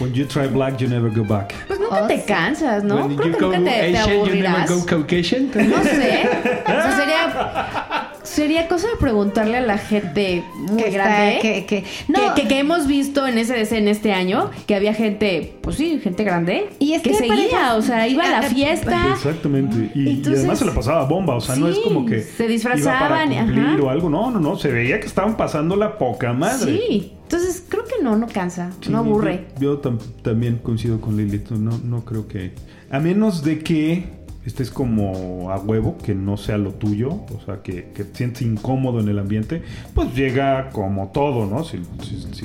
When 0.00 0.12
you 0.12 0.24
try 0.26 0.48
black, 0.48 0.76
you 0.80 0.88
never 0.88 1.08
go 1.08 1.22
back. 1.22 1.54
Pues 1.68 1.78
nunca 1.78 2.02
Oh, 2.02 2.06
te 2.08 2.18
sí. 2.18 2.24
cansas, 2.26 2.82
¿no? 2.82 3.06
When 3.06 3.16
Creo 3.16 3.28
you 3.30 3.38
que 3.38 3.44
go 3.44 3.52
nunca 3.56 3.70
te, 3.70 3.92
te 3.92 3.96
Asian, 3.98 4.18
you 4.18 4.24
never 4.26 4.46
aburrirás. 4.48 4.70
go 4.70 4.84
Caucasian. 4.86 5.50
No 5.54 5.82
sé. 5.84 6.28
O 6.64 6.66
sea, 6.66 6.96
sería, 6.96 7.93
sería 8.34 8.68
cosa 8.68 8.88
de 8.88 8.96
preguntarle 8.96 9.56
a 9.56 9.60
la 9.60 9.78
gente 9.78 10.44
muy 10.56 10.76
que 10.82 10.88
está- 10.88 11.04
grande. 11.04 11.38
que, 11.40 11.66
que- 11.66 11.82
que, 11.82 12.42
que- 12.42 12.48
que 12.48 12.58
hemos 12.58 12.86
visto 12.86 13.26
en 13.26 13.38
SDC 13.38 13.72
en 13.78 13.88
este 13.88 14.12
año 14.12 14.50
que 14.66 14.74
había 14.74 14.92
gente, 14.94 15.54
pues 15.62 15.76
sí, 15.76 15.98
gente 16.02 16.24
grande 16.24 16.68
Y 16.78 16.92
es 16.94 17.02
que 17.02 17.10
que 17.10 17.16
seguía, 17.16 17.34
parejas- 17.36 17.76
o 17.78 17.82
sea, 17.82 18.06
iba 18.08 18.24
a 18.24 18.30
la 18.40 18.42
fiesta. 18.42 19.06
Exactamente. 19.12 19.90
Y, 19.94 20.22
además 20.26 20.58
se 20.58 20.64
la 20.64 20.74
pasaba 20.74 21.04
bomba. 21.06 21.36
O 21.36 21.40
sea, 21.40 21.56
no 21.56 21.68
es 21.68 21.78
como 21.78 22.04
que 22.06 22.20
se 22.22 22.44
iba 22.44 22.52
disfrazaban, 22.52 23.28
para 23.30 23.44
cumplir 23.44 23.64
ajá. 23.64 23.82
o 23.82 23.88
algo. 23.90 24.10
No, 24.10 24.30
no, 24.30 24.40
no. 24.40 24.56
Se 24.56 24.70
veía 24.70 25.00
que 25.00 25.06
estaban 25.06 25.36
pasando 25.36 25.76
la 25.76 25.96
poca 25.98 26.32
madre. 26.32 26.76
Sí, 26.88 27.12
entonces 27.22 27.64
creo 27.68 27.84
que 27.84 28.02
no, 28.02 28.16
no 28.16 28.26
cansa, 28.26 28.70
Sí, 28.80 28.90
no 28.90 28.98
aburre. 28.98 29.46
Yo, 29.60 29.74
yo 29.76 29.80
tam- 29.82 29.98
también 30.22 30.58
coincido 30.58 31.00
con 31.00 31.16
Lilith. 31.16 31.50
No, 31.50 31.78
no 31.84 32.04
creo 32.04 32.26
que. 32.28 32.52
A 32.90 32.98
menos 33.00 33.42
de 33.44 33.58
que 33.60 34.04
estés 34.44 34.70
como 34.70 35.50
a 35.50 35.58
huevo, 35.58 35.96
que 35.98 36.14
no 36.14 36.36
sea 36.36 36.58
lo 36.58 36.72
tuyo, 36.72 37.10
o 37.10 37.40
sea, 37.44 37.62
que, 37.62 37.90
que 37.94 38.04
te 38.04 38.16
sientes 38.16 38.42
incómodo 38.42 39.00
en 39.00 39.08
el 39.08 39.18
ambiente, 39.18 39.62
pues 39.94 40.14
llega 40.14 40.70
como 40.70 41.08
todo, 41.08 41.46
¿no? 41.46 41.64
Si, 41.64 41.80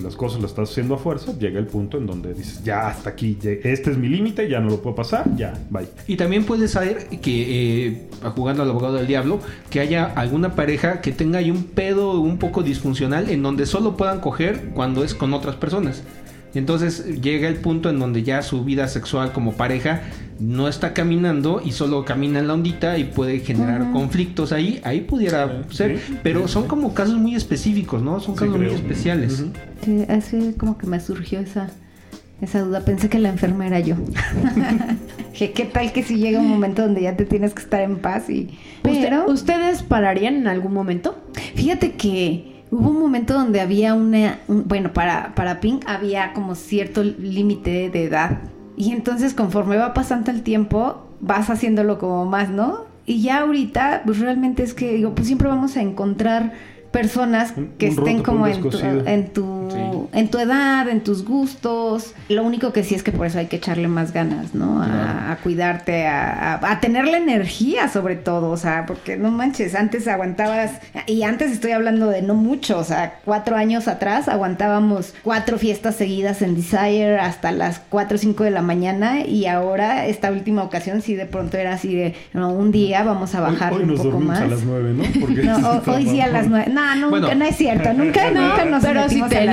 las 0.01 0.15
cosas 0.15 0.41
las 0.41 0.51
estás 0.51 0.71
haciendo 0.71 0.95
a 0.95 0.97
fuerza, 0.97 1.37
llega 1.37 1.59
el 1.59 1.67
punto 1.67 1.97
en 1.97 2.05
donde 2.05 2.33
dices, 2.33 2.63
ya 2.63 2.87
hasta 2.87 3.09
aquí, 3.09 3.37
este 3.41 3.91
es 3.91 3.97
mi 3.97 4.07
límite, 4.07 4.49
ya 4.49 4.59
no 4.59 4.69
lo 4.69 4.81
puedo 4.81 4.95
pasar, 4.95 5.35
ya, 5.35 5.53
bye. 5.69 5.87
Y 6.07 6.15
también 6.15 6.45
puede 6.45 6.67
ser 6.67 7.07
que, 7.21 7.87
eh, 7.87 8.07
jugando 8.35 8.63
al 8.63 8.69
abogado 8.69 8.95
del 8.95 9.07
diablo, 9.07 9.39
que 9.69 9.81
haya 9.81 10.05
alguna 10.05 10.55
pareja 10.55 11.01
que 11.01 11.11
tenga 11.11 11.39
ahí 11.39 11.51
un 11.51 11.63
pedo 11.63 12.19
un 12.19 12.37
poco 12.37 12.63
disfuncional 12.63 13.29
en 13.29 13.43
donde 13.43 13.65
solo 13.65 13.97
puedan 13.97 14.21
coger 14.21 14.69
cuando 14.73 15.03
es 15.03 15.13
con 15.13 15.33
otras 15.33 15.55
personas. 15.55 16.03
Entonces 16.55 17.21
llega 17.21 17.47
el 17.47 17.55
punto 17.55 17.89
en 17.89 17.99
donde 17.99 18.23
ya 18.23 18.41
su 18.41 18.63
vida 18.63 18.87
sexual 18.87 19.31
como 19.33 19.53
pareja 19.53 20.01
no 20.39 20.67
está 20.67 20.93
caminando 20.93 21.61
y 21.63 21.73
solo 21.73 22.05
camina 22.05 22.39
en 22.39 22.47
la 22.47 22.53
ondita 22.53 22.97
y 22.97 23.03
puede 23.03 23.39
generar 23.39 23.91
conflictos 23.91 24.51
ahí. 24.51 24.79
Ahí 24.83 25.01
pudiera 25.01 25.63
Sí, 25.69 25.75
ser, 25.77 25.99
sí, 25.99 26.17
pero 26.23 26.47
sí, 26.47 26.53
son 26.53 26.63
sí. 26.63 26.69
como 26.69 26.93
casos 26.93 27.15
muy 27.15 27.35
específicos, 27.35 28.01
¿no? 28.01 28.19
Son 28.19 28.35
Sí, 28.35 28.39
casos 28.45 28.57
muy 28.57 28.67
especiales. 28.67 29.43
Sí, 29.83 30.05
así 30.09 30.55
como 30.57 30.77
que 30.77 30.87
me 30.87 30.99
surgió 30.99 31.39
esa, 31.39 31.69
esa 32.41 32.61
duda. 32.61 32.79
Pensé 32.85 33.09
que 33.09 33.19
la 33.19 33.29
enferma 33.29 33.67
era 33.67 33.79
yo. 33.81 33.95
que 35.37 35.51
qué 35.51 35.65
tal 35.65 35.91
que 35.91 36.03
si 36.03 36.17
llega 36.17 36.39
un 36.39 36.47
momento 36.47 36.81
donde 36.81 37.01
ya 37.01 37.15
te 37.15 37.25
tienes 37.25 37.53
que 37.53 37.61
estar 37.61 37.81
en 37.81 37.97
paz 37.97 38.29
y... 38.29 38.57
¿Usted- 38.83 39.01
Pero... 39.03 39.25
¿Ustedes 39.29 39.83
pararían 39.83 40.35
en 40.35 40.47
algún 40.47 40.73
momento? 40.73 41.17
Fíjate 41.55 41.91
que 41.93 42.48
hubo 42.71 42.89
un 42.91 42.99
momento 42.99 43.33
donde 43.33 43.61
había 43.61 43.93
una, 43.93 44.39
un- 44.47 44.67
bueno, 44.67 44.93
para, 44.93 45.33
para 45.35 45.59
Pink 45.59 45.83
había 45.87 46.33
como 46.33 46.55
cierto 46.55 47.03
límite 47.03 47.89
de 47.89 48.03
edad. 48.03 48.39
Y 48.77 48.91
entonces 48.93 49.33
conforme 49.33 49.77
va 49.77 49.93
pasando 49.93 50.31
el 50.31 50.41
tiempo, 50.43 51.05
vas 51.19 51.49
haciéndolo 51.49 51.99
como 51.99 52.25
más, 52.25 52.49
¿no? 52.49 52.85
Y 53.05 53.21
ya 53.21 53.39
ahorita, 53.39 54.03
pues 54.05 54.19
realmente 54.19 54.63
es 54.63 54.73
que, 54.73 54.93
digo, 54.93 55.15
pues 55.15 55.27
siempre 55.27 55.47
vamos 55.47 55.75
a 55.77 55.81
encontrar 55.81 56.53
personas 56.91 57.53
que 57.77 57.87
un 57.89 57.91
estén 57.91 58.21
como 58.23 58.45
tu, 58.45 58.69
en 59.07 59.27
tu 59.33 59.43
en 59.75 60.29
tu 60.29 60.37
edad, 60.39 60.87
en 60.89 61.01
tus 61.01 61.23
gustos. 61.25 62.13
Lo 62.29 62.43
único 62.43 62.73
que 62.73 62.83
sí 62.83 62.95
es 62.95 63.03
que 63.03 63.11
por 63.11 63.25
eso 63.27 63.39
hay 63.39 63.47
que 63.47 63.57
echarle 63.57 63.87
más 63.87 64.13
ganas, 64.13 64.53
¿no? 64.55 64.81
A, 64.81 65.31
a 65.31 65.37
cuidarte, 65.37 66.07
a, 66.07 66.55
a- 66.55 66.71
a 66.71 66.79
tener 66.79 67.05
la 67.07 67.17
energía 67.17 67.87
sobre 67.89 68.15
todo, 68.15 68.49
o 68.51 68.57
sea, 68.57 68.85
porque 68.85 69.17
no 69.17 69.31
manches, 69.31 69.75
antes 69.75 70.07
aguantabas, 70.07 70.71
y 71.07 71.23
antes 71.23 71.51
estoy 71.51 71.71
hablando 71.71 72.07
de 72.09 72.21
no 72.21 72.35
mucho, 72.35 72.77
o 72.77 72.83
sea, 72.83 73.19
cuatro 73.25 73.55
años 73.55 73.87
atrás 73.87 74.27
aguantábamos 74.27 75.13
cuatro 75.23 75.57
fiestas 75.57 75.95
seguidas 75.95 76.41
en 76.41 76.55
Desire 76.55 77.19
hasta 77.19 77.51
las 77.51 77.79
cuatro 77.89 78.15
o 78.15 78.19
cinco 78.19 78.43
de 78.43 78.51
la 78.51 78.61
mañana 78.61 79.21
y 79.25 79.45
ahora 79.45 80.05
esta 80.07 80.31
última 80.31 80.63
ocasión 80.63 81.01
sí 81.01 81.15
de 81.15 81.25
pronto 81.25 81.57
era 81.57 81.73
así 81.73 81.95
de, 81.95 82.15
no, 82.33 82.51
un 82.53 82.71
día 82.71 83.03
vamos 83.03 83.35
a 83.35 83.41
bajar 83.41 83.73
hoy 83.73 83.83
un 83.83 83.87
nos 83.89 83.97
poco 83.97 84.09
dormimos 84.11 84.35
más. 84.35 84.41
a 84.41 84.47
las 84.47 84.63
nueve, 84.63 84.93
¿no? 84.93 85.03
Porque 85.19 85.43
No, 85.43 85.81
hoy 85.93 86.05
sí 86.07 86.21
a 86.21 86.27
las 86.27 86.47
nueve. 86.47 86.71
No, 86.71 86.95
nunca, 86.95 87.09
Bueno. 87.09 87.35
no 87.35 87.45
es 87.45 87.55
cierto. 87.55 87.93
Nunca, 87.93 88.29
nunca 88.31 88.65
nos 88.65 88.83
pero 88.83 89.01
a 89.01 89.09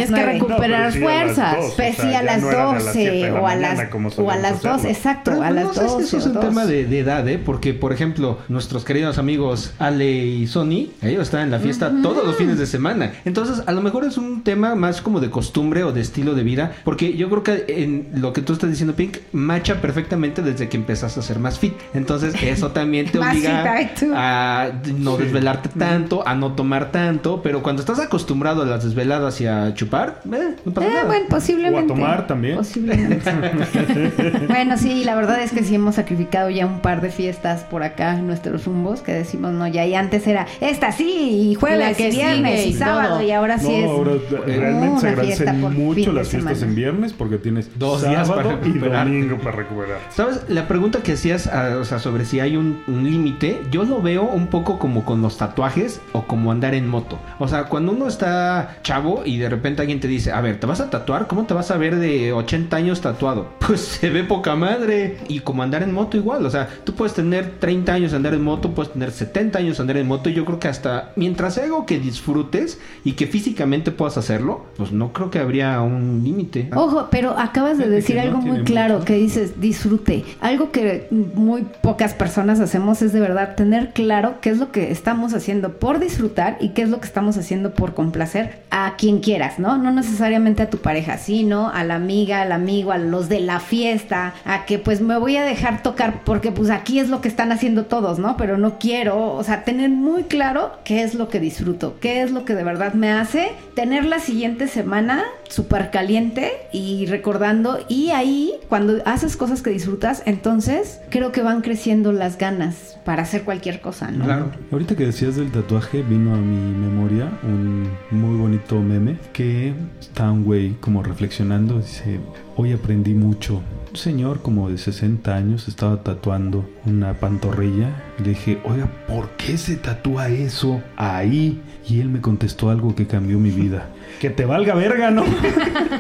tienes 0.07 0.25
que 0.25 0.33
recuperar 0.33 0.87
No, 0.87 0.92
sí 0.92 0.99
fuerzas. 1.01 1.57
Pues 1.77 1.97
sí, 1.97 2.14
a 2.14 2.23
las 2.23 2.42
no 2.42 2.51
eran 2.51 2.69
a 2.69 2.73
las 2.75 2.85
12 2.85 2.92
siete 2.92 3.11
de 3.16 3.31
la 3.31 3.40
o 3.40 3.47
a 3.47 3.55
las, 3.55 3.81
o 4.19 4.31
a 4.31 4.37
las 4.37 4.62
2, 4.62 4.73
hacerlo. 4.73 4.88
exacto, 4.90 5.31
Pero 5.33 5.42
a 5.42 5.51
no 5.51 5.55
las 5.57 5.75
sé 5.75 5.81
si 5.81 5.87
12. 5.95 6.05
eso 6.05 6.16
es 6.19 6.27
un 6.27 6.40
tema 6.40 6.66
de, 6.66 6.85
de 6.87 6.99
edad, 7.01 7.29
¿eh? 7.29 7.38
Porque, 7.45 7.75
por 7.75 7.92
ejemplo, 7.92 8.38
nuestros 8.49 8.85
queridos 8.85 9.19
amigos 9.19 9.73
Ale 9.79 10.11
y 10.11 10.47
Sony, 10.47 10.88
ellos 11.03 11.23
están 11.23 11.42
en 11.42 11.51
la 11.51 11.59
fiesta 11.59 11.92
todos 12.03 12.25
los 12.25 12.37
fines 12.37 12.59
de 12.59 12.66
semana. 12.66 13.12
Entonces, 13.25 13.62
a 13.66 13.73
lo 13.73 13.81
mejor 13.81 14.05
es 14.05 14.16
un 14.19 14.42
tema 14.42 14.75
más 14.75 15.01
como 15.03 15.21
de 15.21 15.31
costumbre 15.31 15.83
o 15.85 15.92
de 15.92 16.01
estilo 16.01 16.35
de 16.35 16.42
vida. 16.42 16.73
Porque 16.85 17.16
yo 17.16 17.29
creo 17.31 17.42
que 17.42 17.64
en 17.69 18.09
lo 18.21 18.33
que 18.33 18.42
tú 18.42 18.53
estás 18.53 18.71
diciendo, 18.71 18.95
Pink, 18.95 19.19
macha 19.33 19.81
perfectamente 19.81 20.42
desde 20.42 20.69
que 20.69 20.77
empezaste 20.77 21.21
a 21.21 21.23
ser 21.23 21.38
más 21.38 21.59
fit. 21.59 21.75
Entonces, 21.95 22.35
eso 22.42 22.71
también 22.71 23.07
te 23.11 23.19
obliga 23.21 23.90
tú. 23.99 24.12
a 24.14 24.71
no 24.99 25.16
desvelarte 25.16 25.69
tanto, 25.79 26.27
a 26.27 26.35
no 26.35 26.53
tomar 26.53 26.90
tanto. 26.92 27.40
Pero 27.42 27.62
cuando 27.62 27.81
estás 27.81 27.99
acostumbrado 28.01 28.62
a 28.62 28.66
las 28.66 28.85
desveladas 28.85 29.40
y 29.40 29.47
a 29.47 29.75
chupar, 29.75 29.96
eh, 30.05 30.55
no 30.65 30.73
pasa 30.73 30.87
Eh, 30.87 30.91
nada. 30.95 31.05
bueno, 31.07 31.27
posiblemente. 31.29 31.93
O 31.93 31.95
a 31.95 31.97
tomar 31.99 32.27
también. 32.27 32.57
Posiblemente. 32.57 33.31
bueno, 34.49 34.77
sí, 34.77 35.05
la 35.05 35.15
verdad 35.15 35.41
es 35.43 35.53
que 35.53 35.63
sí 35.65 35.75
hemos 35.75 35.95
sacrificado 35.97 36.51
ya 36.51 36.67
un 36.67 36.81
par 36.81 37.01
de 37.01 37.11
fiestas 37.11 37.63
por 37.65 37.83
acá 37.83 38.15
en 38.19 38.27
nuestros 38.27 38.65
rumbos 38.65 39.01
que 39.01 39.13
decimos, 39.13 39.53
no, 39.53 39.67
ya 39.69 39.85
y 39.87 39.95
antes 39.95 40.27
era 40.27 40.47
esta 40.61 40.93
sí, 40.93 41.51
y 41.51 41.55
jueves, 41.55 41.97
que 41.97 42.09
y 42.09 42.11
viernes 42.13 42.61
sigue 42.61 42.71
y 42.71 42.75
sábado, 42.75 43.17
todo. 43.17 43.23
y 43.27 43.31
ahora 43.33 43.59
sí 43.59 43.69
no, 43.69 43.75
es. 43.77 43.85
ahora 43.91 44.13
realmente 44.47 45.01
se 45.01 45.07
una 45.13 45.23
fiesta 45.23 45.51
agradecen 45.51 45.87
mucho 45.87 46.13
las 46.13 46.29
fiestas 46.29 46.63
en 46.63 46.75
viernes 46.75 47.13
porque 47.13 47.39
tienes 47.39 47.71
Dos 47.79 48.07
días 48.09 48.29
para 48.31 48.53
y 48.53 48.57
recuperar. 48.57 49.07
domingo 49.07 49.39
para 49.39 49.53
recuperar. 49.57 49.99
¿Sabes? 50.11 50.43
La 50.49 50.69
pregunta 50.69 51.03
que 51.03 51.13
hacías, 51.13 51.47
ah, 51.49 51.77
o 51.81 51.85
sea, 51.85 51.99
sobre 51.99 52.25
si 52.25 52.41
hay 52.41 52.57
un, 52.57 52.83
un 52.87 53.05
límite, 53.11 53.63
yo 53.71 53.85
lo 53.85 54.01
veo 54.03 54.23
un 54.25 54.47
poco 54.49 54.79
como 54.79 55.05
con 55.05 55.23
los 55.23 55.37
tatuajes 55.39 56.01
o 56.13 56.23
como 56.27 56.53
andar 56.53 56.75
en 56.75 56.89
moto. 56.89 57.19
O 57.39 57.49
sea, 57.49 57.65
cuando 57.65 57.93
uno 57.93 58.09
está 58.09 58.77
chavo 58.83 59.23
y 59.25 59.39
de 59.39 59.49
repente 59.49 59.83
alguien 59.87 60.01
te 60.01 60.09
dice, 60.09 60.33
a 60.33 60.40
ver, 60.40 60.59
¿te 60.59 60.66
vas 60.66 60.81
a 60.81 60.90
tatuar? 60.90 61.29
¿Cómo 61.29 61.44
te 61.44 61.55
vas 61.55 61.70
a 61.70 61.77
ver 61.77 61.96
de 61.96 62.33
80 62.33 62.77
años 62.77 63.01
tatuado? 63.01 63.46
Pues 63.66 63.81
se 63.81 64.11
ve 64.11 64.22
poca 64.22 64.55
madre. 64.55 65.18
Y 65.29 65.40
como 65.40 65.62
andar 65.64 65.83
en 65.83 65.92
moto 65.92 66.16
igual, 66.16 66.46
o 66.46 66.51
sea, 66.51 66.68
tú 66.85 66.94
puedes 66.94 67.14
tener 67.14 67.59
30 67.59 67.92
años 67.92 68.12
andar 68.12 68.33
en 68.33 68.44
moto, 68.44 68.70
puedes 68.70 68.92
tener 68.92 69.11
70 69.11 69.59
años 69.59 69.81
andar 69.81 69.96
en 69.96 70.07
moto. 70.07 70.31
Y 70.31 70.35
yo 70.35 70.44
creo 70.44 70.61
que 70.61 70.68
hasta 70.68 71.11
mientras 71.16 71.55
sea 71.55 71.64
algo 71.64 71.85
que 71.85 71.99
disfrutes 71.99 72.79
y 73.05 73.12
que 73.12 73.27
físicamente 73.27 73.90
puedas 73.90 74.18
hacerlo, 74.18 74.66
pues 74.77 74.92
no 74.92 75.12
creo 75.12 75.31
que 75.31 75.40
habría 75.40 75.81
un 75.81 76.22
límite. 76.22 76.70
Ojo, 76.75 77.09
pero 77.11 77.37
acabas 77.37 77.79
de 77.79 77.88
decir 77.88 78.16
no 78.16 78.22
algo 78.22 78.38
muy 78.38 78.62
claro, 78.62 78.94
mucho. 78.94 79.07
que 79.07 79.14
dices 79.14 79.61
disfrute. 79.61 80.25
Algo 80.40 80.70
que 80.70 81.09
muy 81.11 81.66
pocas 81.83 82.14
personas 82.14 82.61
hacemos 82.61 83.03
es 83.03 83.12
de 83.12 83.20
verdad 83.20 83.57
tener 83.57 83.92
claro 83.92 84.37
qué 84.40 84.51
es 84.51 84.59
lo 84.59 84.70
que 84.70 84.92
estamos 84.92 85.35
haciendo 85.35 85.79
por 85.79 85.99
disfrutar 85.99 86.57
y 86.61 86.68
qué 86.70 86.83
es 86.83 86.88
lo 86.88 87.01
que 87.01 87.07
estamos 87.07 87.37
haciendo 87.37 87.75
por 87.75 87.94
complacer 87.94 88.61
a 88.70 88.94
quien 88.96 89.18
quieras, 89.18 89.59
¿no? 89.59 89.76
No 89.77 89.93
necesariamente 89.93 90.62
a 90.62 90.71
tu 90.71 90.79
pareja, 90.79 91.19
sino 91.19 91.71
a 91.71 91.85
la 91.85 91.97
amiga, 91.97 92.43
al 92.43 92.53
amigo, 92.53 92.93
a 92.93 92.99
los 92.99 93.29
de 93.29 93.41
la 93.41 93.61
fiesta, 93.61 94.35
a 94.45 94.65
que 94.65 94.79
pues 94.79 95.01
me 95.01 95.19
voy 95.19 95.37
a 95.37 95.45
dejar 95.45 95.83
tocar 95.83 96.23
porque 96.25 96.53
pues 96.53 96.71
aquí 96.71 96.99
es 96.99 97.09
lo 97.09 97.21
que 97.21 97.29
están 97.29 97.53
haciendo 97.53 97.87
todos, 97.87 98.19
¿no? 98.19 98.37
Pero 98.37 98.59
no 98.59 98.79
quiero, 98.79 99.35
o 99.35 99.43
sea, 99.45 99.65
tener 99.65 99.91
muy 99.91 100.25
claro 100.25 100.73
qué 100.85 101.03
es 101.03 101.15
lo 101.15 101.29
que 101.29 101.41
disfruto, 101.41 101.97
qué 102.01 102.23
es 102.23 102.31
lo 102.31 102.45
que 102.45 102.55
de 102.55 102.65
verdad 102.65 102.95
me 102.95 103.12
hace 103.12 103.53
tener 103.75 104.05
la 104.05 104.19
siguiente 104.19 104.69
semana 104.69 105.25
súper 105.49 105.91
caliente 105.91 106.53
y 106.73 107.07
recordando 107.07 107.79
y 107.89 108.11
ahí 108.11 108.53
cuando 108.69 109.03
haces 109.05 109.37
cosas 109.37 109.62
que 109.62 109.71
disfrutas, 109.71 110.23
entonces 110.27 111.01
creo 111.11 111.33
que 111.33 111.43
van 111.43 111.62
creciendo 111.62 112.12
las 112.12 112.39
ganas 112.39 112.99
para 113.05 113.23
hacer 113.23 113.43
cualquier 113.43 113.81
cosa, 113.81 114.11
¿no? 114.11 114.25
Claro. 114.25 114.51
Ahorita 114.73 114.97
que 114.97 115.07
decías 115.07 115.37
del 115.37 115.53
tatuaje, 115.53 116.03
vino 116.03 116.35
a 116.35 116.39
mi 116.39 116.75
memoria 116.75 117.31
un 117.43 117.89
muy 118.11 118.37
bonito 118.37 118.81
meme 118.81 119.17
que 119.33 119.56
está 120.01 120.31
un 120.31 120.45
güey 120.45 120.77
como 120.81 121.03
reflexionando. 121.03 121.79
Dice: 121.79 122.21
Hoy 122.57 122.73
aprendí 122.73 123.14
mucho. 123.14 123.62
Un 123.90 123.97
señor 123.97 124.42
como 124.42 124.69
de 124.69 124.79
60 124.79 125.35
años 125.35 125.69
estaba 125.69 126.03
tatuando 126.03 126.69
una 126.85 127.14
pantorrilla. 127.14 127.90
Le 128.19 128.31
dije: 128.31 128.59
Oiga, 128.64 128.88
¿por 129.07 129.31
qué 129.37 129.57
se 129.57 129.77
tatúa 129.77 130.29
eso 130.29 130.83
ahí? 130.97 131.61
Y 131.88 132.01
él 132.01 132.09
me 132.09 132.21
contestó 132.21 132.71
algo 132.71 132.95
que 132.95 133.07
cambió 133.07 133.38
mi 133.38 133.51
vida. 133.51 133.88
Que 134.21 134.31
te 134.31 134.47
valga 134.47 134.75
verga, 134.75 135.11
¿no? 135.11 135.25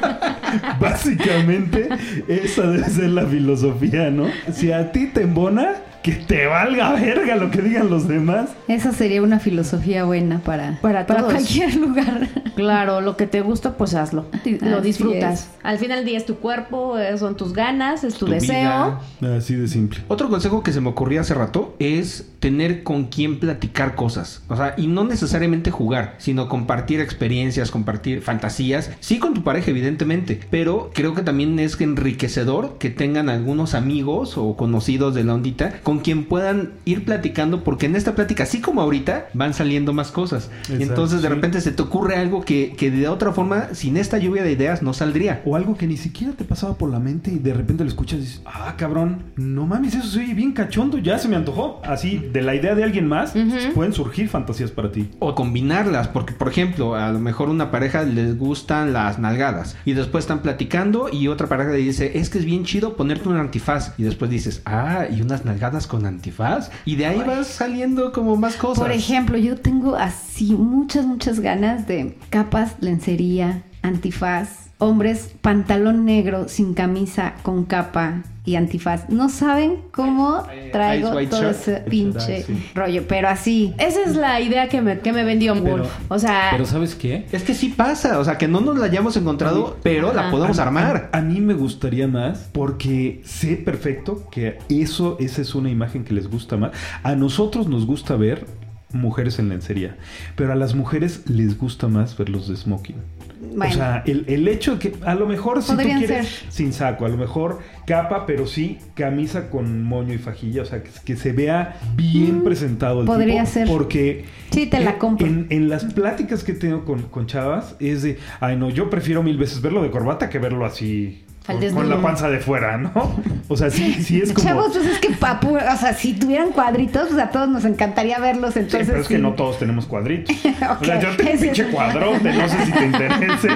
Básicamente, 0.80 1.88
esa 2.28 2.66
debe 2.66 2.88
ser 2.88 3.10
la 3.10 3.26
filosofía, 3.26 4.10
¿no? 4.10 4.28
Si 4.50 4.72
a 4.72 4.90
ti 4.90 5.08
te 5.08 5.22
embona, 5.22 5.74
que 6.06 6.12
te 6.12 6.46
valga 6.46 6.92
verga 6.92 7.34
lo 7.34 7.50
que 7.50 7.60
digan 7.62 7.90
los 7.90 8.06
demás. 8.06 8.50
Esa 8.68 8.92
sería 8.92 9.20
una 9.22 9.40
filosofía 9.40 10.04
buena 10.04 10.38
para, 10.38 10.78
Para 10.80 11.04
todos. 11.04 11.24
cualquier 11.24 11.74
lugar. 11.84 12.28
Claro, 12.54 13.00
lo 13.00 13.16
que 13.16 13.26
te 13.26 13.40
gusta, 13.40 13.76
pues 13.76 13.94
hazlo. 13.94 14.26
Así 14.32 14.56
Lo 14.60 14.80
disfrutas. 14.80 15.40
es. 15.40 15.50
Al 15.64 15.78
final 15.78 15.98
del 15.98 16.06
día 16.06 16.18
es 16.18 16.24
tu 16.24 16.36
cuerpo, 16.36 16.96
eh, 16.96 17.18
son 17.18 17.36
tus 17.36 17.52
ganas, 17.52 18.04
es 18.04 18.14
tu, 18.14 18.26
Tu 18.26 18.32
deseo. 18.32 19.00
vida. 19.20 19.36
Así 19.36 19.56
de 19.56 19.66
simple. 19.66 19.98
Otro 20.06 20.28
consejo 20.28 20.62
que 20.62 20.72
se 20.72 20.80
me 20.80 20.88
ocurrió 20.90 21.20
hace 21.22 21.34
rato 21.34 21.74
es 21.80 22.30
tener 22.38 22.84
con 22.84 23.06
quién 23.06 23.40
platicar 23.40 23.96
cosas. 23.96 24.42
O 24.48 24.56
sea, 24.56 24.74
y 24.76 24.86
no 24.86 25.02
necesariamente 25.04 25.72
jugar, 25.72 26.14
sino 26.18 26.48
compartir 26.48 27.00
experiencias, 27.00 27.72
compartir 27.72 28.22
fantasías. 28.22 28.92
Sí 29.00 29.18
con 29.18 29.34
tu 29.34 29.42
pareja, 29.42 29.72
evidentemente. 29.72 30.38
Pero 30.50 30.90
creo 30.94 31.14
que 31.14 31.22
también 31.22 31.58
es 31.58 31.76
enriquecedor 31.80 32.78
que 32.78 32.90
tengan 32.90 33.28
algunos 33.28 33.74
amigos 33.74 34.38
o 34.38 34.56
conocidos 34.56 35.14
de 35.14 35.24
la 35.24 35.34
ondita 35.34 35.80
con 35.82 35.95
quien 35.98 36.24
puedan 36.24 36.72
ir 36.84 37.04
platicando. 37.04 37.64
Porque 37.64 37.86
en 37.86 37.96
esta 37.96 38.14
plática, 38.14 38.44
así 38.44 38.60
como 38.60 38.80
ahorita, 38.80 39.28
van 39.34 39.54
saliendo 39.54 39.92
más 39.92 40.10
cosas. 40.10 40.50
y 40.68 40.72
Exacto, 40.72 40.82
entonces 40.82 41.22
de 41.22 41.28
sí. 41.28 41.34
repente 41.34 41.60
se 41.60 41.72
te 41.72 41.82
ocurre 41.82 42.16
algo 42.16 42.44
que, 42.44 42.74
que 42.76 42.90
de 42.90 43.08
otra 43.08 43.32
forma, 43.32 43.74
sin 43.74 43.96
esta 43.96 44.18
lluvia 44.18 44.42
de 44.42 44.52
ideas, 44.52 44.82
no 44.82 44.92
saldría. 44.92 45.42
O 45.44 45.56
algo 45.56 45.76
que 45.76 45.86
ni 45.86 45.96
siquiera 45.96 46.32
te 46.32 46.44
pasaba 46.44 46.74
por 46.74 46.90
la 46.90 46.98
mente 46.98 47.30
y 47.30 47.38
de 47.38 47.54
repente 47.54 47.84
lo 47.84 47.90
escuchas 47.90 48.18
y 48.18 48.22
dices, 48.22 48.42
ah, 48.46 48.74
cabrón, 48.76 49.24
no 49.36 49.66
mames, 49.66 49.94
eso 49.94 50.06
se 50.06 50.20
oye 50.20 50.34
bien 50.34 50.52
cachondo, 50.52 50.98
ya 50.98 51.18
se 51.18 51.28
me 51.28 51.36
antojó. 51.36 51.80
Así, 51.84 52.18
de 52.18 52.42
la 52.42 52.54
idea 52.54 52.74
de 52.74 52.84
alguien 52.84 53.08
más, 53.08 53.34
pueden 53.74 53.92
surgir 53.92 54.28
fantasías 54.28 54.70
para 54.70 54.92
ti. 54.92 55.10
O 55.18 55.34
combinarlas, 55.34 56.08
porque 56.08 56.34
por 56.34 56.48
ejemplo, 56.48 56.94
a 56.94 57.10
lo 57.10 57.18
mejor 57.18 57.48
una 57.48 57.70
pareja 57.70 58.02
les 58.02 58.38
gustan 58.38 58.92
las 58.92 59.18
nalgadas 59.18 59.76
y 59.84 59.92
después 59.92 60.24
están 60.24 60.40
platicando 60.42 61.08
y 61.12 61.28
otra 61.28 61.46
pareja 61.46 61.70
le 61.70 61.78
dice, 61.78 62.18
es 62.18 62.30
que 62.30 62.38
es 62.38 62.44
bien 62.44 62.64
chido 62.64 62.96
ponerte 62.96 63.28
un 63.28 63.36
antifaz 63.36 63.94
y 63.98 64.02
después 64.02 64.30
dices, 64.30 64.62
ah, 64.64 65.06
y 65.10 65.20
unas 65.22 65.44
nalgadas 65.44 65.85
con 65.86 66.06
antifaz 66.06 66.70
y 66.84 66.96
de 66.96 67.06
ahí 67.06 67.22
vas 67.26 67.46
saliendo 67.46 68.12
como 68.12 68.36
más 68.36 68.56
cosas. 68.56 68.82
Por 68.82 68.92
ejemplo, 68.92 69.38
yo 69.38 69.56
tengo 69.56 69.96
así 69.96 70.52
muchas, 70.52 71.06
muchas 71.06 71.40
ganas 71.40 71.86
de 71.86 72.18
capas, 72.30 72.76
lencería, 72.80 73.64
antifaz, 73.82 74.65
hombres, 74.78 75.34
pantalón 75.40 76.04
negro 76.04 76.48
sin 76.48 76.74
camisa, 76.74 77.34
con 77.42 77.64
capa 77.64 78.22
y 78.44 78.54
antifaz. 78.56 79.08
No 79.08 79.28
saben 79.28 79.78
cómo 79.90 80.44
traigo 80.70 81.18
Ice 81.20 81.30
todo 81.30 81.50
ese 81.50 81.76
pinche 81.88 82.42
sí. 82.44 82.70
rollo, 82.74 83.02
pero 83.08 83.28
así. 83.28 83.74
Esa 83.78 84.02
es 84.04 84.14
la 84.14 84.40
idea 84.40 84.68
que 84.68 84.80
me, 84.82 85.00
que 85.00 85.12
me 85.12 85.24
vendió 85.24 85.54
Pero- 85.54 85.78
Wolf. 85.78 85.90
O 86.08 86.18
sea, 86.18 86.48
Pero 86.52 86.64
¿sabes 86.66 86.94
qué? 86.94 87.26
Es 87.32 87.42
que 87.42 87.54
sí 87.54 87.70
pasa, 87.70 88.20
o 88.20 88.24
sea, 88.24 88.38
que 88.38 88.46
no 88.46 88.60
nos 88.60 88.78
la 88.78 88.84
hayamos 88.86 89.16
encontrado, 89.16 89.76
pero 89.82 90.12
la 90.12 90.30
podemos 90.30 90.58
A- 90.58 90.62
armar. 90.62 91.10
A, 91.12 91.18
a 91.18 91.22
mí 91.22 91.40
me 91.40 91.54
gustaría 91.54 92.06
más 92.06 92.48
porque 92.52 93.20
sé 93.24 93.56
perfecto 93.56 94.28
que 94.30 94.58
eso, 94.68 95.16
esa 95.18 95.42
es 95.42 95.54
una 95.56 95.70
imagen 95.70 96.04
que 96.04 96.14
les 96.14 96.30
gusta 96.30 96.56
más. 96.56 96.70
A 97.02 97.16
nosotros 97.16 97.66
nos 97.66 97.84
gusta 97.86 98.14
ver 98.14 98.46
mujeres 98.92 99.40
en 99.40 99.48
lencería, 99.48 99.96
pero 100.36 100.52
a 100.52 100.54
las 100.54 100.74
mujeres 100.76 101.28
les 101.28 101.58
gusta 101.58 101.88
más 101.88 102.16
verlos 102.16 102.46
de 102.48 102.56
smoking. 102.56 102.96
Bueno. 103.38 103.72
O 103.72 103.76
sea, 103.76 104.02
el, 104.06 104.24
el 104.28 104.48
hecho 104.48 104.76
de 104.76 104.78
que 104.78 104.94
a 105.04 105.14
lo 105.14 105.26
mejor 105.26 105.62
si 105.62 105.72
tú 105.72 105.82
quieres 105.82 106.08
ser. 106.08 106.24
sin 106.50 106.72
saco, 106.72 107.04
a 107.04 107.08
lo 107.08 107.16
mejor 107.18 107.58
capa, 107.86 108.24
pero 108.26 108.46
sí 108.46 108.78
camisa 108.94 109.50
con 109.50 109.82
moño 109.82 110.14
y 110.14 110.18
fajilla, 110.18 110.62
o 110.62 110.64
sea, 110.64 110.82
que, 110.82 110.90
que 111.04 111.16
se 111.16 111.32
vea 111.32 111.78
bien 111.96 112.42
presentado 112.44 113.00
el 113.00 113.04
Mm, 113.04 113.08
podría 113.08 113.40
tipo, 113.42 113.52
ser. 113.52 113.68
porque 113.68 114.24
Sí, 114.50 114.66
te 114.66 114.80
la 114.80 114.96
compro. 114.98 115.26
En, 115.26 115.46
en 115.50 115.68
las 115.68 115.84
pláticas 115.84 116.44
que 116.44 116.54
tengo 116.54 116.84
con, 116.86 117.02
con 117.02 117.26
chavas 117.26 117.76
es 117.78 118.02
de, 118.02 118.18
ay 118.40 118.56
no, 118.56 118.70
yo 118.70 118.88
prefiero 118.88 119.22
mil 119.22 119.36
veces 119.36 119.60
verlo 119.60 119.82
de 119.82 119.90
corbata 119.90 120.30
que 120.30 120.38
verlo 120.38 120.64
así 120.64 121.22
Con, 121.46 121.88
la 121.88 122.02
panza 122.02 122.28
de 122.28 122.40
fuera, 122.40 122.76
¿no? 122.76 122.92
O 123.48 123.56
sea, 123.56 123.70
sí, 123.70 123.94
sí 124.02 124.20
es 124.20 124.32
como... 124.32 124.48
Chavos, 124.48 124.72
pues 124.72 124.86
es 124.86 124.98
que 124.98 125.10
papu, 125.10 125.56
o 125.56 125.76
sea, 125.76 125.94
si 125.94 126.14
tuvieran 126.14 126.50
cuadritos, 126.50 127.08
pues 127.08 127.22
a 127.22 127.30
todos 127.30 127.48
nos 127.48 127.64
encantaría 127.64 128.18
verlos, 128.18 128.54
Sí, 128.54 128.60
entonces. 128.60 128.88
pero 128.88 129.00
es 129.00 129.06
que 129.06 129.18
no 129.18 129.34
todos 129.34 129.60
tenemos 129.60 129.86
cuadritos. 129.86 130.34
O 130.80 130.84
sea, 130.84 131.00
yo 131.00 131.16
tengo 131.16 131.30
un 131.32 131.38
pinche 131.38 131.64
cuadrote, 131.70 132.32
no 132.32 132.48
sé 132.48 132.66
si 132.66 132.72
te 132.72 132.84
interese. 132.86 133.48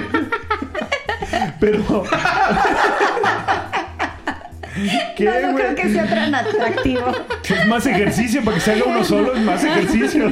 Pero. 1.59 2.03
¿Qué, 5.15 5.25
no, 5.25 5.51
no 5.51 5.55
creo 5.57 5.75
que 5.75 5.89
sea 5.89 6.05
tan 6.07 6.33
atractivo. 6.35 7.11
Es 7.49 7.67
más 7.67 7.85
ejercicio 7.85 8.41
para 8.43 8.55
que 8.55 8.61
se 8.61 8.71
haga 8.71 8.83
uno 8.87 9.03
solo, 9.03 9.35
es 9.35 9.41
más 9.41 9.63
ejercicio. 9.63 10.31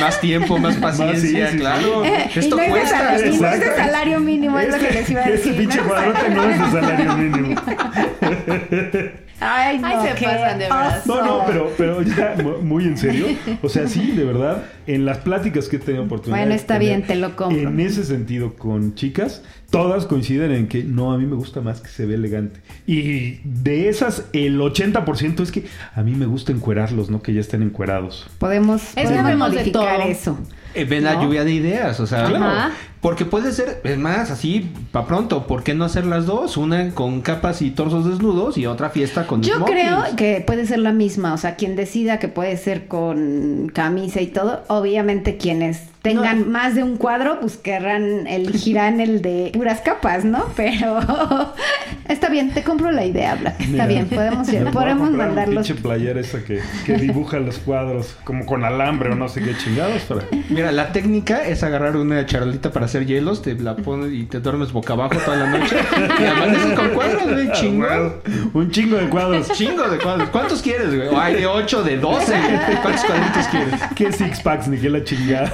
Más 0.00 0.20
tiempo, 0.20 0.58
más 0.58 0.76
paciencia, 0.76 1.46
sí, 1.48 1.52
sí, 1.52 1.58
claro. 1.58 2.04
Eh, 2.04 2.30
y 2.34 2.38
Esto 2.38 2.56
no 2.56 2.62
es 2.62 2.68
de 2.68 2.78
cuesta. 2.78 2.98
salario- 2.98 3.40
no 3.40 3.48
es 3.48 3.60
de 3.60 3.66
salario 3.76 4.20
mínimo, 4.20 4.58
es 4.58 4.68
lo 4.70 4.78
que 4.78 4.90
les 4.92 5.10
iba 5.10 5.20
a 5.20 5.24
Este 5.24 5.36
decir. 5.36 5.56
pinche 5.56 5.78
¿no? 5.78 5.88
cuadrote 5.88 6.30
no 6.30 6.44
es 6.48 6.58
de 6.58 6.80
salario 6.80 7.12
mínimo. 7.16 7.60
Ay, 9.44 9.78
no, 9.80 9.88
Ay, 9.88 10.08
se 10.08 10.14
qué 10.14 10.24
pasan 10.26 10.58
de 10.58 10.64
verdad. 10.66 11.02
No, 11.04 11.22
no, 11.24 11.42
pero, 11.46 11.72
pero 11.76 12.02
ya 12.02 12.36
mu- 12.40 12.58
muy 12.58 12.84
en 12.84 12.96
serio. 12.96 13.26
O 13.60 13.68
sea, 13.68 13.88
sí, 13.88 14.12
de 14.12 14.24
verdad, 14.24 14.62
en 14.86 15.04
las 15.04 15.18
pláticas 15.18 15.68
que 15.68 15.76
he 15.76 15.78
tenido 15.80 16.04
oportunidad. 16.04 16.38
Bueno, 16.38 16.54
está 16.54 16.74
tener 16.78 16.88
bien, 16.98 17.02
te 17.02 17.16
lo 17.16 17.34
compro. 17.34 17.58
En 17.68 17.80
ese 17.80 18.04
sentido, 18.04 18.54
con 18.54 18.94
chicas, 18.94 19.42
todas 19.72 20.04
coinciden 20.04 20.52
en 20.52 20.68
que 20.68 20.84
no, 20.84 21.12
a 21.12 21.18
mí 21.18 21.24
me 21.24 21.34
gusta 21.34 21.62
más 21.62 21.80
que 21.80 21.88
se 21.88 22.04
ve 22.04 22.14
elegante. 22.14 22.60
Y 22.86 23.40
de 23.42 23.88
esas, 23.88 24.26
el 24.34 24.60
80% 24.60 25.40
es 25.40 25.50
que 25.50 25.64
a 25.94 26.02
mí 26.02 26.12
me 26.12 26.26
gusta 26.26 26.52
encuerarlos, 26.52 27.08
no 27.08 27.22
que 27.22 27.32
ya 27.32 27.40
estén 27.40 27.62
encuerados. 27.62 28.28
Podemos, 28.38 28.82
que 28.94 29.02
podemos 29.02 29.26
de 29.30 29.36
modificar 29.36 29.96
todo. 29.96 30.08
eso. 30.08 30.38
Eh, 30.74 30.84
ven 30.84 31.04
la 31.04 31.14
¿No? 31.14 31.24
lluvia 31.24 31.44
de 31.44 31.52
ideas, 31.52 31.98
o 32.00 32.06
sea, 32.06 32.70
porque 33.00 33.24
puede 33.24 33.52
ser, 33.52 33.80
es 33.84 33.98
más, 33.98 34.30
así, 34.30 34.70
para 34.92 35.06
pronto, 35.06 35.46
¿por 35.46 35.62
qué 35.62 35.74
no 35.74 35.84
hacer 35.84 36.04
las 36.04 36.26
dos? 36.26 36.56
Una 36.56 36.90
con 36.90 37.22
capas 37.22 37.62
y 37.62 37.70
torsos 37.70 38.08
desnudos 38.08 38.58
y 38.58 38.66
otra 38.66 38.90
fiesta 38.90 39.26
con 39.26 39.42
Yo 39.42 39.64
creo 39.64 40.04
que 40.16 40.42
puede 40.46 40.66
ser 40.66 40.80
la 40.80 40.92
misma, 40.92 41.32
o 41.32 41.38
sea, 41.38 41.56
quien 41.56 41.76
decida 41.76 42.18
que 42.18 42.28
puede 42.28 42.56
ser 42.58 42.86
con 42.88 43.70
camisa 43.74 44.20
y 44.20 44.26
todo, 44.26 44.64
obviamente 44.68 45.38
quienes 45.38 45.91
tengan 46.02 46.50
más 46.50 46.74
de 46.74 46.82
un 46.82 46.96
cuadro, 46.96 47.38
pues 47.40 47.56
querrán, 47.56 48.26
elegirán 48.26 49.00
el 49.00 49.22
de 49.22 49.50
puras 49.54 49.80
capas, 49.80 50.24
¿no? 50.24 50.46
Pero 50.56 50.98
está 52.08 52.28
bien, 52.28 52.50
te 52.50 52.62
compro 52.64 52.90
la 52.90 53.04
idea, 53.04 53.36
Black. 53.36 53.60
Está 53.60 53.72
Mira, 53.72 53.86
bien, 53.86 54.08
podemos, 54.08 54.48
a 54.48 54.70
podemos 54.70 55.10
mandarlos. 55.12 55.66
pinche 55.66 55.80
playera 55.80 56.20
esa 56.20 56.44
que, 56.44 56.60
que 56.84 56.94
dibuja 56.94 57.38
los 57.38 57.58
cuadros 57.58 58.16
como 58.24 58.44
con 58.46 58.64
alambre 58.64 59.12
o 59.12 59.14
no 59.14 59.28
sé 59.28 59.42
qué 59.42 59.56
chingados 59.56 60.02
para... 60.02 60.22
Mira, 60.48 60.72
la 60.72 60.92
técnica 60.92 61.46
es 61.46 61.62
agarrar 61.62 61.96
una 61.96 62.26
charolita 62.26 62.72
para 62.72 62.86
hacer 62.86 63.06
hielos, 63.06 63.42
te 63.42 63.54
la 63.54 63.76
pones 63.76 64.12
y 64.12 64.24
te 64.24 64.40
duermes 64.40 64.72
boca 64.72 64.94
abajo 64.94 65.14
toda 65.24 65.36
la 65.36 65.46
noche 65.46 65.76
y 66.20 66.24
amaneces 66.24 66.72
con 66.72 66.88
cuadros, 66.90 67.32
güey, 67.32 67.52
chingón. 67.52 68.14
Un 68.54 68.70
chingo 68.70 68.96
de 68.96 69.08
cuadros. 69.08 69.48
Chingo 69.52 69.88
de 69.88 69.98
cuadros. 69.98 70.28
¿Cuántos 70.30 70.62
quieres, 70.62 70.94
güey? 70.94 71.08
O 71.08 71.18
hay 71.18 71.36
de 71.36 71.46
8, 71.46 71.82
de 71.84 71.96
12. 71.98 72.32
¿Cuántos 72.82 73.04
cuadritos 73.04 73.46
quieres? 73.46 73.80
¿Qué 73.94 74.12
six 74.12 74.40
packs 74.40 74.68
ni 74.68 74.78
qué 74.78 74.90
la 74.90 75.04
chingada? 75.04 75.52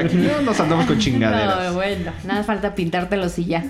Aquí 0.00 0.16
no 0.16 0.42
nos 0.42 0.60
andamos 0.60 0.86
con 0.86 0.98
chingaderas. 0.98 1.66
No, 1.68 1.74
bueno, 1.74 2.12
nada 2.26 2.42
falta 2.44 2.74
pintártelos 2.74 3.38
y 3.38 3.46
ya. 3.46 3.64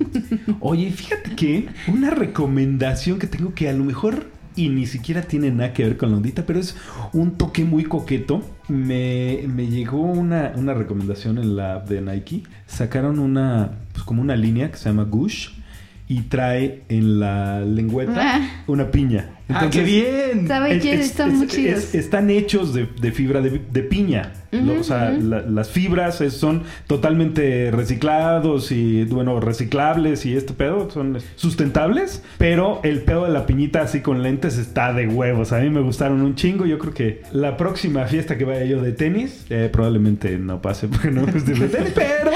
Oye, 0.60 0.90
fíjate 0.90 1.30
que 1.36 1.68
una 1.88 2.10
recomendación 2.10 3.18
que 3.18 3.26
tengo 3.26 3.54
que 3.54 3.68
a 3.68 3.72
lo 3.72 3.84
mejor 3.84 4.30
y 4.54 4.70
ni 4.70 4.86
siquiera 4.86 5.20
tiene 5.22 5.50
nada 5.50 5.74
que 5.74 5.84
ver 5.84 5.96
con 5.98 6.10
la 6.10 6.16
ondita, 6.16 6.46
pero 6.46 6.58
es 6.58 6.76
un 7.12 7.32
toque 7.36 7.64
muy 7.64 7.84
coqueto. 7.84 8.42
Me, 8.68 9.40
me 9.48 9.66
llegó 9.66 10.00
una, 10.00 10.52
una 10.56 10.72
recomendación 10.72 11.36
en 11.38 11.56
la 11.56 11.74
app 11.74 11.88
de 11.90 12.00
Nike. 12.00 12.42
Sacaron 12.66 13.18
una, 13.18 13.72
pues 13.92 14.04
como 14.04 14.22
una 14.22 14.34
línea 14.34 14.70
que 14.70 14.78
se 14.78 14.88
llama 14.88 15.04
Gush 15.04 15.50
y 16.08 16.22
trae 16.22 16.82
en 16.88 17.20
la 17.20 17.60
lengüeta 17.60 18.36
Ah. 18.36 18.48
una 18.66 18.90
piña. 18.90 19.28
¡Ah, 19.48 19.68
qué 19.70 19.82
bien! 19.84 20.48
¿Saben 20.48 20.72
Es- 20.78 20.82
qué? 20.82 20.94
es- 20.94 21.00
Están 21.06 21.30
es- 21.30 21.36
muy 21.36 21.46
es- 21.46 21.52
chidos. 21.52 21.94
están 21.94 22.30
hechos 22.30 22.74
de, 22.74 22.88
de 23.00 23.12
fibra 23.12 23.40
de, 23.40 23.60
de 23.70 23.82
piña. 23.82 24.32
Lo- 24.52 24.80
o 24.80 24.82
sea, 24.84 25.10
la- 25.10 25.42
las 25.42 25.68
fibras 25.68 26.20
es- 26.22 26.32
son 26.34 26.62
totalmente 26.86 27.70
reciclados 27.70 28.72
y, 28.72 29.04
bueno, 29.04 29.38
reciclables 29.38 30.24
y 30.24 30.34
este 30.34 30.54
pedo 30.54 30.90
son 30.90 31.18
sustentables. 31.34 32.22
Pero 32.38 32.80
el 32.84 33.02
pedo 33.02 33.24
de 33.26 33.30
la 33.32 33.44
piñita 33.46 33.82
así 33.82 34.00
con 34.00 34.22
lentes 34.22 34.56
está 34.58 34.92
de 34.92 35.06
huevos. 35.08 35.52
A 35.52 35.58
mí 35.58 35.68
me 35.70 35.80
gustaron 35.80 36.22
un 36.22 36.34
chingo. 36.36 36.64
Yo 36.66 36.78
creo 36.78 36.94
que 36.94 37.22
la 37.32 37.56
próxima 37.56 38.04
fiesta 38.06 38.38
que 38.38 38.44
vaya 38.44 38.64
yo 38.64 38.80
de 38.80 38.92
tenis, 38.92 39.44
eh, 39.50 39.68
probablemente 39.70 40.38
no 40.38 40.62
pase 40.62 40.88
porque 40.88 41.10
no 41.10 41.22
me 41.26 41.32
de 41.32 41.40
tenis, 41.68 41.92
pero... 41.94 42.30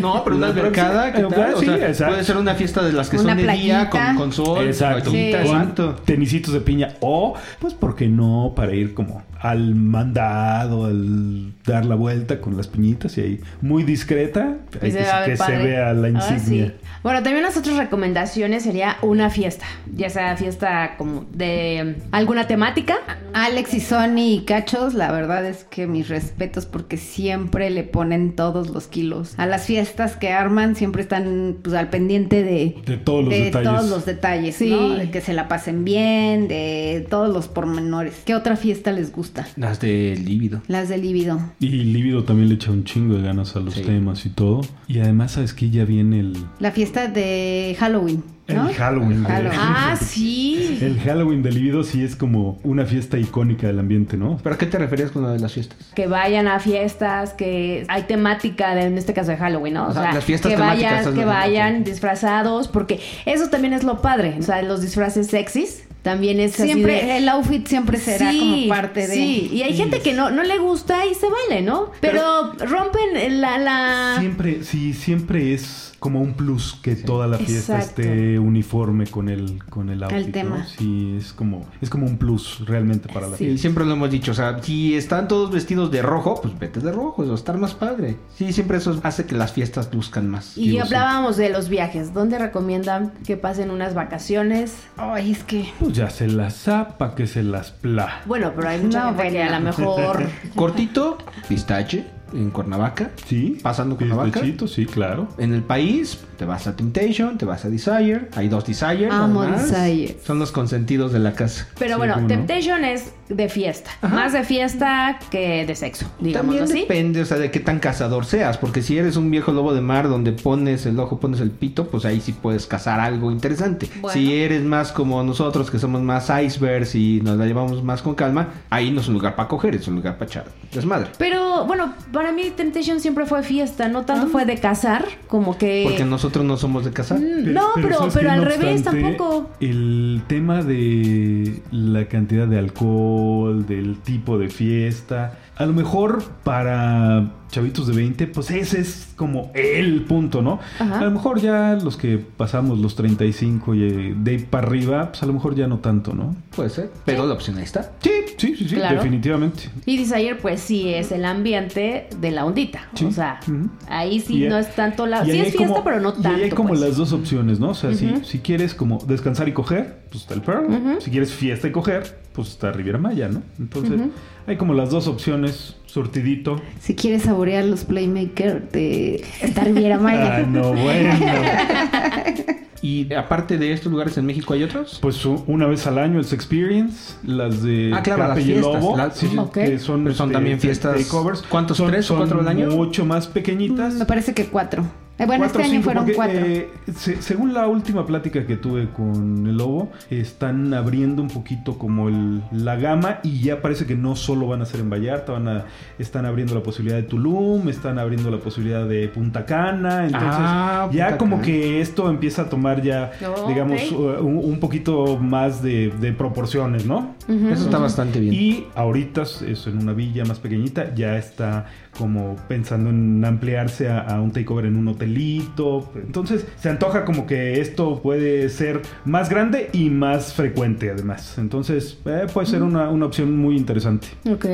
No, 0.00 0.22
pero 0.24 0.36
una 0.36 0.48
albercada, 0.48 1.12
¿qué 1.12 1.20
próxima- 1.20 1.44
tal? 1.46 1.54
O 1.54 1.60
sí, 1.88 1.94
sea, 1.94 2.08
puede 2.08 2.24
ser 2.24 2.36
una 2.36 2.54
fiesta 2.54 2.82
de 2.82 2.92
las 2.92 3.08
que 3.08 3.16
Una 3.16 3.30
son 3.30 3.36
de 3.36 3.42
día, 3.52 3.88
playita. 3.88 3.90
con, 3.90 4.16
con 4.16 4.32
sol, 4.32 4.66
Exacto. 4.66 5.10
playita, 5.10 5.42
Con 5.42 5.56
exacto. 5.56 5.96
tenisitos 6.04 6.54
de 6.58 6.64
piña. 6.64 6.94
O, 7.00 7.34
pues, 7.60 7.74
¿por 7.74 7.96
qué 7.96 8.08
no? 8.08 8.52
Para 8.54 8.74
ir 8.74 8.94
como 8.94 9.22
al 9.40 9.74
mandado, 9.74 10.86
al 10.86 11.52
dar 11.64 11.84
la 11.84 11.94
vuelta 11.94 12.40
con 12.40 12.56
las 12.56 12.68
piñitas 12.68 13.16
y 13.18 13.20
ahí 13.20 13.40
muy 13.60 13.82
discreta. 13.84 14.56
Y 14.80 14.86
ahí 14.86 14.92
se 14.92 15.04
que, 15.26 15.36
se 15.36 15.56
vea 15.58 15.92
la 15.92 16.06
Ah, 16.08 16.10
insignia. 16.10 16.66
sí. 16.68 16.72
Bueno, 17.02 17.22
también 17.22 17.44
las 17.44 17.56
otras 17.56 17.76
recomendaciones 17.76 18.64
sería 18.64 18.96
una 19.02 19.30
fiesta, 19.30 19.64
ya 19.94 20.10
sea 20.10 20.36
fiesta 20.36 20.96
como 20.98 21.24
de 21.32 21.96
alguna 22.10 22.46
temática. 22.48 22.96
Alex 23.32 23.74
y 23.74 23.80
Sony 23.80 24.16
y 24.34 24.44
Cachos, 24.44 24.94
la 24.94 25.12
verdad 25.12 25.44
es 25.46 25.62
que 25.64 25.86
mis 25.86 26.08
respetos 26.08 26.66
porque 26.66 26.96
siempre 26.96 27.70
le 27.70 27.84
ponen 27.84 28.34
todos 28.34 28.70
los 28.70 28.86
kilos. 28.88 29.34
A 29.38 29.46
las 29.46 29.66
fiestas 29.66 30.16
que 30.16 30.30
arman 30.32 30.74
siempre 30.74 31.02
están 31.02 31.56
pues 31.62 31.74
al 31.76 31.90
pendiente 31.90 32.42
de, 32.42 32.76
De 32.86 32.96
todos 32.96 33.24
los 33.24 33.30
de 33.32 33.40
detalles. 33.44 33.70
todos 33.70 33.90
los 33.90 34.04
detalles, 34.06 34.56
Sí. 34.56 34.70
¿no? 34.70 34.88
De 34.90 35.10
que 35.10 35.20
se 35.20 35.32
la 35.32 35.46
pasen 35.48 35.84
bien, 35.84 36.48
de 36.48 37.06
todos 37.08 37.32
los 37.32 37.46
pormenores. 37.46 38.14
¿Qué 38.24 38.34
otra 38.34 38.56
fiesta 38.56 38.90
les 38.90 39.12
gusta? 39.12 39.25
Las 39.56 39.80
de 39.80 40.20
líbido. 40.24 40.62
Las 40.68 40.88
de 40.88 40.98
líbido. 40.98 41.40
Y 41.60 41.68
Líbido 41.68 42.24
también 42.24 42.48
le 42.48 42.54
echa 42.56 42.70
un 42.70 42.84
chingo 42.84 43.14
de 43.14 43.22
ganas 43.22 43.56
a 43.56 43.60
los 43.60 43.74
Sí. 43.74 43.82
temas 43.82 44.24
y 44.26 44.30
todo. 44.30 44.60
Y 44.88 45.00
además, 45.00 45.32
¿sabes 45.32 45.52
que 45.54 45.70
Ya 45.70 45.84
viene 45.84 46.20
el, 46.20 46.36
La 46.60 46.70
fiesta 46.70 47.08
de 47.08 47.76
Halloween, 47.78 48.22
¿no? 48.48 48.68
el 48.68 48.74
Halloween. 48.74 49.22
de- 49.22 49.28
Halloween. 49.28 49.58
Ah, 49.60 49.96
sí. 50.00 50.78
El 50.80 50.98
Halloween 51.00 51.42
de 51.42 51.52
Líbido 51.52 51.82
sí 51.84 52.02
es 52.02 52.14
como 52.16 52.58
una 52.62 52.84
fiesta 52.84 53.18
icónica 53.18 53.66
del 53.66 53.78
ambiente, 53.78 54.16
¿no? 54.16 54.38
¿Pero 54.42 54.54
a 54.54 54.58
qué 54.58 54.66
te 54.66 54.78
referías 54.78 55.10
con 55.10 55.24
una 55.24 55.32
de 55.32 55.38
las 55.40 55.52
fiestas? 55.52 55.78
Que 55.94 56.06
vayan 56.06 56.46
a 56.48 56.60
fiestas, 56.60 57.32
que 57.32 57.84
hay 57.88 58.02
temática, 58.04 58.74
de, 58.74 58.82
en 58.82 58.98
este 58.98 59.12
caso 59.14 59.30
de 59.30 59.36
Halloween, 59.38 59.74
¿no? 59.74 59.86
O, 59.86 59.90
O 59.90 59.92
sea, 59.92 60.02
sea, 60.02 60.12
las 60.14 60.24
fiestas 60.24 60.50
que 60.50 60.56
temáticas, 60.56 60.92
vayan, 61.06 61.14
que 61.14 61.24
vayan 61.24 61.84
disfrazados, 61.84 62.68
porque 62.68 63.00
eso 63.24 63.48
también 63.48 63.72
es 63.72 63.82
lo 63.84 64.00
padre. 64.02 64.36
O 64.38 64.42
sea, 64.42 64.62
los 64.62 64.80
disfraces 64.82 65.26
sexys 65.28 65.82
también 66.06 66.38
es 66.38 66.54
así 66.54 66.68
Siempre, 66.72 66.92
de- 67.04 67.16
el 67.16 67.28
outfit 67.28 67.66
siempre 67.66 67.98
será 67.98 68.30
Sí, 68.30 68.38
como 68.38 68.68
parte 68.68 69.08
de... 69.08 69.12
Sí, 69.12 69.50
y 69.52 69.62
hay 69.62 69.76
gente 69.76 69.98
que 70.02 70.12
no, 70.12 70.30
no 70.30 70.44
le 70.44 70.56
gusta 70.58 71.04
y 71.04 71.14
se 71.16 71.26
vale, 71.28 71.62
¿no? 71.62 71.90
Pero, 72.00 72.52
rompen 72.52 73.40
la... 73.40 73.58
la... 73.58 74.16
Siempre, 74.20 74.62
sí, 74.62 74.94
siempre 74.94 75.52
es 75.52 75.95
como 75.98 76.20
un 76.20 76.34
plus 76.34 76.78
que 76.82 76.94
toda 76.96 77.26
la 77.26 77.38
fiesta 77.38 77.76
Exacto. 77.78 78.02
esté 78.02 78.38
uniforme 78.38 79.06
con 79.06 79.28
el, 79.28 79.64
con 79.64 79.88
el 79.90 80.02
outfit, 80.02 80.32
tema. 80.32 80.58
¿no? 80.58 80.64
Sí, 80.66 81.16
es 81.18 81.32
como, 81.32 81.66
es 81.80 81.90
como 81.90 82.06
un 82.06 82.18
plus 82.18 82.62
realmente 82.66 83.08
para 83.12 83.28
la 83.28 83.36
Sí. 83.36 83.44
Y 83.44 83.46
fiesta. 83.48 83.60
siempre 83.62 83.84
lo 83.84 83.92
hemos 83.94 84.10
dicho, 84.10 84.32
o 84.32 84.34
sea, 84.34 84.62
si 84.62 84.94
están 84.94 85.28
todos 85.28 85.50
vestidos 85.50 85.90
de 85.90 86.02
rojo, 86.02 86.40
pues 86.42 86.58
vete 86.58 86.80
de 86.80 86.92
rojo, 86.92 87.22
eso 87.22 87.30
va 87.32 87.36
a 87.36 87.38
estar 87.38 87.58
más 87.58 87.74
padre. 87.74 88.16
Sí, 88.36 88.52
siempre 88.52 88.78
eso 88.78 88.98
hace 89.02 89.24
que 89.26 89.34
las 89.34 89.52
fiestas 89.52 89.88
luzcan 89.92 90.28
más. 90.28 90.56
Y 90.56 90.70
Digo, 90.70 90.82
hablábamos 90.84 91.36
de 91.36 91.48
los 91.50 91.68
viajes. 91.68 92.12
¿Dónde 92.14 92.38
recomiendan 92.38 93.12
que 93.26 93.36
pasen 93.36 93.70
unas 93.70 93.94
vacaciones? 93.94 94.74
Ay, 94.96 95.32
es 95.32 95.44
que... 95.44 95.70
Pues 95.80 95.92
ya 95.94 96.10
se 96.10 96.28
las 96.28 96.54
zapa, 96.62 97.14
que 97.14 97.26
se 97.26 97.42
las 97.42 97.70
pla. 97.70 98.20
Bueno, 98.26 98.52
pero 98.54 98.68
hay 98.68 98.80
mucha 98.80 99.10
No, 99.10 99.16
gente 99.16 99.32
que 99.32 99.42
a 99.42 99.58
lo 99.58 99.64
mejor... 99.64 100.26
Cortito, 100.54 101.18
pistache, 101.48 102.06
en 102.32 102.50
Cuernavaca. 102.50 103.12
Sí. 103.26 103.58
Pasando 103.62 103.96
Cuernavaca. 103.96 104.40
Sí, 104.66 104.86
claro. 104.86 105.28
En 105.38 105.52
el 105.52 105.62
país, 105.62 106.18
te 106.36 106.44
vas 106.44 106.66
a 106.66 106.76
Temptation, 106.76 107.38
te 107.38 107.44
vas 107.44 107.64
a 107.64 107.70
Desire. 107.70 108.28
Hay 108.34 108.48
dos 108.48 108.66
Desire. 108.66 109.08
Amo. 109.10 109.42
Desire. 109.42 110.18
Son 110.24 110.38
los 110.38 110.52
consentidos 110.52 111.12
de 111.12 111.18
la 111.18 111.32
casa. 111.32 111.66
Pero 111.78 111.98
bueno. 111.98 112.26
Temptation 112.26 112.84
es 112.84 113.12
de 113.28 113.48
fiesta. 113.48 113.90
Más 114.02 114.32
de 114.32 114.44
fiesta 114.44 115.18
que 115.30 115.66
de 115.66 115.74
sexo, 115.74 116.06
digamos 116.20 116.46
También 116.46 116.64
así. 116.64 116.80
depende, 116.80 117.22
o 117.22 117.24
sea, 117.24 117.38
de 117.38 117.50
qué 117.50 117.60
tan 117.60 117.80
cazador 117.80 118.24
seas. 118.24 118.58
Porque 118.58 118.82
si 118.82 118.98
eres 118.98 119.16
un 119.16 119.30
viejo 119.30 119.52
lobo 119.52 119.74
de 119.74 119.80
mar 119.80 120.08
donde 120.08 120.32
pones 120.32 120.86
el 120.86 120.98
ojo, 121.00 121.18
pones 121.18 121.40
el 121.40 121.50
pito, 121.50 121.86
pues 121.88 122.04
ahí 122.04 122.20
sí 122.20 122.32
puedes 122.32 122.66
cazar 122.66 123.00
algo 123.00 123.30
interesante. 123.30 123.88
Bueno. 124.00 124.12
Si 124.12 124.34
eres 124.34 124.62
más 124.62 124.92
como 124.92 125.22
nosotros, 125.22 125.70
que 125.70 125.78
somos 125.78 126.02
más 126.02 126.30
icebergs 126.30 126.94
y 126.94 127.20
nos 127.22 127.36
la 127.36 127.46
llevamos 127.46 127.82
más 127.82 128.02
con 128.02 128.14
calma, 128.14 128.48
ahí 128.70 128.90
no 128.90 129.00
es 129.00 129.08
un 129.08 129.14
lugar 129.14 129.34
para 129.34 129.48
coger, 129.48 129.74
es 129.74 129.88
un 129.88 129.96
lugar 129.96 130.18
para 130.18 130.30
echar 130.30 130.44
desmadre. 130.72 131.08
Pero 131.18 131.64
bueno, 131.66 131.94
para 132.12 132.32
mí 132.32 132.52
Temptation 132.54 133.00
siempre 133.00 133.26
fue 133.26 133.42
fiesta, 133.42 133.88
no 133.88 134.04
tanto 134.04 134.28
fue 134.28 134.44
de 134.44 134.58
cazar, 134.58 135.04
como 135.28 135.56
que... 135.58 135.84
Porque 135.84 136.04
nosotros 136.04 136.25
no 136.44 136.56
somos 136.56 136.84
de 136.84 136.92
cazar. 136.92 137.18
Mm, 137.18 137.52
no, 137.52 137.68
pero, 137.74 137.98
¿sabes 137.98 138.14
pero 138.14 138.30
al 138.30 138.40
No 138.40 138.44
revés 138.44 138.76
obstante, 138.76 139.02
tampoco. 139.02 139.50
El 139.60 140.22
tema 140.26 140.62
de 140.62 141.62
la 141.70 142.06
cantidad 142.06 142.46
de 142.46 142.58
alcohol, 142.58 143.66
del 143.66 143.98
tipo 143.98 144.38
de 144.38 144.48
fiesta, 144.48 145.38
a 145.56 145.66
lo 145.66 145.72
mejor 145.72 146.22
para 146.44 147.32
chavitos 147.50 147.86
de 147.86 147.94
20, 147.94 148.26
pues 148.28 148.50
ese 148.50 148.80
es 148.80 149.08
como 149.16 149.50
el 149.54 150.02
punto, 150.02 150.42
¿no? 150.42 150.58
Ajá. 150.78 151.00
A 151.00 151.04
lo 151.04 151.10
mejor 151.12 151.40
ya 151.40 151.78
los 151.82 151.96
que 151.96 152.18
pasamos 152.18 152.78
los 152.78 152.96
35 152.96 153.74
y 153.74 153.82
eh, 153.84 154.14
de 154.16 154.30
ahí 154.32 154.38
para 154.38 154.66
arriba, 154.66 155.10
pues 155.12 155.22
a 155.22 155.26
lo 155.26 155.32
mejor 155.32 155.54
ya 155.54 155.66
no 155.66 155.78
tanto, 155.78 156.12
¿no? 156.12 156.34
Puede 156.54 156.70
ser. 156.70 156.90
Pero 157.04 157.26
la 157.26 157.34
opción 157.34 157.56
ahí 157.58 157.64
está. 157.64 157.92
Sí, 158.02 158.10
sí, 158.36 158.56
sí, 158.56 158.68
sí, 158.68 158.74
Claro. 158.74 158.96
definitivamente. 158.96 159.70
Y 159.86 159.96
Desire, 159.96 160.34
pues 160.36 160.60
sí 160.60 160.88
es 160.92 161.12
el 161.12 161.24
ambiente 161.24 162.08
de 162.20 162.30
la 162.30 162.44
ondita. 162.44 162.88
Sí. 162.94 163.04
O 163.06 163.12
sea, 163.12 163.40
ahí 163.88 164.20
sí 164.20 164.44
Y- 164.44 164.48
no 164.48 164.58
es 164.58 164.74
tanto 164.74 165.06
la. 165.06 165.22
y 165.26 165.30
Sí 165.30 165.38
es 165.38 165.44
hay 165.46 165.52
fiesta, 165.52 165.68
como- 165.68 165.84
pero 165.84 166.00
no 166.00 166.10
y 166.10 166.22
tanto. 166.22 166.28
ahí 166.28 166.42
hay 166.44 166.50
como 166.50 166.70
pues. 166.70 166.80
las 166.80 166.96
dos 166.96 167.12
opciones, 167.12 167.60
¿no? 167.60 167.70
O 167.70 167.74
sea, 167.74 167.94
si, 167.94 168.06
Ujú. 168.06 168.24
si 168.24 168.40
quieres 168.40 168.74
como 168.74 168.98
descansar 169.06 169.48
y 169.48 169.52
coger, 169.52 170.00
pues 170.10 170.22
está 170.22 170.34
el 170.34 170.42
Pearl. 170.42 170.66
Si 171.00 171.10
quieres 171.10 171.32
fiesta 171.32 171.68
y 171.68 171.72
coger, 171.72 172.18
pues 172.32 172.48
está 172.48 172.72
Riviera 172.72 172.98
Maya, 172.98 173.28
¿no? 173.28 173.42
Entonces, 173.58 174.00
hay 174.46 174.56
como 174.56 174.74
las 174.74 174.90
dos 174.90 175.06
opciones, 175.08 175.76
surtidito. 175.96 176.60
Si 176.78 176.94
quieres 176.94 177.22
saborear 177.22 177.64
los 177.64 177.84
Playmaker 177.84 178.68
de 178.70 179.24
esta 179.40 179.64
Riviera 179.64 179.98
Maya. 179.98 180.36
Ah, 180.36 180.42
no, 180.42 180.74
bueno. 180.74 181.14
Y 182.82 183.12
aparte 183.14 183.58
de 183.58 183.72
estos 183.72 183.90
lugares 183.90 184.16
en 184.18 184.26
México, 184.26 184.54
¿hay 184.54 184.62
otros? 184.62 184.98
Pues 185.00 185.24
una 185.24 185.66
vez 185.66 185.86
al 185.86 185.98
año 185.98 186.18
el 186.20 186.26
Experience, 186.26 187.14
las 187.24 187.62
de 187.62 187.92
Ah, 187.94 188.02
claro, 188.02 188.22
Cape 188.28 188.40
las 188.40 188.46
y 188.48 188.52
el 188.52 188.60
fiestas, 188.62 188.82
Lobo, 188.84 189.10
sí, 189.12 189.38
Ok. 189.38 189.52
que 189.54 189.78
son, 189.78 190.04
Pero 190.04 190.14
son 190.14 190.28
este, 190.28 190.32
también 190.34 190.60
fiestas- 190.60 190.96
takeovers. 191.04 191.42
¿cuántos, 191.42 191.76
Son- 191.76 191.90
tres 191.90 192.10
o 192.10 192.16
cuatro 192.16 192.40
al 192.40 192.48
año? 192.48 192.68
Mucho 192.70 193.04
más 193.04 193.26
pequeñitas. 193.26 193.94
Mm, 193.94 193.98
Me 193.98 194.06
parece 194.06 194.34
que 194.34 194.46
cuatro. 194.46 194.84
Eh, 195.18 195.24
bueno, 195.24 195.44
Cuatro 195.44 195.62
este 195.62 195.72
año 195.72 195.80
cinco, 195.80 195.84
fueron 195.84 196.04
porque, 196.04 196.14
cuatro. 196.14 196.38
eh, 196.44 196.68
se- 196.94 197.22
según 197.22 197.54
la 197.54 197.66
última 197.68 198.04
plática 198.04 198.44
que 198.46 198.56
tuve 198.56 198.90
con 198.90 199.46
el 199.46 199.56
lobo, 199.56 199.90
están 200.10 200.74
abriendo 200.74 201.22
un 201.22 201.28
poquito 201.28 201.78
como 201.78 202.10
el- 202.10 202.42
la 202.52 202.76
gama 202.76 203.20
y 203.22 203.40
ya 203.40 203.62
parece 203.62 203.86
que 203.86 203.94
no 203.96 204.14
solo 204.14 204.46
van 204.46 204.60
a 204.60 204.66
ser 204.66 204.80
en 204.80 204.90
Vallarta, 204.90 205.32
van 205.32 205.48
a, 205.48 205.64
están 205.98 206.26
abriendo 206.26 206.54
la 206.54 206.62
posibilidad 206.62 206.98
de 206.98 207.04
Tulum, 207.04 207.66
están 207.70 207.98
abriendo 207.98 208.30
la 208.30 208.36
posibilidad 208.40 208.86
de 208.86 209.08
Punta 209.08 209.46
Cana, 209.46 210.04
entonces 210.04 210.28
Ah, 210.30 210.90
ya 210.92 211.04
Punta 211.06 211.16
como 211.18 211.36
Cana. 211.36 211.46
que 211.46 211.80
esto 211.80 212.10
empieza 212.10 212.42
a 212.42 212.48
tomar 212.50 212.65
ya, 212.74 213.12
digamos, 213.48 213.92
uh, 213.92 214.20
un, 214.20 214.38
un 214.38 214.60
poquito 214.60 215.18
más 215.18 215.62
de, 215.62 215.92
de 216.00 216.12
proporciones, 216.12 216.86
¿no? 216.86 217.14
Eso 217.28 217.64
está 217.64 217.78
bastante 217.78 218.20
bien. 218.20 218.34
Y 218.34 218.66
ahorita 218.74 219.22
es 219.22 219.66
en 219.66 219.78
una 219.78 219.92
villa 219.92 220.24
más 220.24 220.38
pequeñita, 220.38 220.94
ya 220.94 221.16
está 221.16 221.66
como 221.98 222.36
pensando 222.48 222.90
en 222.90 223.24
ampliarse 223.24 223.88
a, 223.88 224.00
a 224.00 224.20
un 224.20 224.30
takeover 224.30 224.66
en 224.66 224.76
un 224.76 224.88
hotelito. 224.88 225.90
Entonces 225.94 226.46
se 226.58 226.68
antoja 226.68 227.04
como 227.04 227.26
que 227.26 227.60
esto 227.60 228.02
puede 228.02 228.48
ser 228.50 228.82
más 229.04 229.30
grande 229.30 229.70
y 229.72 229.88
más 229.90 230.34
frecuente 230.34 230.90
además. 230.90 231.38
Entonces 231.38 231.98
eh, 232.04 232.26
puede 232.32 232.46
ser 232.46 232.62
una, 232.62 232.90
una 232.90 233.06
opción 233.06 233.36
muy 233.36 233.56
interesante. 233.56 234.08
Ok. 234.30 234.44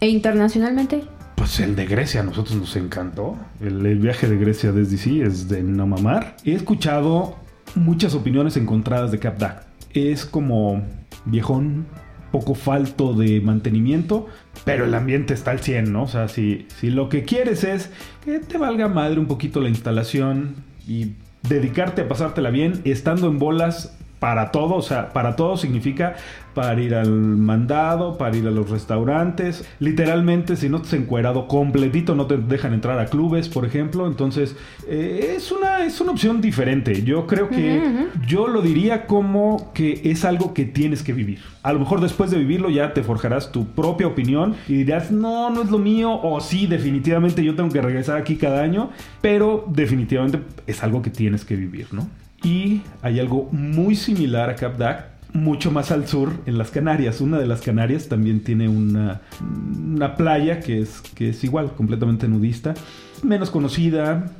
¿E 0.00 0.08
internacionalmente? 0.08 1.02
Pues 1.34 1.58
el 1.58 1.74
de 1.74 1.86
Grecia 1.86 2.20
a 2.20 2.24
nosotros 2.24 2.54
nos 2.54 2.76
encantó. 2.76 3.36
El, 3.60 3.84
el 3.84 3.98
viaje 3.98 4.28
de 4.28 4.36
Grecia 4.36 4.70
desde 4.70 4.96
sí 4.96 5.20
es 5.20 5.48
de 5.48 5.62
no 5.62 5.88
mamar. 5.88 6.36
He 6.44 6.52
escuchado 6.52 7.36
muchas 7.74 8.14
opiniones 8.14 8.56
encontradas 8.56 9.12
de 9.12 9.18
CapDAC. 9.18 9.64
Es 9.94 10.24
como 10.24 10.82
viejón, 11.24 11.86
poco 12.30 12.54
falto 12.54 13.12
de 13.12 13.40
mantenimiento, 13.40 14.26
pero 14.64 14.86
el 14.86 14.94
ambiente 14.94 15.34
está 15.34 15.50
al 15.50 15.60
100, 15.60 15.92
¿no? 15.92 16.04
O 16.04 16.08
sea, 16.08 16.28
si, 16.28 16.66
si 16.80 16.90
lo 16.90 17.08
que 17.08 17.24
quieres 17.24 17.62
es 17.62 17.90
que 18.24 18.38
te 18.38 18.58
valga 18.58 18.88
madre 18.88 19.20
un 19.20 19.26
poquito 19.26 19.60
la 19.60 19.68
instalación 19.68 20.56
y 20.88 21.12
dedicarte 21.48 22.02
a 22.02 22.08
pasártela 22.08 22.50
bien, 22.50 22.80
estando 22.84 23.28
en 23.28 23.38
bolas 23.38 23.96
para 24.22 24.52
todo, 24.52 24.76
o 24.76 24.82
sea, 24.82 25.08
para 25.12 25.34
todo 25.34 25.56
significa 25.56 26.14
para 26.54 26.80
ir 26.80 26.94
al 26.94 27.10
mandado, 27.10 28.16
para 28.18 28.36
ir 28.36 28.46
a 28.46 28.52
los 28.52 28.70
restaurantes. 28.70 29.68
Literalmente, 29.80 30.54
si 30.54 30.68
no 30.68 30.80
te 30.80 30.86
has 30.86 30.92
encuerado 30.92 31.48
completito, 31.48 32.14
no 32.14 32.26
te 32.26 32.36
dejan 32.36 32.72
entrar 32.72 33.00
a 33.00 33.06
clubes, 33.06 33.48
por 33.48 33.64
ejemplo. 33.64 34.06
Entonces, 34.06 34.54
eh, 34.86 35.34
es, 35.36 35.50
una, 35.50 35.84
es 35.84 36.00
una 36.00 36.12
opción 36.12 36.40
diferente. 36.40 37.02
Yo 37.02 37.26
creo 37.26 37.48
que 37.48 38.06
yo 38.24 38.46
lo 38.46 38.62
diría 38.62 39.06
como 39.06 39.72
que 39.74 40.02
es 40.04 40.24
algo 40.24 40.54
que 40.54 40.66
tienes 40.66 41.02
que 41.02 41.12
vivir. 41.12 41.40
A 41.64 41.72
lo 41.72 41.80
mejor 41.80 42.00
después 42.00 42.30
de 42.30 42.38
vivirlo 42.38 42.70
ya 42.70 42.94
te 42.94 43.02
forjarás 43.02 43.50
tu 43.50 43.66
propia 43.66 44.06
opinión 44.06 44.54
y 44.68 44.74
dirás, 44.74 45.10
no, 45.10 45.50
no 45.50 45.62
es 45.62 45.70
lo 45.72 45.78
mío, 45.78 46.12
o 46.12 46.40
sí, 46.40 46.68
definitivamente 46.68 47.42
yo 47.42 47.56
tengo 47.56 47.70
que 47.70 47.82
regresar 47.82 48.18
aquí 48.18 48.36
cada 48.36 48.62
año, 48.62 48.90
pero 49.20 49.64
definitivamente 49.68 50.38
es 50.68 50.80
algo 50.84 51.02
que 51.02 51.10
tienes 51.10 51.44
que 51.44 51.56
vivir, 51.56 51.88
¿no? 51.92 52.06
Y 52.42 52.82
hay 53.02 53.20
algo 53.20 53.48
muy 53.52 53.94
similar 53.94 54.50
a 54.50 54.56
CapDAC, 54.56 55.06
mucho 55.32 55.70
más 55.70 55.90
al 55.90 56.06
sur, 56.06 56.32
en 56.46 56.58
las 56.58 56.70
Canarias. 56.70 57.20
Una 57.20 57.38
de 57.38 57.46
las 57.46 57.62
Canarias 57.62 58.08
también 58.08 58.42
tiene 58.42 58.68
una, 58.68 59.20
una 59.40 60.16
playa 60.16 60.60
que 60.60 60.80
es, 60.80 61.00
que 61.00 61.30
es 61.30 61.44
igual, 61.44 61.72
completamente 61.74 62.28
nudista, 62.28 62.74
menos 63.22 63.50
conocida, 63.50 64.30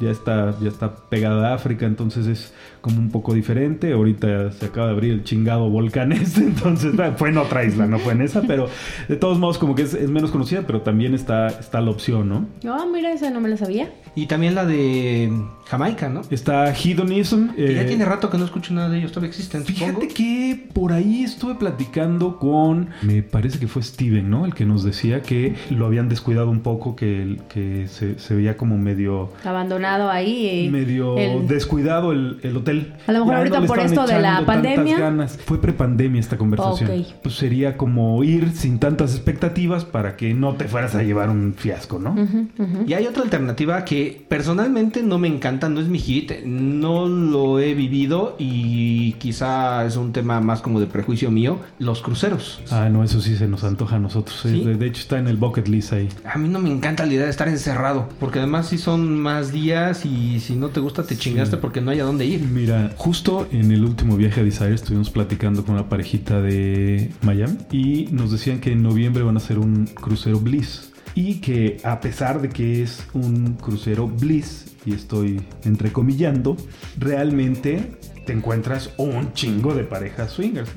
ya 0.00 0.10
está, 0.10 0.58
ya 0.60 0.68
está 0.68 0.94
pegada 1.08 1.50
a 1.50 1.54
África, 1.54 1.86
entonces 1.86 2.26
es 2.26 2.52
como 2.80 2.98
un 2.98 3.10
poco 3.10 3.34
diferente. 3.34 3.92
Ahorita 3.92 4.52
se 4.52 4.66
acaba 4.66 4.88
de 4.88 4.92
abrir 4.94 5.12
el 5.12 5.24
chingado 5.24 5.68
volcán 5.70 6.12
este, 6.12 6.40
entonces 6.40 6.94
bueno, 6.96 7.14
fue 7.16 7.28
en 7.30 7.38
otra 7.38 7.64
isla, 7.64 7.86
no 7.86 7.98
fue 7.98 8.12
en 8.12 8.22
esa, 8.22 8.42
pero 8.42 8.68
de 9.08 9.16
todos 9.16 9.38
modos 9.38 9.58
como 9.58 9.74
que 9.74 9.82
es, 9.82 9.94
es 9.94 10.10
menos 10.10 10.30
conocida, 10.30 10.62
pero 10.66 10.80
también 10.82 11.14
está, 11.14 11.48
está 11.48 11.80
la 11.80 11.90
opción, 11.90 12.28
¿no? 12.28 12.46
Ah, 12.70 12.84
mira, 12.92 13.12
esa 13.12 13.30
no 13.30 13.40
me 13.40 13.48
la 13.48 13.56
sabía. 13.56 13.90
Y 14.14 14.26
también 14.26 14.54
la 14.54 14.64
de 14.66 15.30
Jamaica, 15.66 16.08
¿no? 16.08 16.22
Está 16.30 16.72
Hedonism. 16.74 17.50
Que 17.54 17.74
ya 17.74 17.82
eh, 17.82 17.84
tiene 17.84 18.04
rato 18.04 18.30
que 18.30 18.38
no 18.38 18.44
escucho 18.44 18.74
nada 18.74 18.88
de 18.88 18.98
ellos, 18.98 19.12
todavía 19.12 19.28
existen, 19.30 19.64
supongo. 19.64 20.00
Fíjate 20.00 20.08
que 20.08 20.66
por 20.72 20.92
ahí 20.92 21.22
estuve 21.22 21.54
platicando 21.54 22.38
con, 22.38 22.88
me 23.02 23.22
parece 23.22 23.58
que 23.58 23.68
fue 23.68 23.82
Steven, 23.82 24.28
¿no? 24.28 24.44
El 24.44 24.54
que 24.54 24.64
nos 24.64 24.82
decía 24.84 25.22
que 25.22 25.54
lo 25.70 25.86
habían 25.86 26.08
descuidado 26.08 26.50
un 26.50 26.60
poco, 26.60 26.96
que, 26.96 27.36
que 27.48 27.86
se, 27.88 28.18
se 28.18 28.34
veía 28.34 28.56
como 28.56 28.76
medio, 28.78 29.30
Abandonado 29.44 30.10
ahí. 30.10 30.66
eh, 30.66 30.70
medio 30.70 31.16
el- 31.18 31.46
descuidado 31.46 32.12
el, 32.12 32.38
el 32.42 32.56
hotel. 32.56 32.67
A 33.06 33.12
lo 33.12 33.18
mejor 33.20 33.32
Ya 33.32 33.38
ahorita 33.38 33.60
le 33.60 33.66
por 33.66 33.78
esto 33.80 34.06
de 34.06 34.20
la 34.20 34.44
pandemia. 34.46 34.98
ganas. 34.98 35.38
Fue 35.44 35.60
prepandemia 35.60 36.20
esta 36.20 36.36
conversación. 36.36 36.90
Ok. 36.90 37.06
Pues 37.22 37.34
sería 37.36 37.76
como 37.76 38.22
ir 38.24 38.50
sin 38.52 38.78
tantas 38.78 39.14
expectativas 39.14 39.84
para 39.84 40.16
que 40.16 40.34
no 40.34 40.54
te 40.54 40.66
fueras 40.66 40.94
a 40.94 41.02
llevar 41.02 41.30
un 41.30 41.54
fiasco, 41.56 41.98
¿no? 41.98 42.12
Ujú, 42.12 42.48
ujú. 42.58 42.84
Y 42.86 42.92
hay 42.94 43.06
otra 43.06 43.22
alternativa 43.22 43.84
que 43.84 44.24
personalmente 44.28 45.02
no 45.02 45.18
me 45.18 45.28
encanta, 45.28 45.68
no 45.68 45.80
es 45.80 45.88
mi 45.88 45.98
hit, 45.98 46.32
no 46.44 47.06
lo 47.08 47.58
he 47.58 47.74
vivido 47.74 48.36
y 48.38 49.12
quizá 49.14 49.84
es 49.86 49.96
un 49.96 50.12
tema 50.12 50.40
más 50.40 50.60
como 50.60 50.80
de 50.80 50.86
prejuicio 50.86 51.30
mío, 51.30 51.58
los 51.78 52.02
cruceros. 52.02 52.60
Ah, 52.70 52.88
no, 52.90 53.04
eso 53.04 53.20
sí 53.20 53.36
se 53.36 53.46
nos 53.48 53.64
antoja 53.64 53.96
a 53.96 53.98
nosotros. 53.98 54.38
¿Sí? 54.42 54.64
De, 54.64 54.76
de 54.76 54.86
hecho 54.86 55.00
está 55.02 55.18
en 55.18 55.28
el 55.28 55.36
bucket 55.36 55.68
list 55.68 55.92
ahí. 55.92 56.08
A 56.24 56.38
mí 56.38 56.48
no 56.48 56.58
me 56.58 56.70
encanta 56.70 57.06
la 57.06 57.12
idea 57.12 57.24
de 57.24 57.30
estar 57.30 57.48
encerrado, 57.48 58.08
porque 58.20 58.38
además 58.38 58.68
si 58.68 58.78
son 58.78 59.18
más 59.18 59.52
días 59.52 60.04
y 60.04 60.40
si 60.40 60.54
no 60.56 60.68
te 60.68 60.80
gusta 60.80 61.02
te 61.02 61.16
chingaste 61.16 61.56
porque 61.56 61.80
no 61.80 61.90
hay 61.90 62.00
a 62.00 62.04
dónde 62.04 62.26
ir. 62.26 62.40
Mira, 62.58 62.92
justo 62.96 63.46
en 63.52 63.70
el 63.70 63.84
último 63.84 64.16
viaje 64.16 64.40
a 64.40 64.42
Desire 64.42 64.74
estuvimos 64.74 65.10
platicando 65.10 65.64
con 65.64 65.76
una 65.76 65.88
parejita 65.88 66.42
de 66.42 67.08
Miami 67.22 67.56
y 67.70 68.08
nos 68.10 68.32
decían 68.32 68.58
que 68.58 68.72
en 68.72 68.82
noviembre 68.82 69.22
van 69.22 69.36
a 69.36 69.38
hacer 69.38 69.60
un 69.60 69.86
crucero 69.86 70.40
Bliss. 70.40 70.90
Y 71.14 71.36
que 71.36 71.76
a 71.84 72.00
pesar 72.00 72.42
de 72.42 72.48
que 72.48 72.82
es 72.82 73.06
un 73.14 73.54
crucero 73.54 74.08
Bliss, 74.08 74.74
y 74.84 74.92
estoy 74.92 75.40
entrecomillando, 75.64 76.56
realmente 76.98 77.92
te 78.26 78.32
encuentras 78.32 78.90
un 78.96 79.32
chingo 79.34 79.72
de 79.72 79.84
parejas 79.84 80.32
swingers. 80.32 80.68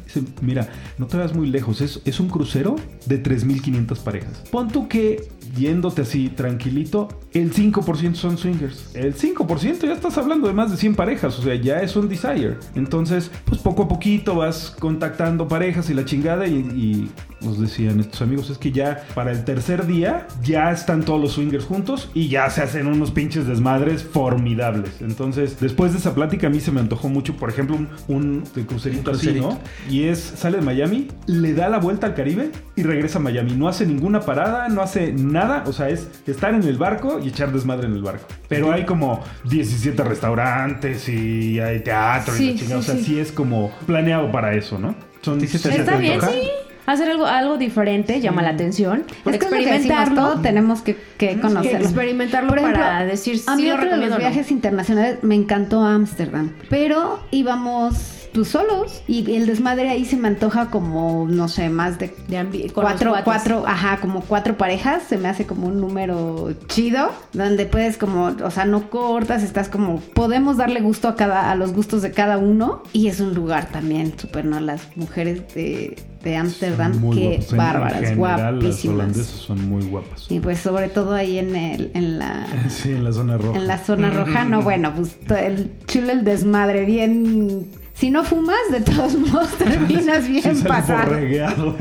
Mira, 0.42 0.70
no 1.00 1.08
te 1.08 1.18
vas 1.18 1.34
muy 1.34 1.50
lejos, 1.50 1.82
es, 1.82 2.00
es 2.06 2.20
un 2.20 2.30
crucero 2.30 2.76
de 3.08 3.24
3.500 3.24 3.98
parejas. 4.04 4.44
Pon 4.52 4.68
tú 4.68 4.88
que 4.88 5.30
yéndote 5.56 6.04
así 6.04 6.30
tranquilito, 6.30 7.10
el 7.34 7.54
5% 7.54 8.16
son 8.16 8.38
swingers. 8.38 8.96
El 8.96 9.16
5% 9.16 9.82
ya 9.82 9.94
estás 9.94 10.18
hablando 10.18 10.48
de 10.48 10.54
más 10.54 10.72
de 10.72 10.78
100 10.78 10.96
parejas, 10.96 11.38
o 11.40 11.42
sea, 11.42 11.56
ya 11.56 11.82
es 11.82 11.96
un 11.96 12.10
desire. 12.10 12.58
Entonces, 12.76 13.32
pues 13.46 13.62
poco 13.62 13.84
a 13.84 13.88
poquito 13.88 14.36
vas 14.36 14.76
contactando 14.80 15.48
parejas 15.48 15.90
y 15.90 15.94
la 15.94 16.06
chingada 16.06 16.48
y, 16.48 16.56
y 16.56 17.12
nos 17.42 17.60
decían 17.60 18.00
estos 18.00 18.22
amigos, 18.22 18.50
es 18.50 18.58
que 18.58 18.72
ya 18.72 19.04
para 19.16 19.32
el 19.32 19.44
tercer 19.44 19.88
día 19.88 20.28
ya 20.44 20.72
están 20.72 21.04
todos 21.04 21.20
los 21.20 21.34
swingers 21.34 21.66
juntos 21.66 22.10
y 22.14 22.28
ya 22.28 22.50
se 22.50 22.62
hacen 22.62 22.88
unos 22.88 23.12
pinches 23.12 23.48
desmadres 23.48 24.04
formidables. 24.04 25.02
Entonces, 25.02 25.60
después 25.60 25.94
de 25.94 26.00
esa 26.00 26.14
plática 26.14 26.48
a 26.48 26.50
mí 26.50 26.60
se 26.60 26.72
me 26.72 26.80
antojó 26.80 27.10
mucho, 27.10 27.36
por 27.36 27.50
ejemplo, 27.50 27.76
un, 27.76 27.90
un 28.08 28.44
de 28.56 28.66
crucerito 28.66 29.12
Un 29.12 29.18
así. 29.18 29.32
¿no? 29.34 29.60
Y 29.90 30.04
es, 30.04 30.20
sale 30.20 30.58
de 30.58 30.64
Miami, 30.64 31.08
le 31.26 31.54
da 31.54 31.70
la 31.70 31.80
vuelta 31.80 32.08
al 32.08 32.16
Caribe 32.16 32.52
y 32.76 32.84
regresa 32.84 33.20
a 33.20 33.22
Miami. 33.22 33.54
No 33.54 33.68
hace 33.68 33.86
ninguna 33.86 34.22
parada, 34.22 34.70
no 34.70 34.82
hace 34.82 35.12
nada. 35.14 35.41
O 35.66 35.74
sea, 35.74 35.90
es 35.90 36.08
estar 36.28 36.54
en 36.54 36.64
el 36.64 36.78
barco 36.78 37.20
y 37.20 37.30
echar 37.30 37.52
desmadre 37.52 37.88
en 37.88 37.94
el 37.94 38.02
barco. 38.04 38.26
Pero 38.48 38.72
hay 38.72 38.86
como 38.86 39.22
17 39.46 40.04
restaurantes 40.04 41.08
y 41.10 41.60
hay 41.60 41.80
teatro 41.82 42.34
y 42.36 42.38
Sí, 42.38 42.52
la 42.54 42.60
chingada. 42.60 42.82
sí, 42.82 42.90
o 42.92 42.94
sea, 42.94 42.96
sí. 42.96 43.04
sí 43.06 43.20
es 43.20 43.32
como 43.32 43.72
planeado 43.86 44.32
para 44.32 44.54
eso, 44.54 44.78
¿no? 44.80 44.96
Son 45.22 45.40
Sí, 45.40 45.48
sí, 45.48 45.60
te- 45.60 45.70
Está 45.78 45.94
te 45.94 45.98
bien, 46.00 46.20
sí. 46.22 46.50
Hacer 46.88 47.12
algo, 47.12 47.28
algo 47.28 47.58
diferente 47.58 48.20
llama 48.22 48.42
la 48.42 48.50
atención. 48.50 49.04
Pues 49.24 49.38
que 49.38 49.48
que 49.48 49.56
experimentarlo. 49.56 50.16
todo 50.16 50.42
tenemos 50.42 50.82
que, 50.82 50.96
que 51.18 51.30
que 51.36 51.40
conocerlo. 51.40 51.80
experimentarlo 51.86 52.50
Por 52.50 52.58
ejemplo, 52.58 52.82
para 52.82 53.06
decir 53.06 53.40
a 53.46 53.56
si 53.56 53.62
mí 53.62 53.68
lo 53.70 53.76
otro 53.76 53.92
de 53.92 53.98
los 53.98 54.10
no. 54.10 54.18
viajes 54.18 54.50
internacionales 54.52 55.20
me 55.22 55.36
encantó 55.36 55.84
Ámsterdam, 55.86 56.52
pero 56.72 57.20
íbamos 57.30 58.21
pues 58.34 58.50
solos. 58.50 59.02
Y 59.08 59.36
el 59.36 59.46
desmadre 59.46 59.90
ahí 59.90 60.06
se 60.06 60.18
me 60.18 60.28
antoja 60.28 60.70
como, 60.70 61.28
no 61.30 61.48
sé, 61.48 61.70
más 61.70 62.00
de 62.00 62.10
cuatro, 62.74 63.14
cuatro, 63.24 63.64
ajá, 63.68 63.98
como 64.02 64.22
cuatro 64.22 64.58
parejas, 64.58 65.04
se 65.04 65.18
me 65.18 65.28
hace 65.28 65.46
como 65.46 65.68
un 65.68 65.80
número 65.82 66.54
chido, 66.68 67.12
donde 67.34 67.66
puedes 67.66 67.98
como, 67.98 68.26
o 68.44 68.52
sea, 68.52 68.66
no 68.66 68.90
cortas, 68.90 69.44
estás 69.44 69.70
como, 69.70 70.00
podemos 70.00 70.58
darle 70.58 70.82
gusto 70.82 71.08
a 71.08 71.16
cada, 71.16 71.52
a 71.52 71.56
los 71.56 71.74
gustos 71.74 72.02
de 72.02 72.12
cada 72.12 72.38
uno, 72.38 72.84
y 72.94 73.08
es 73.08 73.20
un 73.20 73.34
lugar 73.34 73.70
también 73.72 74.14
súper, 74.18 74.46
¿no? 74.46 74.60
Las 74.60 74.96
mujeres 74.96 75.54
de, 75.54 75.96
de 76.24 76.36
Ámsterdam, 76.38 76.94
qué 77.14 77.38
guapas. 77.38 77.56
Bárbaras, 77.56 77.98
en 78.04 78.10
general, 78.10 78.40
Las 78.40 78.54
guapísimas. 78.62 78.96
holandesas 78.96 79.26
son 79.28 79.70
muy 79.70 79.84
guapas. 79.86 80.26
Y 80.30 80.40
pues 80.40 80.60
sobre 80.60 80.90
todo 80.90 81.14
ahí 81.14 81.38
en 81.40 81.56
el, 81.56 81.92
en 81.94 82.20
la 82.20 82.46
Sí, 82.70 82.92
en 82.92 83.04
la 83.04 83.12
zona 83.12 83.38
roja. 83.38 83.58
en 83.58 83.68
la 83.68 83.78
zona 83.78 84.10
roja, 84.12 84.46
no, 84.46 84.62
bueno, 84.64 84.94
pues 84.96 85.18
el 85.42 85.72
chulo 85.88 86.12
el 86.12 86.24
desmadre, 86.24 86.86
bien. 86.86 87.66
Si 88.02 88.10
no 88.10 88.24
fumas, 88.24 88.58
de 88.72 88.82
todos 88.82 89.14
modos 89.16 89.50
terminas 89.60 90.28
bien 90.28 90.56
Sí, 90.56 90.64
pasado. 90.68 91.12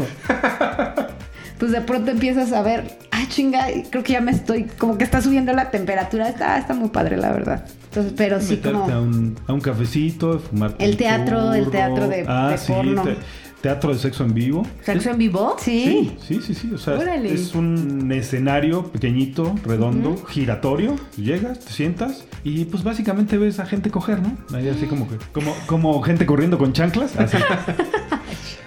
Pues 1.59 1.73
de 1.73 1.81
pronto 1.83 2.11
empiezas 2.11 2.53
a 2.55 2.63
ver, 2.63 2.97
ah, 3.11 3.23
chinga, 3.29 3.67
creo 3.91 4.03
que 4.03 4.15
ya 4.15 4.21
me 4.23 4.31
estoy, 4.31 4.65
como 4.79 4.97
que 4.97 5.05
está 5.05 5.21
subiendo 5.21 5.53
la 5.53 5.71
temperatura. 5.71 6.27
Está, 6.29 6.57
está 6.59 6.73
muy 6.73 6.89
padre, 6.89 7.19
la 7.19 7.33
verdad. 7.33 7.65
Entonces, 7.85 8.15
pero 8.17 8.41
sí 8.41 8.57
como. 8.59 8.85
a, 8.85 8.99
un, 9.01 9.37
a 9.47 9.53
un 9.53 9.61
cafecito, 9.61 10.39
fumar. 10.39 10.75
El 10.79 10.97
teatro, 10.97 11.53
el 11.53 11.69
teatro 11.71 12.09
de- 12.09 12.25
ah, 12.29 12.49
de 12.51 12.59
sí, 12.59 12.73
porno. 12.73 13.03
te- 13.03 13.17
teatro 13.61 13.93
de 13.93 13.99
sexo 13.99 14.25
en 14.25 14.35
vivo. 14.35 14.67
¿Sexo 14.83 15.11
en 15.11 15.19
vivo? 15.19 15.57
Sí. 15.59 16.17
Sí, 16.27 16.41
sí, 16.45 16.55
sí. 16.55 16.71
O 16.75 16.79
sea, 16.79 16.95
Órale. 16.95 17.33
es 17.33 17.55
un 17.55 18.11
escenario 18.13 18.85
pequeñito, 18.89 19.55
redondo, 19.65 20.17
giratorio. 20.27 20.97
Llegas, 21.17 21.61
te 21.61 21.73
sientas 21.73 22.25
y 22.45 22.65
pues 22.65 22.83
básicamente 22.83 23.37
ves 23.39 23.61
a 23.61 23.67
gente 23.67 23.91
coger, 23.91 24.21
¿no? 24.23 24.37
Ahí 24.57 24.69
así 24.69 24.87
como 24.87 25.09
que, 25.09 25.17
como, 25.33 25.55
como 25.67 26.01
gente 26.03 26.27
corriendo 26.27 26.59
con 26.59 26.73
chanclas. 26.73 27.17
Así. 27.17 27.37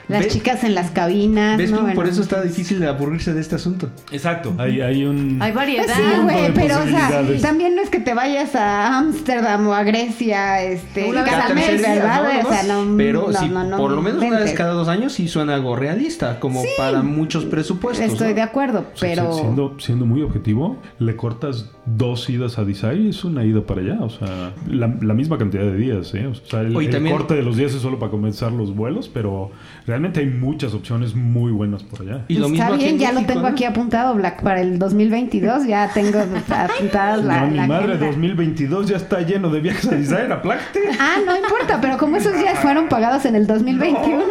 Las 0.07 0.27
chicas 0.27 0.63
en 0.63 0.75
las 0.75 0.91
cabinas. 0.91 1.57
¿Ves 1.57 1.71
¿no? 1.71 1.77
que 1.77 1.83
por 1.85 1.95
Bueno, 1.95 2.11
eso 2.11 2.21
está 2.21 2.41
difícil 2.41 2.79
de 2.79 2.87
aburrirse 2.87 3.33
de 3.33 3.39
este 3.41 3.55
asunto? 3.55 3.89
Exacto. 4.11 4.53
Hay, 4.57 4.81
hay 4.81 5.05
un. 5.05 5.41
Hay 5.41 5.51
Pues 5.51 5.55
variedad. 5.55 5.95
sí, 5.95 6.01
de 6.01 6.19
güey, 6.23 6.53
pero 6.53 6.81
o 6.81 6.87
sea, 6.87 7.23
también 7.41 7.75
no 7.75 7.81
es 7.81 7.89
que 7.89 7.99
te 7.99 8.13
vayas 8.13 8.55
a 8.55 8.97
Ámsterdam 8.99 9.67
o 9.67 9.73
a 9.73 9.83
Grecia, 9.83 10.61
este, 10.63 11.05
Una 11.09 11.23
vez 11.23 11.31
cada 11.31 11.45
al 11.45 11.55
mes, 11.55 11.81
¿verdad? 11.81 12.23
¿no? 12.43 12.49
O 12.49 12.51
sea, 12.51 12.63
no, 12.63 12.97
Pero 12.97 13.27
no, 13.31 13.39
sí, 13.39 13.47
no, 13.49 13.63
no 13.63 13.77
por 13.77 13.91
lo 13.91 14.01
menos 14.01 14.21
una 14.23 14.39
vez 14.39 14.53
cada 14.53 14.73
dos 14.73 14.87
años 14.87 15.13
sí 15.13 15.27
suena 15.27 15.55
algo 15.55 15.75
realista, 15.75 16.39
como 16.39 16.61
para 16.77 17.01
muchos 17.01 17.45
presupuestos. 17.45 18.05
Estoy 18.05 18.29
¿no? 18.29 18.35
de 18.35 18.41
acuerdo, 18.41 18.79
O 18.93 18.97
sea, 18.97 19.09
pero 19.09 19.33
siendo, 19.33 19.75
siendo 19.79 20.05
muy 20.05 20.21
objetivo, 20.21 20.77
le 20.99 21.15
cortas 21.15 21.69
dos 21.85 22.29
idas 22.29 22.57
a 22.57 22.65
Desire 22.65 22.95
y 22.95 23.09
es 23.09 23.23
una 23.23 23.45
ida 23.45 23.61
para 23.61 23.81
allá. 23.81 23.97
O 24.01 24.09
sea, 24.09 24.51
la, 24.69 24.93
la 25.01 25.13
misma 25.13 25.37
cantidad 25.37 25.63
de 25.63 25.75
días. 25.77 26.13
¿eh? 26.13 26.27
O 26.27 26.35
sea, 26.35 26.61
el, 26.61 26.75
Oye, 26.75 26.87
el 26.87 26.93
también- 26.93 27.15
corte 27.15 27.35
de 27.35 27.43
los 27.43 27.55
días 27.57 27.73
es 27.73 27.81
solo 27.81 27.99
para 27.99 28.11
comenzar 28.11 28.51
los 28.51 28.75
vuelos, 28.75 29.09
pero 29.13 29.51
realmente 29.93 30.21
hay 30.21 30.25
muchas 30.25 30.73
opciones 30.73 31.13
muy 31.13 31.51
buenas 31.51 31.83
por 31.83 32.01
allá. 32.01 32.25
Y 32.27 32.39
lo 32.39 32.47
está 32.47 32.65
mismo 32.65 32.77
bien, 32.79 32.95
en 32.95 32.97
ya 32.97 33.09
lo 33.09 33.13
México, 33.21 33.33
tengo 33.33 33.47
¿no? 33.47 33.53
aquí 33.53 33.63
apuntado, 33.63 34.15
Black, 34.15 34.41
para 34.41 34.59
el 34.61 34.79
2022 34.79 35.67
ya 35.67 35.87
tengo 35.93 36.17
apuntadas 36.17 37.23
la, 37.23 37.41
no, 37.41 37.47
mi 37.51 37.57
la 37.57 37.67
madre, 37.67 37.93
agenda. 37.93 38.07
2022 38.07 38.87
ya 38.89 38.97
está 38.97 39.21
lleno 39.21 39.51
de 39.51 39.59
viajes 39.59 39.85
a 39.85 39.91
Desire, 39.95 40.33
aplácate. 40.33 40.79
Ah, 40.99 41.17
no 41.23 41.37
importa, 41.37 41.79
pero 41.79 41.99
como 41.99 42.17
esos 42.17 42.35
días 42.35 42.57
fueron 42.57 42.87
pagados 42.89 43.25
en 43.25 43.35
el 43.35 43.45
2021. 43.45 44.23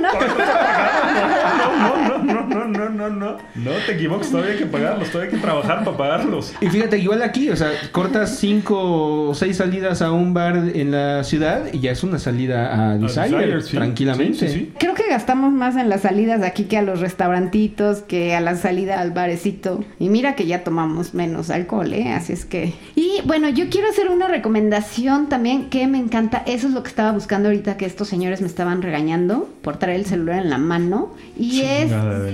No, 1.79 2.09
no, 2.09 2.19
no, 2.19 2.35
no, 2.35 2.41
no, 3.11 3.33
no, 3.33 3.39
no. 3.55 3.71
Te 3.87 3.93
equivoques, 3.93 4.31
todavía 4.31 4.53
hay 4.53 4.59
que 4.59 4.67
pagarlos, 4.67 5.11
todavía 5.11 5.31
hay 5.31 5.37
que 5.37 5.43
trabajar 5.43 5.85
para 5.85 5.97
pagarlos. 5.97 6.55
Y 6.61 6.69
fíjate, 6.69 6.99
igual 6.99 7.23
aquí, 7.23 7.51
o 7.51 7.57
sea, 7.57 7.71
cortas 7.93 8.39
cinco 8.39 9.29
o 9.29 9.35
seis 9.35 9.57
salidas 9.57 10.03
a 10.03 10.13
un 10.13 10.35
bar 10.35 10.57
en 10.75 10.91
la 10.91 11.25
ciudad 11.25 11.73
y 11.73 11.81
ya 11.81 11.93
es 11.93 12.03
una 12.03 12.19
salida 12.19 12.91
a 12.93 12.99
Desire, 12.99 13.39
Desire, 13.39 13.61
sí. 13.63 13.77
tranquilamente. 13.77 14.39
Sí, 14.39 14.49
sí, 14.49 14.55
sí. 14.55 14.73
Creo 14.79 14.95
que 14.95 15.09
gastamos 15.09 15.53
más 15.53 15.77
en 15.77 15.89
las 15.89 16.03
salidas 16.03 16.41
de 16.41 16.47
aquí 16.47 16.65
que 16.65 16.79
a 16.79 16.83
los 16.83 17.01
restaurantitos, 17.01 18.03
que 18.03 18.35
a 18.35 18.41
la 18.41 18.57
salida 18.57 19.01
al 19.01 19.11
barecito. 19.11 19.85
Y 19.99 20.09
mira 20.09 20.35
que 20.35 20.47
ya 20.47 20.65
tomamos 20.65 21.15
menos 21.15 21.51
alcohol, 21.51 21.93
¿eh? 21.93 22.13
Así 22.13 22.33
es 22.33 22.45
que... 22.45 22.75
Y 22.95 23.21
bueno, 23.25 23.49
yo 23.49 23.69
quiero 23.71 23.89
hacer 23.89 24.09
una 24.09 24.29
recomendación 24.29 25.29
también 25.29 25.71
que 25.71 25.87
me 25.87 25.99
encanta. 25.99 26.43
Eso 26.47 26.69
es 26.69 26.75
lo 26.75 26.83
que 26.83 26.89
estaba 26.89 27.13
buscando 27.13 27.49
ahorita 27.49 27.77
que 27.77 27.87
estos 27.87 28.09
señores 28.09 28.41
me 28.41 28.47
estaban 28.47 28.83
regañando 28.83 29.49
por 29.63 29.77
traer 29.79 30.01
el 30.01 30.07
celular 30.07 30.43
en 30.43 30.51
la 30.51 30.59
mano. 30.59 31.15
Y 31.39 31.63
es 31.63 31.89
Chingada 31.89 32.29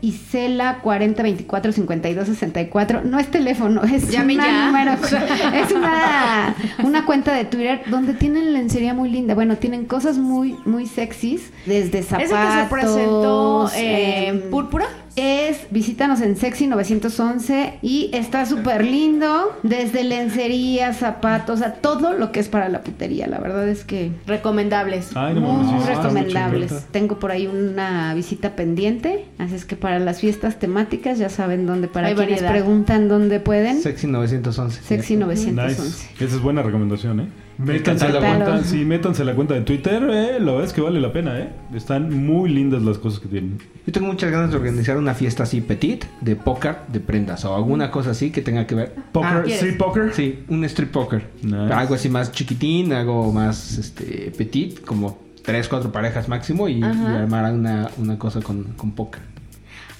Isela 0.00 0.78
4024 0.82 1.72
5264. 1.72 3.02
No 3.04 3.18
es 3.18 3.28
teléfono, 3.30 3.82
es 3.84 4.10
Llame 4.10 4.34
una 4.34 4.46
ya. 4.46 4.66
número. 4.66 4.92
Es 5.54 5.72
una, 5.72 6.54
una 6.84 7.04
cuenta 7.04 7.32
de 7.34 7.44
Twitter 7.44 7.82
donde 7.86 8.14
tienen 8.14 8.52
lencería 8.52 8.94
muy 8.94 9.10
linda. 9.10 9.34
Bueno, 9.34 9.56
tienen 9.56 9.84
cosas 9.86 10.18
muy, 10.18 10.56
muy 10.64 10.86
sexys. 10.86 11.50
Desde 11.66 12.02
zapatos. 12.02 12.32
¿Ese 12.32 12.40
que 12.40 12.62
se 12.62 12.68
presentó 12.70 13.70
eh, 13.74 14.28
en 14.28 14.50
Púrpura? 14.50 14.86
Es, 15.18 15.66
visítanos 15.70 16.20
en 16.20 16.36
Sexy 16.36 16.66
911 16.66 17.78
y 17.82 18.10
está 18.12 18.46
súper 18.46 18.84
lindo. 18.84 19.56
Desde 19.62 20.04
lencería, 20.04 20.92
zapatos, 20.94 21.60
o 21.60 21.62
sea, 21.62 21.74
todo 21.74 22.12
lo 22.12 22.32
que 22.32 22.40
es 22.40 22.48
para 22.48 22.68
la 22.68 22.82
putería. 22.82 23.26
La 23.26 23.38
verdad 23.38 23.68
es 23.68 23.84
que 23.84 24.10
Recomendables. 24.26 25.16
Ay, 25.16 25.34
no 25.34 25.40
muy 25.40 25.84
recomendables. 25.84 26.86
Tengo 26.90 27.18
por 27.18 27.30
ahí 27.30 27.46
una 27.46 28.14
visita 28.14 28.56
pendiente. 28.56 29.26
Así 29.38 29.54
es 29.54 29.64
que 29.64 29.76
para 29.76 29.98
las 29.98 30.20
fiestas 30.20 30.58
temáticas 30.58 31.18
ya 31.18 31.28
saben 31.28 31.66
dónde, 31.66 31.88
para 31.88 32.08
Hay 32.08 32.14
quienes 32.14 32.42
variedad. 32.42 32.52
preguntan 32.52 33.08
dónde 33.08 33.40
pueden. 33.40 33.80
Sexy 33.80 34.06
911. 34.06 34.82
Sexy 34.82 35.16
911. 35.16 35.82
Nice. 35.84 36.08
Esa 36.24 36.36
es 36.36 36.42
buena 36.42 36.62
recomendación, 36.62 37.20
¿eh? 37.20 37.28
Métanse 37.58 38.04
a 38.04 38.08
la 38.10 38.20
cuenta, 38.20 38.62
sí, 38.64 38.84
métanse 38.84 39.22
a 39.22 39.24
la 39.24 39.34
cuenta 39.34 39.54
de 39.54 39.62
Twitter, 39.62 40.00
eh, 40.10 40.38
la 40.38 40.52
verdad 40.52 40.64
es 40.64 40.72
que 40.72 40.80
vale 40.80 41.00
la 41.00 41.12
pena, 41.12 41.38
¿eh? 41.40 41.48
Están 41.74 42.24
muy 42.24 42.50
lindas 42.50 42.82
las 42.82 42.98
cosas 42.98 43.18
que 43.18 43.28
tienen. 43.28 43.58
Yo 43.84 43.92
tengo 43.92 44.06
muchas 44.06 44.30
ganas 44.30 44.50
de 44.50 44.56
organizar 44.56 44.96
una 44.96 45.12
fiesta 45.14 45.42
así 45.42 45.60
petit, 45.60 46.04
de 46.20 46.36
póker, 46.36 46.76
de 46.86 47.00
prendas 47.00 47.44
o 47.44 47.56
alguna 47.56 47.90
cosa 47.90 48.10
así 48.10 48.30
que 48.30 48.42
tenga 48.42 48.66
que 48.66 48.74
ver. 48.76 48.94
Poker, 49.12 49.30
Ah, 49.30 49.42
street 49.46 49.76
poker. 49.76 50.14
Sí, 50.14 50.44
un 50.48 50.64
street 50.66 50.90
poker. 50.90 51.26
Nice. 51.42 51.56
Algo 51.72 51.94
así 51.94 52.08
más 52.08 52.30
chiquitín, 52.30 52.92
algo 52.92 53.32
más 53.32 53.76
este 53.76 54.32
petit, 54.36 54.80
como 54.84 55.18
tres, 55.44 55.68
cuatro 55.68 55.90
parejas 55.90 56.28
máximo 56.28 56.68
y, 56.68 56.78
y 56.78 56.82
armar 56.82 57.52
una, 57.52 57.90
una 57.96 58.18
cosa 58.18 58.40
con, 58.40 58.62
con 58.76 58.92
póker. 58.92 59.22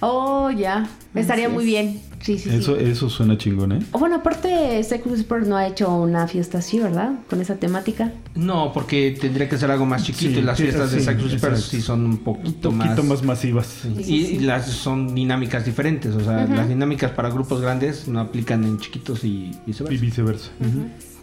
Oh, 0.00 0.50
ya. 0.50 0.88
Estaría 1.14 1.46
Así 1.46 1.54
muy 1.54 1.64
es. 1.64 1.68
bien. 1.70 2.00
Sí, 2.20 2.36
sí, 2.38 2.50
Eso, 2.50 2.76
sí. 2.76 2.84
eso 2.84 3.08
suena 3.08 3.38
chingón, 3.38 3.72
¿eh? 3.72 3.78
Oh, 3.92 3.98
bueno, 4.00 4.16
aparte, 4.16 4.82
Sex 4.82 5.06
Whisper 5.06 5.46
no 5.46 5.56
ha 5.56 5.66
hecho 5.68 5.92
una 5.94 6.26
fiesta 6.26 6.58
así, 6.58 6.78
¿verdad? 6.80 7.12
Con 7.30 7.40
esa 7.40 7.56
temática. 7.56 8.12
No, 8.34 8.72
porque 8.72 9.16
tendría 9.20 9.48
que 9.48 9.56
ser 9.56 9.70
algo 9.70 9.86
más 9.86 10.02
chiquito 10.04 10.32
Sí, 10.34 10.38
y 10.38 10.42
las 10.42 10.58
fiestas 10.58 10.90
de 10.90 10.98
Whispers 10.98 11.32
exacto. 11.32 11.56
sí 11.62 11.80
son 11.80 12.00
un 12.00 12.06
Un 12.12 12.18
poquito, 12.18 12.70
poquito 12.70 13.02
más, 13.04 13.06
más... 13.06 13.22
masivas. 13.22 13.84
y, 14.04 14.14
y 14.14 14.38
las 14.40 14.66
son 14.66 15.14
dinámicas 15.14 15.64
diferentes, 15.64 16.12
o 16.14 16.20
sea, 16.20 16.44
las 16.46 16.68
dinámicas 16.68 17.12
para 17.12 17.30
grupos 17.30 17.60
grandes 17.60 18.08
no 18.08 18.18
aplican 18.20 18.64
en 18.64 18.78
chiquitos 18.78 19.22
y 19.24 19.28
Y 19.28 19.56
viceversa. 19.66 20.00
viceversa. 20.02 20.50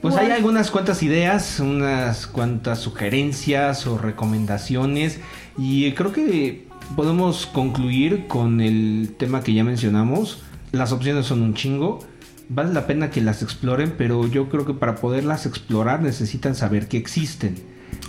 Pues 0.01 0.15
hay 0.15 0.31
algunas 0.31 0.71
cuantas 0.71 1.01
ideas, 1.03 1.59
unas 1.59 2.27
cuantas 2.27 2.79
sugerencias 2.79 3.85
o 3.87 3.97
recomendaciones 3.97 5.19
y 5.57 5.91
creo 5.93 6.11
que 6.11 6.64
podemos 6.95 7.45
concluir 7.45 8.27
con 8.27 8.61
el 8.61 9.15
tema 9.17 9.41
que 9.41 9.53
ya 9.53 9.63
mencionamos. 9.63 10.41
Las 10.71 10.91
opciones 10.91 11.25
son 11.25 11.41
un 11.41 11.53
chingo. 11.53 11.99
Vale 12.47 12.73
la 12.73 12.85
pena 12.85 13.09
que 13.09 13.21
las 13.21 13.41
exploren, 13.41 13.95
pero 13.97 14.27
yo 14.27 14.49
creo 14.49 14.65
que 14.65 14.73
para 14.73 14.95
poderlas 14.95 15.45
explorar 15.45 16.01
necesitan 16.01 16.53
saber 16.53 16.87
que 16.87 16.97
existen. 16.97 17.55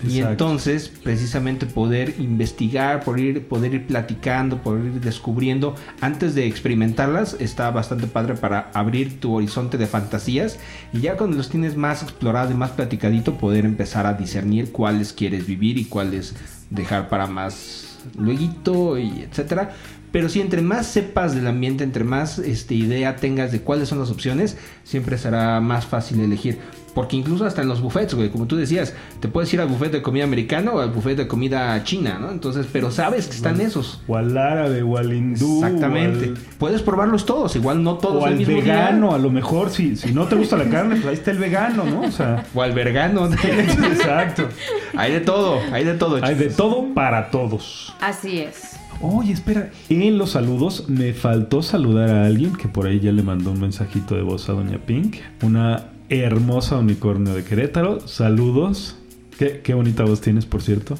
Y 0.06 0.20
entonces, 0.20 0.88
precisamente 0.88 1.64
poder 1.64 2.14
investigar, 2.18 3.02
poder 3.02 3.24
ir, 3.24 3.48
poder 3.48 3.74
ir 3.74 3.86
platicando, 3.86 4.62
poder 4.62 4.84
ir 4.86 5.00
descubriendo, 5.00 5.74
antes 6.00 6.34
de 6.34 6.46
experimentarlas, 6.46 7.36
está 7.40 7.70
bastante 7.70 8.06
padre 8.06 8.34
para 8.34 8.70
abrir 8.74 9.20
tu 9.20 9.34
horizonte 9.34 9.78
de 9.78 9.86
fantasías. 9.86 10.58
Y 10.92 11.00
ya 11.00 11.16
cuando 11.16 11.36
los 11.36 11.48
tienes 11.48 11.76
más 11.76 12.02
explorado 12.02 12.50
y 12.52 12.54
más 12.54 12.72
platicadito, 12.72 13.38
poder 13.38 13.64
empezar 13.64 14.06
a 14.06 14.14
discernir 14.14 14.70
cuáles 14.70 15.12
quieres 15.12 15.46
vivir 15.46 15.78
y 15.78 15.86
cuáles 15.86 16.34
dejar 16.68 17.08
para 17.08 17.26
más 17.26 17.85
luego 18.18 18.98
y 18.98 19.22
etcétera. 19.22 19.72
Pero 20.12 20.28
si 20.28 20.40
entre 20.40 20.62
más 20.62 20.86
sepas 20.86 21.34
del 21.34 21.46
ambiente, 21.46 21.84
entre 21.84 22.04
más 22.04 22.38
este, 22.38 22.74
idea 22.74 23.16
tengas 23.16 23.52
de 23.52 23.60
cuáles 23.60 23.88
son 23.88 23.98
las 23.98 24.10
opciones, 24.10 24.56
siempre 24.84 25.18
será 25.18 25.60
más 25.60 25.86
fácil 25.86 26.20
elegir. 26.20 26.58
Porque 26.96 27.14
incluso 27.14 27.44
hasta 27.44 27.60
en 27.60 27.68
los 27.68 27.82
buffets, 27.82 28.14
güey, 28.14 28.30
como 28.30 28.46
tú 28.46 28.56
decías, 28.56 28.94
te 29.20 29.28
puedes 29.28 29.52
ir 29.52 29.60
al 29.60 29.68
buffet 29.68 29.92
de 29.92 30.00
comida 30.00 30.24
americana 30.24 30.72
o 30.72 30.80
al 30.80 30.90
buffet 30.90 31.14
de 31.14 31.28
comida 31.28 31.84
china, 31.84 32.18
¿no? 32.18 32.30
Entonces, 32.30 32.66
pero 32.72 32.90
sabes 32.90 33.26
que 33.26 33.34
están 33.36 33.60
esos. 33.60 34.00
O 34.08 34.16
al 34.16 34.34
árabe, 34.38 34.80
o 34.80 34.96
al 34.96 35.12
hindú. 35.12 35.62
Exactamente. 35.62 36.28
O 36.28 36.30
al, 36.30 36.38
Puedes 36.58 36.80
probarlos 36.80 37.26
todos, 37.26 37.54
igual 37.54 37.82
no 37.82 37.98
todos 37.98 38.22
o 38.22 38.26
al 38.26 38.36
mismo 38.36 38.56
vegano, 38.56 39.08
día. 39.08 39.16
a 39.16 39.18
lo 39.18 39.28
mejor. 39.28 39.68
Si, 39.68 39.94
si 39.94 40.12
no 40.12 40.26
te 40.26 40.36
gusta 40.36 40.56
la 40.56 40.70
carne, 40.70 40.94
pues 40.94 41.06
ahí 41.08 41.14
está 41.16 41.32
el 41.32 41.38
vegano, 41.38 41.84
¿no? 41.84 42.00
O 42.00 42.10
sea, 42.10 42.46
O 42.54 42.62
al 42.62 42.72
vergano. 42.72 43.28
exacto. 43.44 44.48
hay 44.96 45.12
de 45.12 45.20
todo, 45.20 45.60
hay 45.72 45.84
de 45.84 45.94
todo. 45.94 46.16
Hay 46.24 46.34
de 46.34 46.44
chicos. 46.44 46.56
todo 46.56 46.94
para 46.94 47.30
todos. 47.30 47.94
Así 48.00 48.38
es. 48.38 48.78
Oye, 49.00 49.32
espera, 49.32 49.70
en 49.88 50.18
los 50.18 50.30
saludos 50.30 50.88
me 50.88 51.12
faltó 51.12 51.62
saludar 51.62 52.10
a 52.10 52.26
alguien 52.26 52.54
que 52.54 52.68
por 52.68 52.86
ahí 52.86 53.00
ya 53.00 53.12
le 53.12 53.22
mandó 53.22 53.52
un 53.52 53.60
mensajito 53.60 54.14
de 54.14 54.22
voz 54.22 54.48
a 54.48 54.52
Doña 54.52 54.78
Pink. 54.78 55.16
Una 55.42 55.90
hermosa 56.08 56.78
unicornio 56.78 57.34
de 57.34 57.44
Querétaro. 57.44 58.00
Saludos. 58.06 58.96
¿Qué, 59.38 59.60
qué 59.62 59.74
bonita 59.74 60.04
voz 60.04 60.20
tienes, 60.20 60.46
por 60.46 60.62
cierto. 60.62 60.96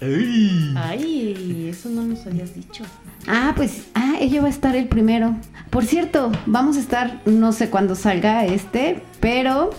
Ay, 0.00 1.68
eso 1.68 1.90
no 1.90 2.04
nos 2.04 2.26
habías 2.26 2.54
dicho. 2.54 2.84
Ah, 3.26 3.52
pues, 3.54 3.88
ah, 3.94 4.14
ella 4.20 4.40
va 4.40 4.46
a 4.46 4.50
estar 4.50 4.74
el 4.74 4.88
primero. 4.88 5.36
Por 5.68 5.84
cierto, 5.84 6.32
vamos 6.46 6.76
a 6.76 6.80
estar, 6.80 7.20
no 7.26 7.52
sé 7.52 7.68
cuándo 7.68 7.94
salga 7.94 8.46
este, 8.46 9.02
pero 9.20 9.70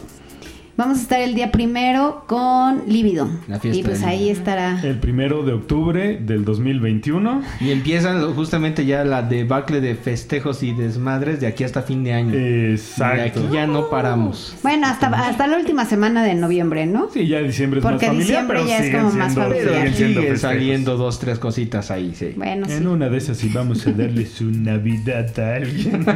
vamos 0.77 0.99
a 0.99 1.01
estar 1.01 1.19
el 1.19 1.35
día 1.35 1.51
primero 1.51 2.23
con 2.27 2.83
Líbido. 2.87 3.29
La 3.47 3.59
fiesta 3.59 3.79
y 3.79 3.83
pues 3.83 4.03
ahí 4.03 4.29
estará. 4.29 4.79
El 4.83 4.99
primero 4.99 5.43
de 5.43 5.53
octubre 5.53 6.17
del 6.21 6.45
2021. 6.45 7.41
Y 7.59 7.71
empiezan 7.71 8.33
justamente 8.33 8.85
ya 8.85 9.03
la 9.03 9.21
debacle 9.21 9.81
de 9.81 9.95
festejos 9.95 10.63
y 10.63 10.73
desmadres 10.73 11.39
de 11.39 11.47
aquí 11.47 11.63
hasta 11.63 11.81
fin 11.81 12.03
de 12.03 12.13
año. 12.13 12.31
De 12.31 12.71
Exacto. 12.71 13.41
aquí 13.41 13.53
ya 13.53 13.67
no 13.67 13.89
paramos. 13.89 14.55
Bueno, 14.63 14.87
hasta, 14.87 15.07
hasta 15.07 15.47
la 15.47 15.57
última 15.57 15.85
semana 15.85 16.23
de 16.23 16.35
noviembre, 16.35 16.85
¿no? 16.85 17.09
Sí, 17.11 17.27
ya 17.27 17.39
diciembre 17.39 17.79
es 17.79 17.83
Porque 17.83 18.07
más 18.07 18.15
familiar, 18.15 18.27
diciembre 18.47 18.57
pero 18.57 18.67
ya 18.67 18.85
es 18.85 18.95
como 18.95 19.11
más 19.11 19.35
familiar. 19.35 19.93
Siguen 19.93 20.37
saliendo 20.37 20.97
dos, 20.97 21.19
tres 21.19 21.39
cositas 21.39 21.91
ahí, 21.91 22.13
sí. 22.15 22.33
Bueno, 22.35 22.65
sí. 22.67 22.73
En 22.73 22.87
una 22.87 23.09
de 23.09 23.17
esas 23.17 23.37
sí 23.37 23.49
vamos 23.53 23.85
a 23.87 23.91
darle 23.91 24.25
su 24.25 24.45
Navidad 24.45 25.27
a 25.39 25.55
alguien. 25.55 26.05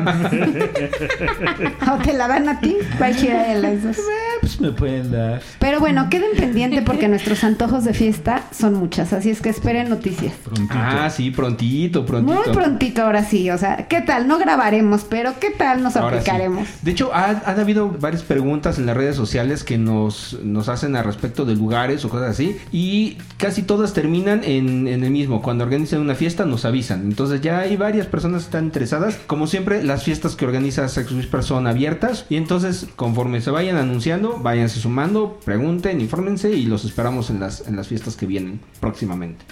O 1.91 1.97
te 2.03 2.13
la 2.13 2.27
dan 2.27 2.49
a 2.49 2.59
ti, 2.59 2.75
cualquiera 2.97 3.43
de 3.53 3.61
las 3.61 3.83
dos. 3.83 3.97
pues 4.45 4.61
me 4.61 4.71
pueden 4.71 5.11
dar. 5.11 5.41
Pero 5.59 5.79
bueno, 5.79 6.07
queden 6.09 6.35
pendiente 6.37 6.81
porque 6.83 7.07
nuestros 7.07 7.43
antojos 7.43 7.83
de 7.83 7.93
fiesta 7.93 8.43
son 8.51 8.75
muchas, 8.75 9.11
así 9.13 9.29
es 9.31 9.41
que 9.41 9.49
esperen 9.49 9.89
noticias. 9.89 10.33
Prontito. 10.43 10.73
Ah, 10.77 11.09
sí, 11.09 11.31
prontito, 11.31 12.05
prontito. 12.05 12.41
Muy 12.45 12.53
prontito 12.53 13.01
ahora 13.01 13.23
sí, 13.25 13.49
o 13.49 13.57
sea, 13.57 13.87
¿qué 13.87 14.01
tal? 14.01 14.27
No 14.27 14.37
grabaremos, 14.37 15.03
pero 15.09 15.33
¿qué 15.39 15.49
tal 15.51 15.81
nos 15.81 15.95
Ahora 15.95 16.21
sí. 16.21 16.29
aplicaremos? 16.29 16.67
De 16.83 16.91
hecho, 16.91 17.11
ha- 17.13 17.41
han 17.45 17.59
habido 17.59 17.89
varias 17.89 18.23
preguntas 18.23 18.77
en 18.77 18.85
las 18.85 18.95
redes 18.95 19.15
sociales 19.15 19.63
que 19.63 19.77
nos, 19.77 20.37
nos 20.43 20.69
hacen 20.69 20.95
al 20.95 21.03
respecto 21.05 21.45
de 21.45 21.55
lugares 21.55 22.05
o 22.05 22.09
cosas 22.09 22.29
así. 22.31 22.55
Y 22.71 23.17
casi 23.37 23.63
todas 23.63 23.93
terminan 23.93 24.41
en, 24.43 24.87
en 24.87 25.03
el 25.03 25.11
mismo. 25.11 25.41
Cuando 25.41 25.63
organizan 25.63 26.01
una 26.01 26.15
fiesta 26.15 26.45
nos 26.45 26.65
avisan. 26.65 27.01
Entonces 27.03 27.41
ya 27.41 27.59
hay 27.59 27.75
varias 27.77 28.05
personas 28.07 28.41
que 28.43 28.45
están 28.47 28.65
interesadas. 28.65 29.17
Como 29.27 29.47
siempre, 29.47 29.83
las 29.83 30.03
fiestas 30.03 30.35
que 30.35 30.45
organiza 30.45 30.87
Sex 30.87 31.11
Whisper 31.11 31.43
son 31.43 31.67
abiertas. 31.67 32.25
Y 32.29 32.35
entonces, 32.37 32.87
conforme 32.95 33.41
se 33.41 33.51
vayan 33.51 33.77
anunciando, 33.77 34.34
váyanse 34.41 34.79
sumando, 34.79 35.39
pregunten, 35.43 36.01
infórmense 36.01 36.51
y 36.51 36.65
los 36.65 36.85
esperamos 36.85 37.29
en 37.29 37.39
las, 37.39 37.67
en 37.67 37.75
las 37.75 37.87
fiestas 37.87 38.15
que 38.15 38.25
vienen 38.25 38.59
próximamente. 38.79 39.43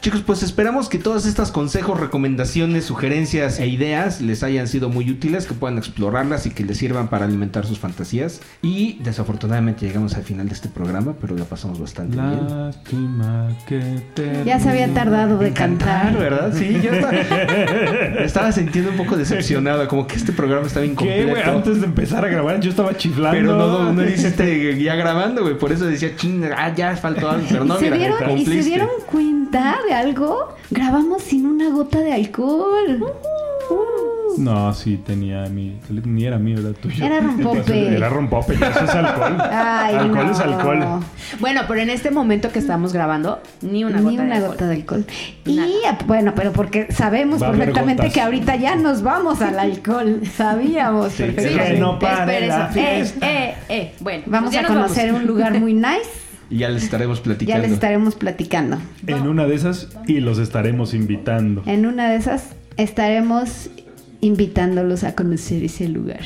Chicos, 0.00 0.22
pues 0.24 0.42
esperamos 0.42 0.88
que 0.88 0.98
todas 0.98 1.26
estas 1.26 1.50
consejos, 1.50 1.98
recomendaciones, 1.98 2.84
sugerencias 2.84 3.58
e 3.58 3.66
ideas 3.66 4.20
les 4.20 4.42
hayan 4.42 4.68
sido 4.68 4.88
muy 4.88 5.10
útiles, 5.10 5.46
que 5.46 5.54
puedan 5.54 5.76
explorarlas 5.78 6.46
y 6.46 6.50
que 6.50 6.64
les 6.64 6.78
sirvan 6.78 7.08
para 7.08 7.24
alimentar 7.24 7.66
sus 7.66 7.78
fantasías. 7.78 8.40
Y 8.62 8.98
desafortunadamente 9.02 9.86
llegamos 9.86 10.14
al 10.14 10.22
final 10.22 10.48
de 10.48 10.54
este 10.54 10.68
programa, 10.68 11.14
pero 11.20 11.36
la 11.36 11.44
pasamos 11.44 11.80
bastante 11.80 12.16
bien. 12.16 12.48
Lástima 12.48 13.48
que 13.66 14.02
te. 14.14 14.44
Ya 14.44 14.60
se 14.60 14.70
había 14.70 14.92
tardado 14.94 15.38
de 15.38 15.52
cantar. 15.52 16.16
¿verdad? 16.16 16.52
Sí, 16.54 16.80
yo 16.82 16.92
estaba, 16.92 17.12
estaba 18.24 18.52
sintiendo 18.52 18.92
un 18.92 18.96
poco 18.96 19.16
decepcionado, 19.16 19.86
como 19.88 20.06
que 20.06 20.16
este 20.16 20.32
programa 20.32 20.66
estaba 20.66 20.84
¿Qué, 20.86 20.92
incompleto. 20.92 21.30
güey? 21.30 21.42
Antes 21.42 21.80
de 21.80 21.86
empezar 21.86 22.24
a 22.24 22.28
grabar 22.28 22.60
yo 22.60 22.70
estaba 22.70 22.96
chiflando. 22.96 23.38
Pero 23.38 23.56
no, 23.56 23.92
no 23.92 24.04
hiciste 24.08 24.80
ya 24.82 24.94
grabando, 24.94 25.42
güey. 25.42 25.58
Por 25.58 25.72
eso 25.72 25.86
decía, 25.86 26.14
ching, 26.16 26.44
ah, 26.56 26.72
ya 26.74 26.96
faltó 26.96 27.30
algo. 27.30 27.46
Pero 27.48 27.64
no, 27.64 27.76
¿Y, 27.76 27.78
se 27.78 27.90
mira, 27.90 27.96
dieron, 27.96 28.38
¿Y 28.38 28.44
se 28.44 28.62
dieron 28.62 28.88
cuenta 29.06 29.76
de 29.88 29.94
algo? 29.94 30.54
Grabamos 30.70 31.22
sin 31.22 31.46
una 31.46 31.70
gota 31.70 32.00
de 32.00 32.12
alcohol. 32.12 33.02
Uh. 33.70 34.40
No, 34.40 34.72
sí, 34.72 34.98
tenía 35.04 35.46
mi. 35.46 35.78
Ni 36.04 36.24
era 36.24 36.38
mío, 36.38 36.58
era 36.60 36.72
tuyo. 36.72 37.04
Era 37.04 37.18
rompope. 37.20 37.96
Era 37.96 38.08
rompope, 38.08 38.54
eso 38.54 38.84
es 38.84 38.90
alcohol. 38.94 39.36
Ay, 39.50 39.96
alcohol 39.96 40.26
no. 40.26 40.30
es 40.32 40.40
alcohol. 40.40 40.84
Bueno, 41.40 41.62
pero 41.66 41.80
en 41.80 41.90
este 41.90 42.10
momento 42.12 42.52
que 42.52 42.60
estamos 42.60 42.92
grabando, 42.92 43.40
ni 43.62 43.82
una 43.84 43.98
Ni 43.98 44.04
gota 44.16 44.22
una 44.22 44.24
de 44.38 44.44
alcohol. 44.46 44.50
gota 44.52 44.66
de 44.68 44.74
alcohol. 44.76 45.06
Y 45.44 45.60
bueno, 46.06 46.32
pero 46.36 46.52
porque 46.52 46.92
sabemos 46.92 47.42
Va 47.42 47.50
perfectamente 47.50 48.10
que 48.10 48.20
ahorita 48.20 48.54
ya 48.56 48.76
nos 48.76 49.02
vamos 49.02 49.42
al 49.42 49.58
alcohol. 49.58 50.20
Sabíamos 50.36 51.12
Sí, 51.14 51.24
perfectamente. 51.24 51.74
que 51.74 51.80
no 51.80 51.98
pare 51.98 52.46
Espérese. 52.46 52.58
la 52.58 52.66
Eh, 52.66 52.72
fiesta. 52.72 53.26
eh, 53.30 53.54
eh. 53.68 53.94
Bueno, 54.00 54.22
Vamos 54.26 54.54
pues 54.54 54.64
a 54.64 54.68
conocer 54.68 55.06
vamos. 55.08 55.22
un 55.22 55.26
lugar 55.26 55.58
muy 55.58 55.74
nice. 55.74 56.27
Y 56.50 56.58
ya 56.58 56.68
les 56.70 56.84
estaremos 56.84 57.18
Ya 57.22 57.24
platicando. 57.24 57.62
les 57.62 57.72
estaremos 57.72 58.14
platicando. 58.14 58.78
En 59.06 59.26
una 59.28 59.46
de 59.46 59.54
esas 59.54 59.88
y 60.06 60.20
los 60.20 60.38
estaremos 60.38 60.94
invitando. 60.94 61.62
En 61.66 61.86
una 61.86 62.10
de 62.10 62.16
esas 62.16 62.50
estaremos 62.76 63.70
invitándolos 64.20 65.04
a 65.04 65.14
conocer 65.14 65.62
ese 65.64 65.88
lugar. 65.88 66.20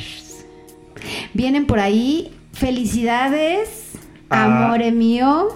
Vienen 1.34 1.66
por 1.66 1.78
ahí. 1.80 2.32
Felicidades, 2.52 3.92
Ah. 4.30 4.66
amore 4.66 4.92
mío. 4.92 5.48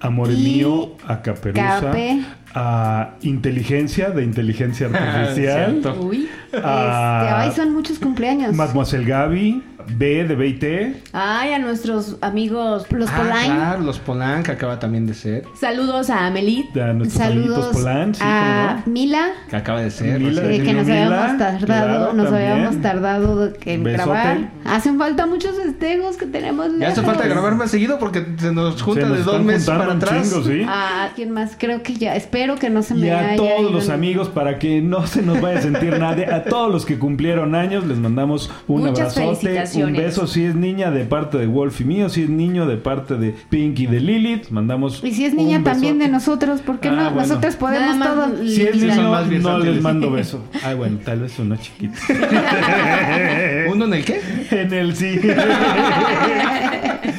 Amor 0.00 0.30
Y 0.30 0.36
mío, 0.36 0.92
a 1.06 1.22
Caperuza. 1.22 1.80
Cape. 1.80 2.22
A 2.54 3.14
inteligencia, 3.22 4.10
de 4.10 4.22
inteligencia 4.24 4.86
artificial. 4.92 5.80
Uy. 6.00 6.28
a 6.52 6.56
Este, 6.56 6.60
ay, 6.64 7.52
son 7.54 7.72
muchos 7.74 7.98
cumpleaños. 7.98 8.54
Mademoiselle 8.54 9.04
Gaby. 9.06 9.62
B 9.88 10.24
de 10.24 10.34
B 10.34 10.46
y 10.48 10.52
T. 10.54 11.02
Ay, 11.12 11.52
a 11.52 11.58
nuestros 11.58 12.16
amigos. 12.20 12.86
Los 12.90 13.08
Ah, 13.10 13.16
Polain. 13.18 13.52
Claro, 13.54 13.82
los 13.82 13.98
Polanca 13.98 14.42
que 14.44 14.52
acaba 14.52 14.78
también 14.78 15.06
de 15.06 15.14
ser. 15.14 15.44
Saludos 15.58 16.10
a 16.10 16.26
Amelie. 16.26 16.68
A 16.74 16.92
nuestros 16.92 17.22
Saludos 17.22 17.66
Polan, 17.72 18.14
sí, 18.14 18.20
a 18.24 18.82
Mila. 18.86 19.28
Que 19.48 19.56
acaba 19.56 19.80
de 19.80 19.90
ser. 19.90 20.20
Mila, 20.20 20.42
que 20.42 20.72
nos 20.72 20.86
Mila, 20.86 21.04
habíamos 21.04 21.38
tardado, 21.38 21.66
claro, 21.66 22.12
nos 22.12 22.26
también. 22.30 22.52
habíamos 22.52 22.82
tardado 22.82 23.52
en 23.64 23.84
Besote. 23.84 24.04
grabar. 24.04 24.50
Hacen 24.64 24.98
falta 24.98 25.26
muchos 25.26 25.56
festejos 25.56 26.16
que 26.16 26.26
tenemos. 26.26 26.68
Ya 26.78 26.88
hace 26.88 27.02
falta 27.02 27.26
grabar 27.26 27.54
más 27.54 27.70
seguido 27.70 27.98
porque 27.98 28.24
se 28.38 28.52
nos 28.52 28.80
junta 28.82 29.02
Se 29.02 29.08
nos 29.08 29.18
de 29.18 29.24
dos 29.24 29.42
meses 29.42 29.66
para 29.66 29.92
atrás. 29.92 30.28
chingo, 30.30 30.44
¿sí? 30.44 30.64
¿A 30.68 31.10
quién 31.14 31.30
más? 31.30 31.56
Creo 31.58 31.82
que 31.82 31.94
ya. 31.94 32.16
Espero 32.16 32.56
que 32.56 32.70
no 32.70 32.82
se 32.82 32.94
me 32.94 33.06
Y 33.06 33.10
a 33.10 33.18
haya 33.20 33.36
todos 33.36 33.60
ido 33.60 33.70
los 33.70 33.88
amigos, 33.88 34.28
para 34.28 34.58
que 34.58 34.80
no 34.82 35.06
se 35.06 35.22
nos 35.22 35.40
vaya 35.40 35.58
a 35.58 35.62
sentir 35.62 35.98
nadie, 35.98 36.26
a 36.26 36.44
todos 36.44 36.72
los 36.72 36.84
que 36.86 36.98
cumplieron 36.98 37.54
años, 37.54 37.86
les 37.86 37.98
mandamos 37.98 38.50
un 38.66 38.82
Muchas 38.82 39.16
abrazote, 39.16 39.58
un 39.82 39.92
beso. 39.92 40.26
Si 40.26 40.44
es 40.44 40.54
niña 40.54 40.90
de 40.90 41.04
parte 41.04 41.38
de 41.38 41.46
Wolf 41.46 41.80
y 41.80 41.84
mío, 41.84 42.08
si 42.08 42.22
es 42.24 42.28
niño 42.30 42.66
de 42.66 42.76
parte 42.76 43.16
de 43.16 43.34
Pink 43.50 43.78
y 43.80 43.86
de 43.86 44.00
Lilith, 44.00 44.48
mandamos. 44.50 45.02
Y 45.04 45.12
si 45.12 45.24
es 45.24 45.34
niña 45.34 45.62
también 45.62 45.98
de 45.98 46.08
nosotros, 46.08 46.60
¿por 46.62 46.80
qué 46.80 46.88
Ah, 46.88 46.92
no? 46.92 47.02
bueno. 47.10 47.16
Nosotros 47.28 47.56
podemos 47.56 47.96
Nada 47.96 48.14
más 48.16 48.30
todo. 48.32 48.46
Si 48.46 48.62
es 48.62 48.76
niño, 48.76 49.10
más 49.10 49.26
no 49.28 49.58
les 49.58 49.80
mando 49.82 50.10
beso. 50.12 50.44
Ay, 50.62 50.74
bueno, 50.76 50.98
tal 51.04 51.20
vez 51.20 51.38
uno 51.38 51.56
chiquito. 51.56 51.94
¿Uno 53.70 53.84
en 53.86 53.94
el 53.94 54.04
qué? 54.04 54.20
en 54.50 54.72
el 54.72 54.96
sí. 54.96 55.20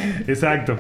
Exacto. 0.27 0.77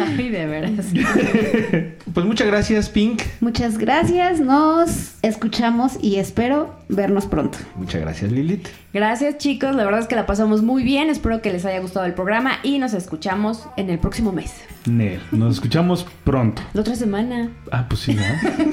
Ay, 0.00 0.28
de 0.28 0.46
veras. 0.46 0.86
Pues 2.14 2.26
muchas 2.26 2.46
gracias, 2.48 2.88
Pink. 2.88 3.22
Muchas 3.40 3.78
gracias. 3.78 4.40
Nos 4.40 5.14
escuchamos 5.22 5.98
y 6.02 6.16
espero 6.16 6.74
vernos 6.88 7.26
pronto. 7.26 7.58
Muchas 7.76 8.00
gracias, 8.00 8.32
Lilith. 8.32 8.66
Gracias, 8.92 9.38
chicos. 9.38 9.76
La 9.76 9.84
verdad 9.84 10.00
es 10.00 10.06
que 10.08 10.16
la 10.16 10.26
pasamos 10.26 10.62
muy 10.62 10.82
bien. 10.82 11.10
Espero 11.10 11.42
que 11.42 11.52
les 11.52 11.64
haya 11.64 11.78
gustado 11.78 12.06
el 12.06 12.14
programa 12.14 12.58
y 12.62 12.78
nos 12.78 12.94
escuchamos 12.94 13.68
en 13.76 13.90
el 13.90 13.98
próximo 13.98 14.32
mes. 14.32 14.52
Nel, 14.86 15.20
nos 15.30 15.54
escuchamos 15.54 16.06
pronto. 16.24 16.62
La 16.72 16.80
otra 16.80 16.96
semana. 16.96 17.50
Ah, 17.70 17.86
pues 17.88 18.00
sí, 18.00 18.14
¿no? 18.14 18.22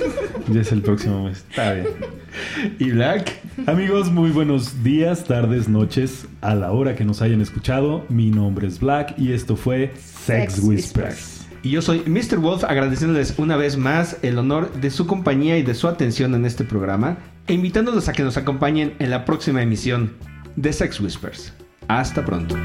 ya 0.53 0.61
es 0.61 0.71
el 0.71 0.81
próximo 0.81 1.25
mes. 1.25 1.45
Está 1.49 1.73
bien. 1.73 1.87
¿Y 2.79 2.91
Black? 2.91 3.31
Amigos, 3.67 4.11
muy 4.11 4.31
buenos 4.31 4.83
días, 4.83 5.23
tardes, 5.23 5.67
noches, 5.69 6.27
a 6.41 6.55
la 6.55 6.71
hora 6.71 6.95
que 6.95 7.05
nos 7.05 7.21
hayan 7.21 7.41
escuchado. 7.41 8.05
Mi 8.09 8.29
nombre 8.29 8.67
es 8.67 8.79
Black 8.79 9.15
y 9.17 9.33
esto 9.33 9.55
fue 9.55 9.64
Sex, 9.65 9.99
Sex 9.99 10.59
Whispers. 10.63 11.47
Y 11.63 11.71
yo 11.71 11.81
soy 11.81 12.03
Mr. 12.05 12.37
Wolf 12.37 12.63
agradeciéndoles 12.63 13.33
una 13.37 13.57
vez 13.57 13.75
más 13.75 14.17
el 14.21 14.37
honor 14.37 14.71
de 14.73 14.91
su 14.91 15.07
compañía 15.07 15.57
y 15.57 15.63
de 15.63 15.73
su 15.73 15.87
atención 15.87 16.35
en 16.35 16.45
este 16.45 16.63
programa 16.63 17.17
e 17.47 17.53
invitándolos 17.53 18.07
a 18.07 18.13
que 18.13 18.23
nos 18.23 18.37
acompañen 18.37 18.93
en 18.99 19.09
la 19.09 19.25
próxima 19.25 19.63
emisión 19.63 20.13
de 20.55 20.71
Sex 20.71 20.99
Whispers. 20.99 21.53
Hasta 21.87 22.23
pronto. 22.23 22.55